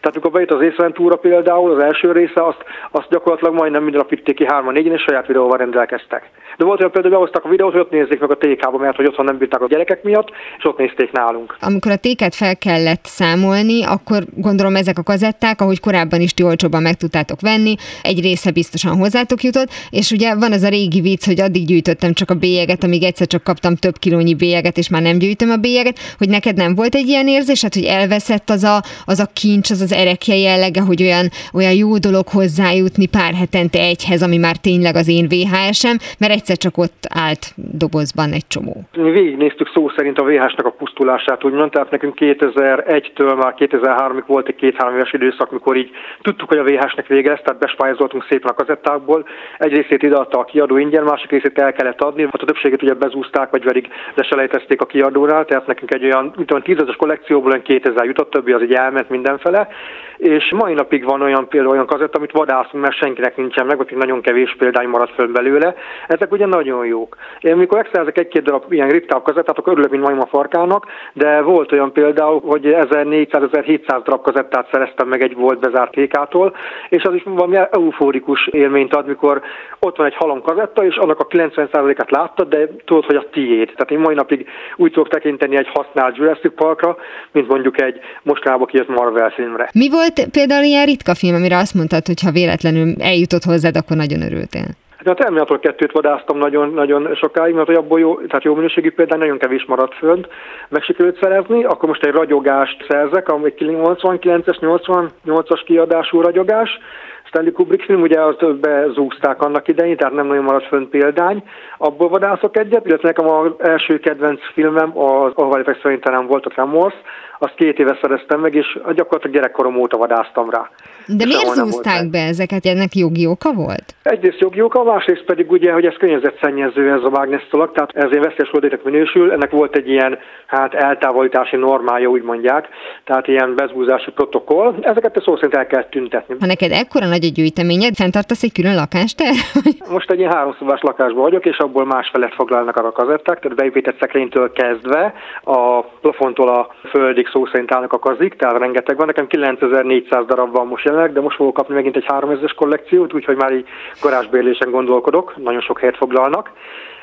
Tehát 0.01 0.17
amikor 0.17 0.31
bejött 0.31 0.51
az 0.51 0.63
észventúra 0.63 1.17
például, 1.17 1.71
az 1.71 1.79
első 1.79 2.13
része, 2.13 2.45
azt, 2.47 2.65
azt 2.91 3.09
gyakorlatilag 3.11 3.55
majdnem 3.55 3.83
minden 3.83 4.01
nap 4.01 4.11
vitték 4.11 4.37
ki 4.37 4.47
hárman, 4.47 4.73
négyen, 4.73 4.95
és 4.95 5.03
saját 5.03 5.27
videóval 5.27 5.59
rendelkeztek. 5.59 6.31
De 6.57 6.65
volt 6.65 6.79
olyan 6.79 6.91
például, 6.91 7.15
behoztak 7.15 7.45
a 7.45 7.49
videót, 7.49 7.73
hogy 7.73 7.81
ott 7.81 7.91
nézzék 7.91 8.21
meg 8.21 8.31
a 8.31 8.37
TK-ba, 8.37 8.79
mert 8.79 8.97
hogy 8.97 9.07
otthon 9.07 9.25
nem 9.25 9.39
bírták 9.39 9.61
a 9.61 9.67
gyerekek 9.67 10.03
miatt, 10.03 10.31
és 10.59 10.65
ott 10.65 10.79
nézték 10.79 11.13
nálunk. 11.13 11.57
Amikor 11.61 11.93
a 11.93 11.97
téket 11.97 12.35
fel 12.35 12.57
kellett 12.57 13.05
számolni, 13.05 13.85
akkor 13.85 14.23
gondolom 14.35 14.77
ezek 14.77 14.99
a 14.99 15.03
kazetták, 15.03 15.61
ahogy 15.61 15.81
korábban 15.81 16.21
is 16.21 16.35
ti 16.35 16.43
olcsóban 16.43 16.83
meg 16.83 16.95
tudtátok 16.95 17.41
venni, 17.41 17.75
egy 18.03 18.21
része 18.21 18.51
biztosan 18.51 18.97
hozzátok 18.97 19.43
jutott, 19.43 19.69
és 19.91 20.11
ugye 20.11 20.35
van 20.35 20.53
az 20.53 20.63
a 20.63 20.69
régi 20.69 21.01
vicc, 21.01 21.27
hogy 21.27 21.41
addig 21.41 21.67
gyűjtöttem 21.67 22.13
csak 22.13 22.31
a 22.31 22.35
bélyeget, 22.35 22.85
amíg 22.85 23.03
egyszer 23.03 23.27
csak 23.27 23.43
kaptam 23.43 23.75
több 23.75 23.97
kilónyi 23.99 24.35
bélyeget, 24.35 24.77
és 24.77 24.89
már 24.89 25.03
nem 25.03 25.19
gyűjtöm 25.19 25.51
a 25.51 25.57
bélyeget, 25.57 25.99
hogy 26.19 26.29
neked 26.29 26.57
nem 26.57 26.75
volt 26.75 26.95
egy 26.95 27.09
ilyen 27.09 27.29
érzésed, 27.29 27.75
hogy 27.75 27.85
elveszett 27.85 28.51
az 28.51 28.65
a, 28.65 28.83
az 29.05 29.19
a 29.19 29.27
kincs, 29.33 29.71
az 29.71 29.81
az 29.81 29.93
erekje 30.03 30.37
jellege, 30.37 30.81
hogy 30.81 31.03
olyan, 31.03 31.27
olyan 31.55 31.77
jó 31.83 31.91
dolog 31.99 32.27
hozzájutni 32.29 33.07
pár 33.07 33.33
hetente 33.35 33.79
egyhez, 33.79 34.23
ami 34.23 34.39
már 34.47 34.57
tényleg 34.57 34.95
az 34.97 35.09
én 35.09 35.27
VHS-em, 35.29 35.97
mert 36.21 36.33
egyszer 36.33 36.57
csak 36.57 36.79
ott 36.79 37.01
állt 37.15 37.43
dobozban 37.55 38.33
egy 38.33 38.47
csomó. 38.49 38.75
Mi 38.97 39.11
végignéztük 39.11 39.69
szó 39.75 39.89
szerint 39.97 40.19
a 40.19 40.25
VHS-nek 40.25 40.67
a 40.67 40.71
pusztulását, 40.71 41.45
úgymond, 41.45 41.71
tehát 41.71 41.91
nekünk 41.91 42.15
2001-től 42.21 43.37
már 43.43 43.55
2003-ig 43.59 44.23
volt 44.27 44.49
egy 44.49 44.55
két-három 44.55 44.95
éves 44.97 45.13
időszak, 45.13 45.51
mikor 45.51 45.77
így 45.77 45.91
tudtuk, 46.23 46.49
hogy 46.49 46.59
a 46.59 46.65
VHS-nek 46.65 47.07
vége 47.07 47.31
lesz, 47.31 47.41
tehát 47.45 47.61
bespályázoltunk 47.61 48.27
szépen 48.29 48.51
a 48.51 48.55
kazettákból. 48.55 49.25
Egy 49.59 49.73
részét 49.73 50.03
ideadta 50.03 50.39
a 50.39 50.45
kiadó 50.45 50.77
ingyen, 50.77 51.05
másik 51.05 51.31
részét 51.31 51.59
el 51.59 51.73
kellett 51.73 52.03
adni, 52.03 52.23
hát 52.23 52.43
a 52.43 52.47
többséget 52.47 52.83
ugye 52.83 52.95
bezúzták, 52.95 53.51
vagy 53.51 53.65
pedig 53.65 53.89
leselejtezték 54.15 54.81
a 54.81 54.87
kiadónál, 54.87 55.45
tehát 55.45 55.67
nekünk 55.67 55.95
egy 55.95 56.05
olyan, 56.05 56.33
mint 56.37 56.51
olyan 56.51 56.63
tízezes 56.63 56.97
kollekcióból 56.97 57.51
olyan 57.51 57.63
2000 57.63 58.05
jutott, 58.05 58.31
többi 58.31 58.53
az 58.53 58.63
így 58.63 58.73
elment 58.73 59.09
mindenfele, 59.09 59.69
és 60.17 60.53
mai 60.53 60.75
napig 60.75 61.05
van 61.05 61.23
olyan 61.23 61.49
például 61.49 61.73
olyan 61.73 61.87
kazett, 61.87 62.17
amit 62.17 62.33
vadászunk, 62.33 62.83
mert 62.83 62.97
senkinek 62.97 63.37
nincsen 63.37 63.67
meg, 63.67 63.77
vagy 63.77 63.97
nagyon 63.97 64.21
kevés 64.21 64.55
példány 64.59 64.89
maradt 64.89 65.15
föl 65.15 65.33
belőle. 65.33 65.75
Ezek 66.07 66.33
ugye 66.33 66.47
nagyon 66.47 66.87
jók. 66.87 67.17
Én 67.41 67.57
mikor 67.57 67.79
megszerzek 67.79 68.19
egy-két 68.19 68.43
darab 68.43 68.73
ilyen 68.73 68.89
ritkább 68.89 69.23
kazettát, 69.23 69.59
akkor 69.59 69.73
örülök, 69.73 69.91
mint 69.91 70.03
majom 70.03 70.21
a 70.21 70.27
farkának, 70.27 70.87
de 71.13 71.41
volt 71.41 71.73
olyan 71.73 71.93
például, 71.93 72.41
hogy 72.45 72.63
1400-1700 72.65 74.01
darab 74.05 74.23
kazettát 74.23 74.69
szereztem 74.73 75.09
meg 75.09 75.23
egy 75.23 75.35
volt 75.35 75.59
bezárt 75.59 75.91
tékától, 75.91 76.57
és 76.89 77.03
az 77.03 77.15
is 77.15 77.23
valami 77.25 77.57
eufórikus 77.71 78.47
élményt 78.47 78.95
ad, 78.95 79.07
mikor 79.07 79.41
ott 79.81 79.97
van 79.97 80.07
egy 80.07 80.17
halom 80.17 80.43
kazetta, 80.43 80.85
és 80.85 80.97
annak 80.97 81.21
a 81.21 81.27
90%-át 81.27 82.11
láttad, 82.11 82.49
de 82.49 82.69
tudod, 82.85 83.05
hogy 83.05 83.17
a 83.17 83.29
tiéd. 83.31 83.67
Tehát 83.67 83.91
én 83.91 83.99
mai 83.99 84.15
napig 84.15 84.49
úgy 84.77 84.93
tudok 84.93 85.09
tekinteni 85.09 85.57
egy 85.57 85.69
használt 85.75 86.17
Jurassic 86.17 86.55
Parkra, 86.55 86.97
mint 87.33 87.49
mondjuk 87.49 87.81
egy 87.81 88.01
mostanában 88.23 88.67
kijött 88.67 88.89
Marvel 88.89 89.31
filmre. 89.31 89.66
Mi 89.73 89.89
volt 89.91 90.29
például 90.31 90.65
ilyen 90.65 90.85
ritka 90.85 91.15
film, 91.15 91.35
amire 91.35 91.57
azt 91.57 91.75
mondtad, 91.75 92.07
hogy 92.07 92.21
ha 92.23 92.31
véletlenül 92.31 92.95
eljutott 92.99 93.45
hozzád, 93.45 93.77
akkor 93.77 93.97
nagyon 93.97 94.23
örültél? 94.23 94.67
Hát 94.97 95.09
a 95.09 95.15
Terminator 95.15 95.59
2-t 95.63 95.91
vadáztam 95.93 96.39
nagyon, 96.39 96.73
nagyon 96.73 97.15
sokáig, 97.15 97.55
mert 97.55 97.67
hogy 97.67 97.77
abból 97.77 98.01
jó, 98.01 98.15
tehát 98.15 98.45
jó 98.45 98.55
minőségű 98.55 98.91
például 98.91 99.21
nagyon 99.21 99.39
kevés 99.39 99.65
maradt 99.65 99.95
fönt, 99.95 100.29
meg 100.69 100.83
sikerült 100.83 101.19
szerezni, 101.21 101.65
akkor 101.65 101.89
most 101.89 102.05
egy 102.05 102.13
ragyogást 102.13 102.85
szerzek, 102.89 103.29
ami 103.29 103.53
89-es, 103.59 104.57
88-as 104.61 105.63
kiadású 105.65 106.21
ragyogás, 106.21 106.79
Stanley 107.25 107.53
Kubrick 107.53 107.85
film, 107.85 108.01
ugye 108.01 108.21
azt 108.21 108.57
bezúzták 108.61 109.43
annak 109.43 109.69
idején, 109.69 109.97
tehát 109.97 110.15
nem 110.15 110.27
nagyon 110.27 110.45
maradt 110.45 110.67
fönn 110.67 110.89
példány. 110.89 111.43
Abból 111.79 112.09
vadászok 112.09 112.57
egyet, 112.57 112.87
illetve 112.87 113.09
nekem 113.09 113.29
az 113.29 113.53
első 113.59 113.99
kedvenc 113.99 114.41
filmem, 114.53 114.99
az 114.99 115.33
ahol 115.35 115.77
szerintem 115.83 116.27
volt 116.27 116.47
a 116.47 116.51
Tremors, 116.51 116.95
azt 117.39 117.55
két 117.55 117.79
éve 117.79 117.99
szereztem 118.01 118.41
meg, 118.41 118.55
és 118.55 118.79
gyakorlatilag 118.95 119.35
gyerekkorom 119.35 119.77
óta 119.77 119.97
vadáztam 119.97 120.51
rá. 120.51 120.71
De 121.07 121.25
és 121.25 121.35
miért 121.35 121.55
zúzták 121.55 122.11
be 122.11 122.19
ezeket? 122.19 122.67
Ennek 122.67 122.95
jogi 122.95 123.27
oka 123.27 123.53
volt? 123.53 123.95
Egyrészt 124.03 124.39
jogi 124.39 124.61
oka, 124.61 124.85
másrészt 124.85 125.25
pedig 125.25 125.51
ugye, 125.51 125.73
hogy 125.73 125.85
ez 125.85 125.95
környezetszennyező 125.99 126.93
ez 126.93 127.03
a 127.03 127.11
mágnesszalak, 127.11 127.73
tehát 127.73 127.91
ez 127.95 128.11
egy 128.11 128.23
veszélyes 128.23 128.51
hulladéknek 128.51 128.83
minősül, 128.85 129.33
ennek 129.33 129.51
volt 129.51 129.77
egy 129.77 129.89
ilyen 129.89 130.19
hát 130.47 130.75
eltávolítási 130.75 131.57
normája, 131.57 132.09
úgy 132.09 132.23
mondják, 132.23 132.69
tehát 133.05 133.29
ilyen 133.29 133.55
bezúzási 133.55 134.11
protokoll. 134.11 134.75
Ezeket 134.81 135.17
a 135.17 135.21
szó 135.21 135.35
szerint 135.35 135.55
el 135.55 135.67
kell 135.67 135.85
tüntetni. 135.85 136.37
Ha 136.41 136.47
neked 136.47 136.73
ekkora 136.73 137.07
nagy 137.07 137.25
a 137.25 137.31
gyűjteményed, 137.35 137.95
fenntartasz 137.95 138.43
egy 138.43 138.53
külön 138.53 138.75
lakást 138.75 139.23
Most 139.97 140.11
egy 140.11 140.19
ilyen 140.19 140.33
háromszobás 140.33 140.81
lakásban 140.81 141.23
vagyok, 141.23 141.47
és 141.47 141.59
abból 141.59 141.85
más 141.85 142.09
felett 142.13 142.35
foglalnak 142.35 142.77
a 142.77 142.93
kazetták, 142.93 143.41
tehát 143.41 143.57
beépített 143.57 143.99
szekrénytől 144.01 144.53
kezdve 144.53 145.13
a 145.43 145.83
plafontól 145.83 146.49
a 146.49 146.75
földig 146.91 147.26
szó 147.33 147.47
szerint 147.47 147.73
állnak 147.73 147.93
a 147.93 147.99
kazik, 147.99 148.35
tehát 148.35 148.59
rengeteg 148.59 148.97
van. 148.97 149.07
Nekem 149.07 149.27
9400 149.27 150.27
darab 150.27 150.53
van 150.53 150.67
most 150.67 150.85
jelenleg, 150.85 151.13
de 151.13 151.21
most 151.21 151.37
fogok 151.37 151.55
kapni 151.55 151.75
megint 151.75 151.97
egy 151.97 152.07
3000-es 152.09 152.53
kollekciót, 152.57 153.15
úgyhogy 153.15 153.37
már 153.37 153.53
így 153.53 153.69
garázsbérlésen 154.03 154.71
gondolkodok, 154.71 155.37
nagyon 155.37 155.61
sok 155.61 155.79
helyet 155.79 155.97
foglalnak. 155.97 156.51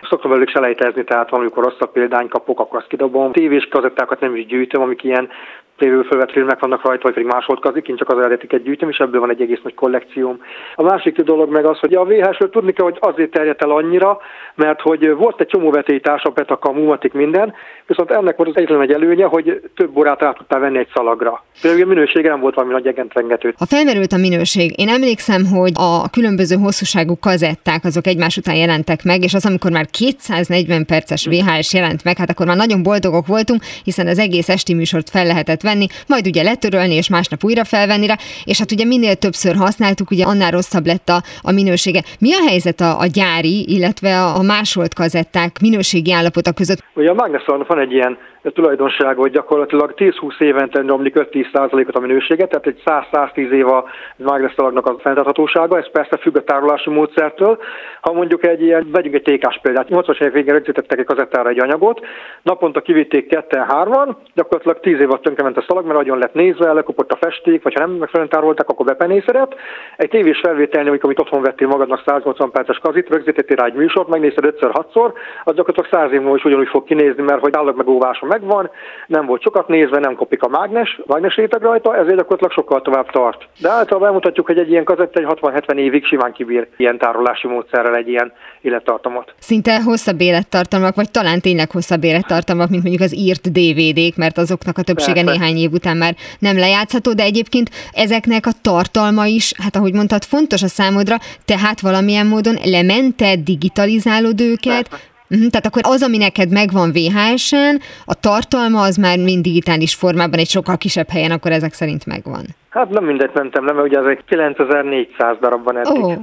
Szoktam 0.09 0.31
velük 0.31 0.49
selejtezni, 0.49 1.03
tehát 1.03 1.29
valamikor 1.29 1.63
rosszabb 1.63 1.91
példány 1.91 2.27
kapok, 2.27 2.59
akkor 2.59 2.79
azt 2.79 2.87
kidobom. 2.87 3.31
Tévés 3.31 3.67
kazettákat 3.71 4.19
nem 4.19 4.35
is 4.35 4.45
gyűjtöm, 4.45 4.81
amik 4.81 5.03
ilyen 5.03 5.29
fölvett 5.77 6.31
filmek 6.31 6.59
vannak 6.59 6.85
rajta, 6.85 7.01
vagy 7.03 7.13
pedig 7.13 7.29
máshol 7.29 7.59
kazik, 7.59 7.87
én 7.87 7.95
csak 7.95 8.09
az 8.09 8.17
eredetiket 8.17 8.63
gyűjtöm, 8.63 8.89
és 8.89 8.97
ebből 8.97 9.19
van 9.19 9.29
egy 9.29 9.41
egész 9.41 9.59
nagy 9.63 9.73
kollekcióm. 9.73 10.41
A 10.75 10.83
másik 10.83 11.21
dolog 11.21 11.51
meg 11.51 11.65
az, 11.65 11.79
hogy 11.79 11.93
a 11.93 12.03
VHS-ről 12.03 12.49
tudni 12.49 12.73
kell, 12.73 12.85
hogy 12.85 12.97
azért 12.99 13.31
terjedt 13.31 13.61
el 13.61 13.71
annyira, 13.71 14.17
mert 14.55 14.81
hogy 14.81 15.15
volt 15.15 15.41
egy 15.41 15.47
csomó 15.47 15.71
vetélytársa, 15.71 16.31
Petaka, 16.31 16.71
Mumatik, 16.71 17.13
minden, 17.13 17.53
viszont 17.85 18.11
ennek 18.11 18.37
volt 18.37 18.49
az 18.49 18.55
egyetlen 18.55 18.81
egy 18.81 18.91
előnye, 18.91 19.25
hogy 19.25 19.61
több 19.75 19.97
órát 19.97 20.21
rá 20.21 20.31
tudtál 20.31 20.59
venni 20.59 20.77
egy 20.77 20.89
szalagra. 20.93 21.43
Például 21.61 21.83
a 21.83 21.87
minősége 21.87 22.29
nem 22.29 22.39
volt 22.39 22.55
valami 22.55 22.73
nagy 22.73 22.87
egentrengető. 22.87 23.53
Ha 23.57 23.65
felmerült 23.65 24.11
a 24.11 24.17
minőség, 24.17 24.79
én 24.79 24.89
emlékszem, 24.89 25.45
hogy 25.45 25.71
a 25.73 26.09
különböző 26.09 26.55
hosszúságú 26.55 27.17
kazetták 27.19 27.83
azok 27.83 28.07
egymás 28.07 28.37
után 28.37 28.55
jelentek 28.55 29.03
meg, 29.03 29.23
és 29.23 29.33
az, 29.33 29.45
amikor 29.45 29.71
már 29.71 29.85
240 29.85 30.85
perces 30.85 31.25
VHS 31.25 31.73
jelent 31.73 32.03
meg, 32.03 32.17
hát 32.17 32.29
akkor 32.29 32.45
már 32.45 32.57
nagyon 32.57 32.83
boldogok 32.83 33.27
voltunk, 33.27 33.61
hiszen 33.83 34.07
az 34.07 34.19
egész 34.19 34.49
esti 34.49 34.73
műsort 34.73 35.09
fel 35.09 35.25
lehetett 35.25 35.61
venni, 35.63 35.87
majd 36.07 36.27
ugye 36.27 36.43
letörölni 36.43 36.93
és 36.93 37.09
másnap 37.09 37.43
újra 37.43 37.63
felvenni 37.63 38.07
rá, 38.07 38.15
és 38.43 38.59
hát 38.59 38.71
ugye 38.71 38.85
minél 38.85 39.15
többször 39.15 39.55
használtuk, 39.55 40.11
ugye 40.11 40.23
annál 40.25 40.51
rosszabb 40.51 40.85
lett 40.85 41.09
a, 41.09 41.21
a 41.41 41.51
minősége. 41.51 42.01
Mi 42.19 42.33
a 42.33 42.47
helyzet 42.47 42.81
a, 42.81 42.99
a 42.99 43.05
gyári, 43.05 43.75
illetve 43.75 44.23
a 44.23 44.41
másolt 44.41 44.93
kazetták 44.93 45.51
minőségi 45.61 46.13
állapota 46.13 46.51
között? 46.51 46.83
Ugye 46.95 47.09
a 47.09 47.13
Magneszalnak 47.13 47.67
van 47.67 47.79
egy 47.79 47.91
ilyen 47.91 48.17
tulajdonsága, 48.51 49.21
hogy 49.21 49.31
gyakorlatilag 49.31 49.93
10-20 49.97 50.39
évente 50.39 50.81
romlik 50.81 51.15
5-10%-ot 51.15 51.95
a 51.95 51.99
minőséget, 51.99 52.49
tehát 52.49 52.67
egy 52.67 52.81
100-110 52.85 53.49
év 53.51 53.67
a 53.67 53.85
mágnesszalagnak 54.15 54.87
a 54.87 54.95
fenntarthatósága, 54.99 55.77
ez 55.77 55.91
persze 55.91 56.17
függ 56.17 56.37
a 56.37 56.43
tárolási 56.43 56.89
módszertől. 56.89 57.57
Ha 58.01 58.13
mondjuk 58.13 58.45
egy 58.45 58.61
ilyen, 58.61 58.87
vegyünk 58.91 59.15
egy 59.15 59.21
tékás 59.21 59.59
példát, 59.61 59.87
80-as 59.89 60.21
évek 60.21 60.33
végén 60.33 60.53
rögzítettek 60.53 60.99
egy 60.99 61.05
kazettára 61.05 61.49
egy 61.49 61.59
anyagot, 61.59 62.05
naponta 62.41 62.81
kivitték 62.81 63.27
ketten 63.27 63.65
hárman, 63.65 64.17
gyakorlatilag 64.33 64.79
10 64.79 64.99
év 64.99 65.09
alatt 65.09 65.23
tönkrement 65.23 65.57
a 65.57 65.65
szalag, 65.67 65.85
mert 65.85 65.97
nagyon 65.97 66.17
lett 66.17 66.33
nézve, 66.33 66.73
lekopott 66.73 67.11
a 67.11 67.17
festék, 67.25 67.63
vagy 67.63 67.73
ha 67.73 67.79
nem 67.79 67.89
megfelelően 67.89 68.29
tárolták, 68.29 68.69
akkor 68.69 68.85
bepenészedett. 68.85 69.55
Egy 69.97 70.09
tévés 70.09 70.39
felvételni, 70.39 70.87
amikor 70.87 71.05
amit 71.05 71.19
otthon 71.19 71.41
vettél 71.41 71.67
magadnak 71.67 72.03
180 72.05 72.51
perces 72.51 72.77
kazit, 72.77 73.09
rögzítettél 73.09 73.55
rá 73.55 73.65
egy 73.65 73.73
műsort, 73.73 74.07
megnézted 74.07 74.53
5-6-szor, 74.59 75.11
az 75.43 75.55
gyakorlatilag 75.55 75.89
100 75.91 76.11
év 76.11 76.19
múlva 76.19 76.35
is 76.35 76.43
ugyanúgy 76.43 76.67
fog 76.67 76.83
kinézni, 76.83 77.23
mert 77.23 77.41
hogy 77.41 77.55
állag 77.55 77.75
megóváson 77.75 78.29
megvan, 78.33 78.69
nem 79.07 79.25
volt 79.25 79.41
sokat 79.41 79.67
nézve, 79.67 79.99
nem 79.99 80.15
kopik 80.15 80.43
a 80.43 80.47
mágnes, 80.47 80.99
mágnes 81.05 81.35
réteg 81.35 81.61
rajta, 81.61 81.95
ezért 81.95 82.15
gyakorlatilag 82.15 82.51
sokkal 82.51 82.81
tovább 82.81 83.09
tart. 83.11 83.47
De 83.59 83.69
általában 83.69 84.07
elmutatjuk, 84.07 84.45
hogy 84.45 84.57
egy 84.57 84.69
ilyen 84.69 84.83
kazetta 84.83 85.19
egy 85.19 85.25
60-70 85.29 85.75
évig 85.75 86.05
simán 86.05 86.31
kibír 86.31 86.67
ilyen 86.77 86.97
tárolási 86.97 87.47
módszerrel 87.47 87.95
egy 87.95 88.07
ilyen 88.07 88.33
élettartamot. 88.61 89.33
Szinte 89.39 89.81
hosszabb 89.81 90.21
élettartalmak, 90.21 90.95
vagy 90.95 91.11
talán 91.11 91.39
tényleg 91.39 91.71
hosszabb 91.71 92.03
élettartalmak, 92.03 92.69
mint 92.69 92.83
mondjuk 92.83 93.03
az 93.03 93.15
írt 93.15 93.51
DVD-k, 93.51 94.15
mert 94.15 94.37
azoknak 94.37 94.77
a 94.77 94.81
többsége 94.81 95.23
Persze. 95.23 95.39
néhány 95.39 95.57
év 95.57 95.71
után 95.71 95.97
már 95.97 96.13
nem 96.39 96.57
lejátszható, 96.57 97.13
de 97.13 97.23
egyébként 97.23 97.69
ezeknek 97.93 98.45
a 98.45 98.51
tartalma 98.61 99.25
is, 99.25 99.53
hát 99.63 99.75
ahogy 99.75 99.93
mondtad, 99.93 100.23
fontos 100.23 100.63
a 100.63 100.67
számodra, 100.67 101.15
tehát 101.45 101.81
valamilyen 101.81 102.27
módon 102.27 102.55
lemented, 102.63 103.39
digitalizálod 103.39 104.41
őket, 104.41 104.89
Persze 104.89 105.11
Uh-huh, 105.33 105.49
tehát 105.49 105.65
akkor 105.65 105.81
az, 105.85 106.03
ami 106.03 106.17
neked 106.17 106.49
megvan 106.51 106.91
VHS-en, 106.91 107.79
a 108.05 108.19
tartalma 108.19 108.81
az 108.81 108.95
már 108.95 109.17
mind 109.17 109.43
digitális 109.43 109.95
formában 109.95 110.39
egy 110.39 110.49
sokkal 110.49 110.77
kisebb 110.77 111.09
helyen, 111.09 111.31
akkor 111.31 111.51
ezek 111.51 111.73
szerint 111.73 112.05
megvan. 112.05 112.45
Hát 112.69 112.89
nem 112.89 113.03
mindegy 113.03 113.31
mentem 113.33 113.65
le, 113.65 113.73
mert 113.73 113.87
ugye 113.87 113.99
ezek 113.99 114.23
9400 114.25 115.37
darabban 115.41 115.77
eddig. 115.77 116.03
Oh. 116.03 116.13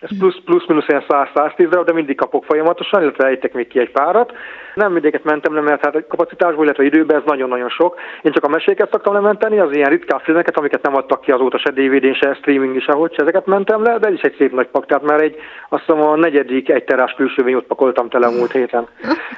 Ez 0.00 0.18
plusz, 0.18 0.36
plusz 0.44 0.66
minusz 0.66 0.88
ilyen 0.88 1.04
100-110 1.08 1.66
darab, 1.70 1.86
de 1.86 1.92
mindig 1.92 2.16
kapok 2.16 2.44
folyamatosan, 2.44 3.02
illetve 3.02 3.26
ejtek 3.26 3.52
még 3.52 3.68
ki 3.68 3.78
egy 3.78 3.90
párat. 3.90 4.32
Nem 4.74 4.92
mindéket 4.92 5.24
mentem 5.24 5.54
le, 5.54 5.60
mert 5.60 5.84
hát 5.84 5.94
a 5.94 6.06
kapacitásból, 6.08 6.64
illetve 6.64 6.84
időben 6.84 7.16
ez 7.16 7.22
nagyon-nagyon 7.26 7.68
sok. 7.68 7.98
Én 8.22 8.32
csak 8.32 8.44
a 8.44 8.48
meséket 8.48 8.90
szoktam 8.90 9.14
lementeni, 9.14 9.58
az 9.58 9.74
ilyen 9.76 9.90
ritkább 9.90 10.20
filmeket, 10.20 10.56
amiket 10.56 10.82
nem 10.82 10.96
adtak 10.96 11.20
ki 11.20 11.30
azóta 11.30 11.58
se 11.58 11.70
DVD-n, 11.70 12.12
se 12.12 12.34
streaming 12.34 12.76
is, 12.76 12.86
ahogy 12.86 13.14
se 13.14 13.22
ezeket 13.22 13.46
mentem 13.46 13.82
le, 13.82 13.98
de 13.98 14.06
ez 14.06 14.12
is 14.12 14.20
egy 14.20 14.34
szép 14.38 14.52
nagy 14.52 14.66
pak, 14.66 14.86
tehát 14.86 15.02
már 15.02 15.20
egy, 15.20 15.36
azt 15.68 15.82
hiszem 15.86 16.02
a 16.02 16.16
negyedik 16.16 16.68
egy 16.68 16.84
terás 16.84 17.12
külsővény 17.12 17.54
ott 17.54 17.66
pakoltam 17.66 18.08
tele 18.08 18.28
múlt 18.28 18.52
héten. 18.52 18.88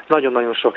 Nagyon-nagyon 0.06 0.54
sok. 0.54 0.76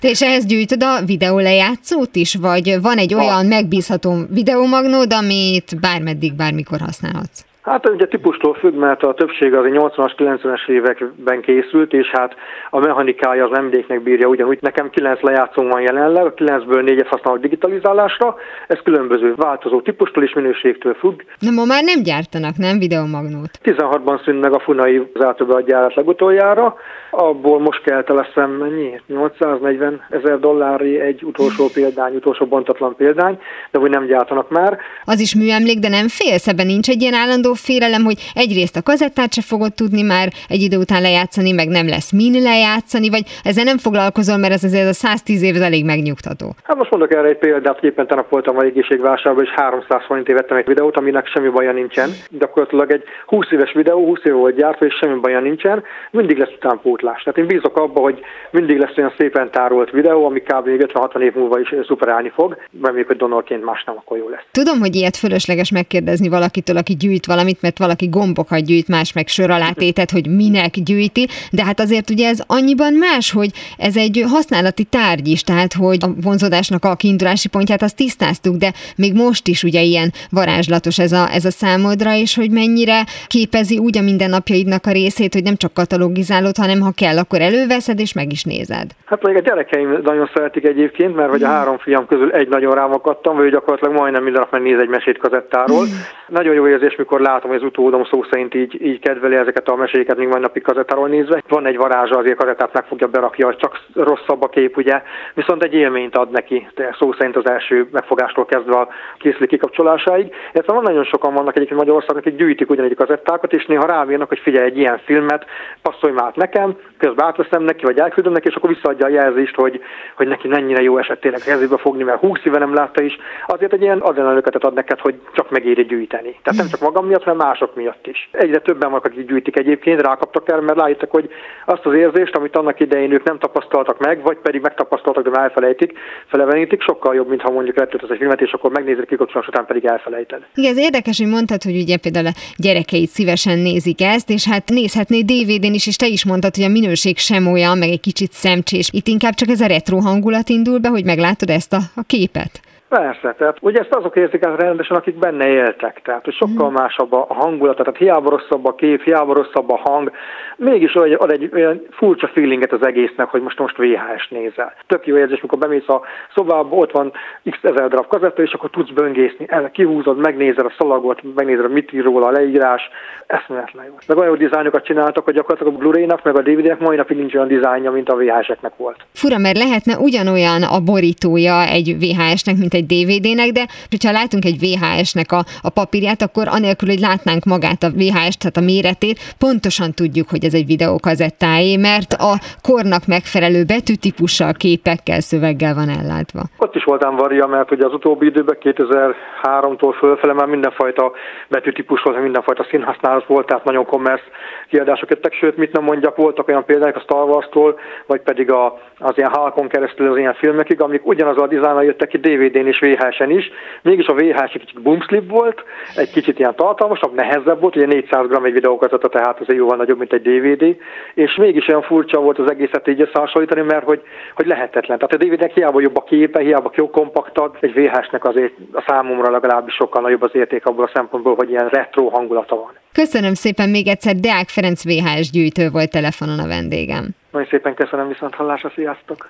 Te 0.00 0.08
és 0.08 0.22
ehhez 0.22 0.46
gyűjtöd 0.46 0.82
a 0.82 1.04
videó 1.06 1.38
lejátszót 1.38 2.16
is, 2.16 2.34
vagy 2.34 2.78
van 2.82 2.96
egy 2.96 3.14
olyan 3.14 3.46
megbízható 3.46 4.14
videómagnód, 4.30 5.12
amit 5.12 5.80
bármeddig, 5.80 6.36
bármikor 6.36 6.78
használhatsz? 6.78 7.47
Hát 7.68 7.88
ugye 7.88 8.06
típustól 8.06 8.54
függ, 8.54 8.74
mert 8.74 9.02
a 9.02 9.14
többség 9.14 9.54
az 9.54 9.64
80-as, 9.68 10.12
90-es 10.16 10.68
években 10.68 11.40
készült, 11.40 11.92
és 11.92 12.10
hát 12.12 12.34
a 12.70 12.78
mechanikája 12.78 13.44
az 13.44 13.58
emléknek 13.58 14.02
bírja 14.02 14.28
ugyanúgy. 14.28 14.58
Nekem 14.60 14.90
9 14.90 15.20
lejátszó 15.20 15.62
van 15.62 15.80
jelenleg, 15.80 16.24
a 16.24 16.34
9-ből 16.34 16.82
4-et 16.86 17.06
használok 17.08 17.40
digitalizálásra, 17.40 18.36
ez 18.68 18.78
különböző 18.84 19.34
változó 19.36 19.80
típustól 19.80 20.22
és 20.22 20.34
minőségtől 20.34 20.94
függ. 20.94 21.20
Na 21.38 21.50
ma 21.50 21.64
már 21.64 21.84
nem 21.84 22.02
gyártanak, 22.02 22.56
nem 22.56 22.78
videomagnót? 22.78 23.50
16-ban 23.64 24.24
szűnt 24.24 24.40
meg 24.40 24.52
a 24.52 24.60
Funai 24.60 25.10
az 25.14 25.64
gyárat 25.66 25.94
legutoljára, 25.94 26.76
abból 27.10 27.60
most 27.60 27.82
kelt 27.82 28.08
leszem 28.08 28.50
mennyi? 28.50 29.00
840 29.06 30.00
ezer 30.10 30.38
dollári 30.38 31.00
egy 31.00 31.22
utolsó 31.24 31.68
példány, 31.78 32.14
utolsó 32.14 32.46
bontatlan 32.46 32.96
példány, 32.96 33.38
de 33.70 33.78
hogy 33.78 33.90
nem 33.90 34.06
gyártanak 34.06 34.50
már. 34.50 34.78
Az 35.04 35.20
is 35.20 35.34
műemlék, 35.34 35.78
de 35.78 35.88
nem 35.88 36.08
félsz, 36.08 36.46
ebben 36.46 36.66
nincs 36.66 36.88
egy 36.88 37.02
ilyen 37.02 37.14
állandó 37.14 37.54
félelem, 37.58 38.04
hogy 38.04 38.18
egyrészt 38.34 38.76
a 38.76 38.82
kazettát 38.82 39.32
se 39.32 39.42
fogod 39.42 39.74
tudni 39.74 40.02
már 40.02 40.28
egy 40.48 40.62
idő 40.62 40.76
után 40.76 41.02
lejátszani, 41.02 41.52
meg 41.52 41.68
nem 41.68 41.88
lesz 41.88 42.12
min 42.12 42.42
lejátszani, 42.42 43.08
vagy 43.10 43.22
ezzel 43.44 43.64
nem 43.64 43.78
foglalkozol, 43.78 44.36
mert 44.36 44.52
ez 44.52 44.64
azért 44.64 44.88
a 44.88 44.92
110 44.92 45.42
év 45.42 45.54
az 45.54 45.60
elég 45.60 45.84
megnyugtató. 45.84 46.54
Hát 46.62 46.76
most 46.76 46.90
mondok 46.90 47.14
erre 47.14 47.28
egy 47.28 47.38
példát, 47.38 47.82
éppen 47.84 48.06
tegnap 48.06 48.30
voltam 48.30 48.56
a 48.58 48.64
égészségvásárban, 48.64 49.44
és 49.44 49.50
300 49.50 50.02
forintért 50.06 50.38
vettem 50.38 50.56
egy 50.56 50.66
videót, 50.66 50.96
aminek 50.96 51.26
semmi 51.26 51.48
baja 51.48 51.72
nincsen. 51.72 52.10
Gyakorlatilag 52.30 52.90
egy 52.92 53.02
20 53.26 53.46
éves 53.50 53.72
videó, 53.72 54.04
20 54.04 54.20
év 54.24 54.32
volt 54.32 54.56
gyártva, 54.56 54.86
és 54.86 54.94
semmi 55.00 55.20
baja 55.20 55.40
nincsen, 55.40 55.82
mindig 56.10 56.38
lesz 56.38 56.52
utánpótlás. 56.56 57.22
Tehát 57.22 57.38
én 57.38 57.46
bízok 57.46 57.76
abba, 57.76 58.00
hogy 58.00 58.20
mindig 58.50 58.78
lesz 58.78 58.96
olyan 58.96 59.14
szépen 59.18 59.50
tárolt 59.50 59.90
videó, 59.90 60.26
ami 60.26 60.40
kb. 60.40 60.66
50-60 60.66 61.20
év 61.20 61.34
múlva 61.34 61.60
is 61.60 61.74
szuperálni 61.86 62.32
fog. 62.34 62.56
Reméljük, 62.82 63.06
hogy 63.06 63.16
donorként 63.16 63.64
más 63.64 63.84
nem, 63.84 63.96
akkor 63.98 64.16
jó 64.16 64.28
lesz. 64.28 64.44
Tudom, 64.50 64.78
hogy 64.78 64.94
ilyet 64.94 65.16
fölösleges 65.16 65.70
megkérdezni 65.70 66.28
valakitől, 66.28 66.76
aki 66.76 66.94
gyűjt 66.96 67.26
valami 67.26 67.47
valamit, 67.48 67.62
mert 67.62 67.78
valaki 67.78 68.08
gombokat 68.08 68.64
gyűjt, 68.64 68.88
más 68.88 69.12
meg 69.12 69.28
sör 69.28 69.50
alá 69.50 69.70
tétet, 69.70 70.10
hogy 70.10 70.26
minek 70.28 70.70
gyűjti, 70.70 71.26
de 71.50 71.64
hát 71.64 71.80
azért 71.80 72.10
ugye 72.10 72.28
ez 72.28 72.40
annyiban 72.46 72.92
más, 72.92 73.32
hogy 73.32 73.50
ez 73.78 73.96
egy 73.96 74.24
használati 74.28 74.84
tárgy 74.84 75.28
is, 75.28 75.42
tehát 75.42 75.72
hogy 75.72 75.98
a 76.00 76.08
vonzódásnak 76.22 76.84
a 76.84 76.94
kiindulási 76.94 77.48
pontját 77.48 77.82
azt 77.82 77.96
tisztáztuk, 77.96 78.56
de 78.56 78.72
még 78.96 79.14
most 79.14 79.48
is 79.48 79.62
ugye 79.62 79.80
ilyen 79.80 80.12
varázslatos 80.30 80.98
ez 80.98 81.12
a, 81.12 81.28
ez 81.32 81.44
a 81.44 81.50
számodra, 81.50 82.14
és 82.14 82.36
hogy 82.36 82.50
mennyire 82.50 82.98
képezi 83.26 83.78
úgy 83.78 83.98
a 83.98 84.02
mindennapjaidnak 84.02 84.86
a 84.86 84.92
részét, 84.92 85.32
hogy 85.32 85.42
nem 85.42 85.56
csak 85.56 85.72
katalogizálod, 85.72 86.56
hanem 86.56 86.80
ha 86.80 86.92
kell, 86.94 87.18
akkor 87.18 87.40
előveszed 87.40 88.00
és 88.00 88.12
meg 88.12 88.32
is 88.32 88.44
nézed. 88.44 88.86
Hát 89.04 89.22
még 89.22 89.36
a 89.36 89.40
gyerekeim 89.40 89.98
nagyon 90.02 90.30
szeretik 90.34 90.64
egyébként, 90.64 91.16
mert 91.16 91.30
hogy 91.30 91.42
a 91.42 91.46
három 91.46 91.78
fiam 91.78 92.06
közül 92.06 92.30
egy 92.30 92.48
nagyon 92.48 92.74
rám 92.74 92.92
akadtam, 92.92 93.36
vagy 93.36 93.50
gyakorlatilag 93.50 93.94
majdnem 93.94 94.22
minden 94.22 94.40
nap 94.40 94.52
megnéz 94.52 94.80
egy 94.80 94.88
mesét 94.88 95.18
kazettáról. 95.18 95.84
Mm. 95.84 95.90
Nagyon 96.28 96.54
jó 96.54 96.68
érzés, 96.68 96.96
mikor 96.96 97.20
látom, 97.32 97.50
hogy 97.50 97.58
az 97.58 97.66
utódom 97.66 98.04
szó 98.04 98.22
szerint 98.30 98.54
így, 98.54 98.82
így 98.86 99.00
kedveli 99.00 99.34
ezeket 99.34 99.68
a 99.68 99.76
meséket, 99.76 100.16
még 100.16 100.28
majd 100.28 100.42
napig 100.42 100.62
kazettáról 100.62 101.08
nézve. 101.08 101.42
Van 101.48 101.66
egy 101.66 101.76
varázsa, 101.76 102.18
azért 102.18 102.38
kazettát 102.38 102.72
meg 102.72 102.84
fogja 102.84 103.06
berakja, 103.06 103.46
hogy 103.46 103.56
csak 103.56 103.80
rosszabb 103.94 104.42
a 104.42 104.48
kép, 104.48 104.76
ugye, 104.76 105.02
viszont 105.34 105.62
egy 105.62 105.74
élményt 105.74 106.16
ad 106.16 106.30
neki, 106.30 106.68
de 106.74 106.96
szó 106.98 107.12
szerint 107.12 107.36
az 107.36 107.48
első 107.48 107.88
megfogástól 107.92 108.44
kezdve 108.44 108.76
a 108.76 108.88
készülék 109.18 109.48
kikapcsolásáig. 109.48 110.34
Illetve 110.52 110.72
van 110.72 110.82
nagyon 110.82 111.04
sokan 111.04 111.34
vannak 111.34 111.56
egyébként 111.56 111.78
Magyarországon, 111.78 112.16
akik 112.16 112.36
gyűjtik 112.36 112.70
ugyanegy 112.70 112.94
kazettákat, 112.94 113.52
és 113.52 113.66
néha 113.66 113.86
rámérnek, 113.86 114.28
hogy 114.28 114.38
figyelj 114.38 114.66
egy 114.66 114.78
ilyen 114.78 114.98
filmet, 115.04 115.46
passzolj 115.82 116.12
már 116.12 116.32
nekem, 116.34 116.76
közben 116.98 117.26
átveszem 117.26 117.62
neki, 117.62 117.84
vagy 117.84 117.98
elküldöm 117.98 118.32
neki, 118.32 118.48
és 118.48 118.54
akkor 118.54 118.74
visszaadja 118.74 119.06
a 119.06 119.08
jelzést, 119.08 119.54
hogy, 119.54 119.80
hogy 120.14 120.28
neki 120.28 120.48
mennyire 120.48 120.82
jó 120.82 120.98
esett 120.98 121.20
tényleg 121.20 121.40
kezébe 121.40 121.76
fogni, 121.76 122.02
mert 122.02 122.20
20 122.20 122.38
éve 122.44 122.58
nem 122.58 122.74
látta 122.74 123.02
is. 123.02 123.18
Azért 123.46 123.72
egy 123.72 123.82
ilyen 123.82 123.98
adrenalöketet 123.98 124.64
ad 124.64 124.74
neked, 124.74 124.98
hogy 124.98 125.14
csak 125.32 125.50
megéri 125.50 125.84
gyűjteni. 125.84 126.38
Tehát 126.42 126.58
nem 126.58 126.68
csak 126.68 126.80
magam 126.80 127.06
miatt, 127.06 127.17
hanem 127.22 127.38
mások 127.38 127.74
miatt 127.74 128.06
is. 128.06 128.28
Egyre 128.32 128.58
többen 128.58 128.90
vannak, 128.90 129.04
akik 129.04 129.26
gyűjtik 129.26 129.56
egyébként, 129.58 130.00
rákaptak 130.00 130.48
el, 130.48 130.60
mert 130.60 130.78
látják, 130.78 131.10
hogy 131.10 131.28
azt 131.66 131.86
az 131.86 131.94
érzést, 131.94 132.36
amit 132.36 132.56
annak 132.56 132.80
idején 132.80 133.12
ők 133.12 133.22
nem 133.22 133.38
tapasztaltak 133.38 133.98
meg, 133.98 134.22
vagy 134.22 134.38
pedig 134.38 134.60
megtapasztaltak, 134.60 135.28
de 135.28 135.40
elfelejtik, 135.40 135.92
felevenítik, 136.26 136.82
sokkal 136.82 137.14
jobb, 137.14 137.28
mint 137.28 137.40
ha 137.40 137.50
mondjuk 137.50 137.76
letöltesz 137.76 138.10
egy 138.10 138.18
filmet, 138.18 138.40
és 138.40 138.52
akkor 138.52 138.70
megnézed 138.70 139.06
kikapcsolás 139.06 139.48
után 139.48 139.66
pedig 139.66 139.84
elfelejted. 139.84 140.46
Igen, 140.54 140.70
ez 140.70 140.78
érdekes, 140.78 141.18
hogy 141.18 141.28
mondtad, 141.28 141.62
hogy 141.62 141.76
ugye 141.76 141.96
például 141.96 142.26
a 142.26 142.38
gyerekeid 142.56 143.08
szívesen 143.08 143.58
nézik 143.58 144.02
ezt, 144.02 144.30
és 144.30 144.48
hát 144.48 144.68
nézhetné 144.68 145.20
DVD-n 145.20 145.74
is, 145.74 145.86
és 145.86 145.96
te 145.96 146.06
is 146.06 146.24
mondtad, 146.24 146.54
hogy 146.54 146.64
a 146.64 146.68
minőség 146.68 147.18
sem 147.18 147.46
olyan, 147.46 147.78
meg 147.78 147.88
egy 147.88 148.00
kicsit 148.00 148.32
szemcsés. 148.32 148.90
Itt 148.92 149.06
inkább 149.06 149.34
csak 149.34 149.48
ez 149.48 149.60
a 149.60 149.66
retro 149.66 149.98
hangulat 149.98 150.48
indul 150.48 150.78
be, 150.78 150.88
hogy 150.88 151.04
meglátod 151.04 151.50
ezt 151.50 151.72
a, 151.72 151.80
a 151.94 152.02
képet. 152.06 152.60
Persze, 152.88 153.34
tehát 153.38 153.56
ugye 153.60 153.80
ezt 153.80 153.94
azok 153.94 154.16
érzik 154.16 154.44
el 154.44 154.56
rendesen, 154.56 154.96
akik 154.96 155.18
benne 155.18 155.48
éltek, 155.48 156.00
tehát 156.04 156.24
hogy 156.24 156.34
sokkal 156.34 156.70
mm. 156.70 156.72
másabb 156.72 157.12
a 157.12 157.26
hangulat, 157.28 157.76
tehát 157.76 157.96
hiába 157.96 158.30
rosszabb 158.30 158.66
a 158.66 158.74
kép, 158.74 159.02
hiába 159.02 159.34
rosszabb 159.34 159.70
a 159.70 159.80
hang, 159.84 160.10
mégis 160.56 160.94
ad 160.94 161.30
egy 161.30 161.50
olyan 161.52 161.82
furcsa 161.90 162.28
feelinget 162.28 162.72
az 162.72 162.86
egésznek, 162.86 163.28
hogy 163.28 163.42
most 163.42 163.58
most 163.58 163.76
VHS 163.76 164.28
nézel. 164.28 164.74
Tök 164.86 165.06
jó 165.06 165.16
érzés, 165.16 165.40
mikor 165.40 165.58
bemész 165.58 165.88
a 165.88 166.00
szobába, 166.34 166.76
ott 166.76 166.90
van 166.90 167.12
x 167.50 167.58
ezer 167.62 167.88
darab 167.88 168.06
kazetta, 168.06 168.42
és 168.42 168.52
akkor 168.52 168.70
tudsz 168.70 168.90
böngészni, 168.90 169.46
el, 169.48 169.70
kihúzod, 169.70 170.18
megnézed 170.18 170.64
a 170.64 170.72
szalagot, 170.78 171.20
megnézed, 171.34 171.72
mit 171.72 171.92
ír 171.92 172.02
róla 172.02 172.26
a 172.26 172.30
leírás, 172.30 172.82
eszméletlen 173.26 173.84
jó. 173.84 173.94
Meg 174.06 174.16
olyan 174.16 174.38
dizájnokat 174.38 174.84
csináltak, 174.84 175.24
hogy 175.24 175.34
gyakorlatilag 175.34 175.74
a 175.74 175.76
Blu-ray-nak, 175.76 176.22
meg 176.22 176.36
a 176.36 176.42
DVD-nek 176.42 176.80
mai 176.80 176.96
napig 176.96 177.16
nincs 177.16 177.34
olyan 177.34 177.48
dizájnja, 177.48 177.90
mint 177.90 178.08
a 178.08 178.16
VHS-eknek 178.16 178.72
volt. 178.76 178.96
Fura, 179.12 179.38
mert 179.38 179.58
lehetne 179.58 179.96
ugyanolyan 179.98 180.62
a 180.62 180.80
borítója 180.80 181.66
egy 181.66 181.96
VHS-nek, 181.98 182.56
mint 182.56 182.74
egy 182.74 182.77
DVD-nek, 182.86 183.50
de 183.50 183.66
hogyha 183.90 184.12
látunk 184.12 184.44
egy 184.44 184.58
VHS-nek 184.64 185.32
a, 185.32 185.44
a 185.62 185.70
papírját, 185.70 186.22
akkor 186.22 186.46
anélkül, 186.48 186.88
hogy 186.88 187.00
látnánk 187.00 187.44
magát 187.44 187.82
a 187.82 187.90
VHS-t, 187.90 188.38
tehát 188.38 188.56
a 188.56 188.68
méretét, 188.70 189.18
pontosan 189.38 189.90
tudjuk, 189.92 190.28
hogy 190.28 190.44
ez 190.44 190.54
egy 190.54 190.66
videókazettáé, 190.66 191.76
mert 191.76 192.12
a 192.12 192.32
kornak 192.62 193.06
megfelelő 193.06 193.64
betűtípussal, 193.64 194.52
képekkel, 194.52 195.20
szöveggel 195.20 195.74
van 195.74 195.88
ellátva. 195.88 196.42
Ott 196.58 196.74
is 196.74 196.84
voltam 196.84 197.16
varia, 197.16 197.46
mert 197.46 197.70
ugye 197.70 197.86
az 197.86 197.92
utóbbi 197.92 198.26
időben 198.26 198.56
2003-tól 198.60 199.94
fölfele 199.98 200.32
már 200.32 200.46
mindenfajta 200.46 201.12
betűtípus 201.48 202.02
volt, 202.02 202.22
mindenfajta 202.22 202.66
színhasználat 202.70 203.26
volt, 203.26 203.46
tehát 203.46 203.64
nagyon 203.64 203.86
kommersz 203.86 204.26
kiadások 204.68 205.10
jöttek, 205.10 205.32
sőt, 205.32 205.56
mit 205.56 205.72
nem 205.72 205.84
mondjak, 205.84 206.16
voltak 206.16 206.48
olyan 206.48 206.64
példák 206.64 206.96
a 206.96 207.00
Star 207.00 207.28
Wars-tól, 207.28 207.78
vagy 208.06 208.20
pedig 208.20 208.50
a, 208.50 208.78
az 208.98 209.12
ilyen 209.16 209.30
Halkon 209.30 209.68
keresztül 209.68 210.10
az 210.10 210.16
ilyen 210.16 210.34
filmekig, 210.34 210.80
amik 210.80 211.06
ugyanaz 211.06 211.38
a 211.38 211.46
dizájnnal 211.46 211.84
jöttek 211.84 212.08
ki 212.08 212.18
DVD-n 212.18 212.67
és 212.68 212.78
VHS-en 212.78 213.30
is, 213.30 213.50
mégis 213.82 214.06
a 214.06 214.14
VHS 214.14 214.54
egy 214.54 214.60
kicsit 214.60 214.82
boomslip 214.82 215.30
volt, 215.30 215.64
egy 215.94 216.10
kicsit 216.10 216.38
ilyen 216.38 216.54
tartalmasabb, 216.54 217.14
nehezebb 217.14 217.60
volt, 217.60 217.76
ugye 217.76 217.86
400 217.86 218.26
g 218.26 218.44
egy 218.44 218.52
videókazata, 218.52 219.08
tehát 219.08 219.40
ez 219.40 219.54
jóval 219.54 219.76
nagyobb, 219.76 219.98
mint 219.98 220.12
egy 220.12 220.22
DVD, 220.22 220.76
és 221.14 221.36
mégis 221.36 221.68
olyan 221.68 221.82
furcsa 221.82 222.20
volt 222.20 222.38
az 222.38 222.50
egészet 222.50 222.88
így 222.88 223.00
összehasonlítani, 223.00 223.60
mert 223.60 223.84
hogy, 223.84 224.02
hogy 224.34 224.46
lehetetlen. 224.46 224.98
Tehát 224.98 225.14
a 225.14 225.24
DVD-nek 225.24 225.52
hiába 225.52 225.80
jobb 225.80 225.96
a 225.96 226.02
képe, 226.02 226.40
hiába 226.40 226.70
jó 226.74 226.90
kompaktad, 226.90 227.56
egy 227.60 227.72
VHS-nek 227.72 228.24
azért 228.24 228.52
a 228.72 228.84
számomra 228.86 229.30
legalábbis 229.30 229.74
sokkal 229.74 230.02
nagyobb 230.02 230.22
az 230.22 230.34
érték 230.34 230.66
abból 230.66 230.84
a 230.84 230.90
szempontból, 230.94 231.34
hogy 231.34 231.50
ilyen 231.50 231.68
retro 231.68 232.08
hangulata 232.08 232.56
van. 232.56 232.72
Köszönöm 232.92 233.34
szépen 233.34 233.68
még 233.68 233.88
egyszer, 233.88 234.14
Deák 234.14 234.48
Ferenc 234.48 234.84
VHS 234.84 235.30
gyűjtő 235.30 235.68
volt 235.70 235.90
telefonon 235.90 236.38
a 236.38 236.46
vendégem. 236.46 237.04
Nagyon 237.30 237.48
szépen 237.50 237.74
köszönöm, 237.74 238.08
viszont 238.08 238.34
hallásra, 238.34 238.70
sziasztok! 238.74 239.28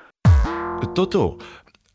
Totó, 0.93 1.37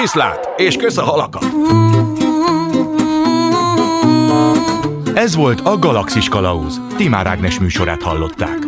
Viszlát, 0.00 0.48
és 0.56 0.76
kösz 0.76 0.96
a 0.96 1.02
halakat! 1.02 1.44
Ez 5.14 5.34
volt 5.34 5.60
a 5.60 5.78
Galaxis 5.78 6.28
Kalauz. 6.28 6.80
Timár 6.96 7.26
Ágnes 7.26 7.58
műsorát 7.58 8.02
hallották. 8.02 8.58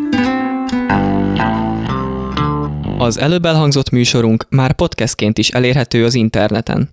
Az 2.98 3.18
előbb 3.18 3.44
elhangzott 3.44 3.90
műsorunk 3.90 4.46
már 4.48 4.72
podcastként 4.72 5.38
is 5.38 5.48
elérhető 5.48 6.04
az 6.04 6.14
interneten. 6.14 6.86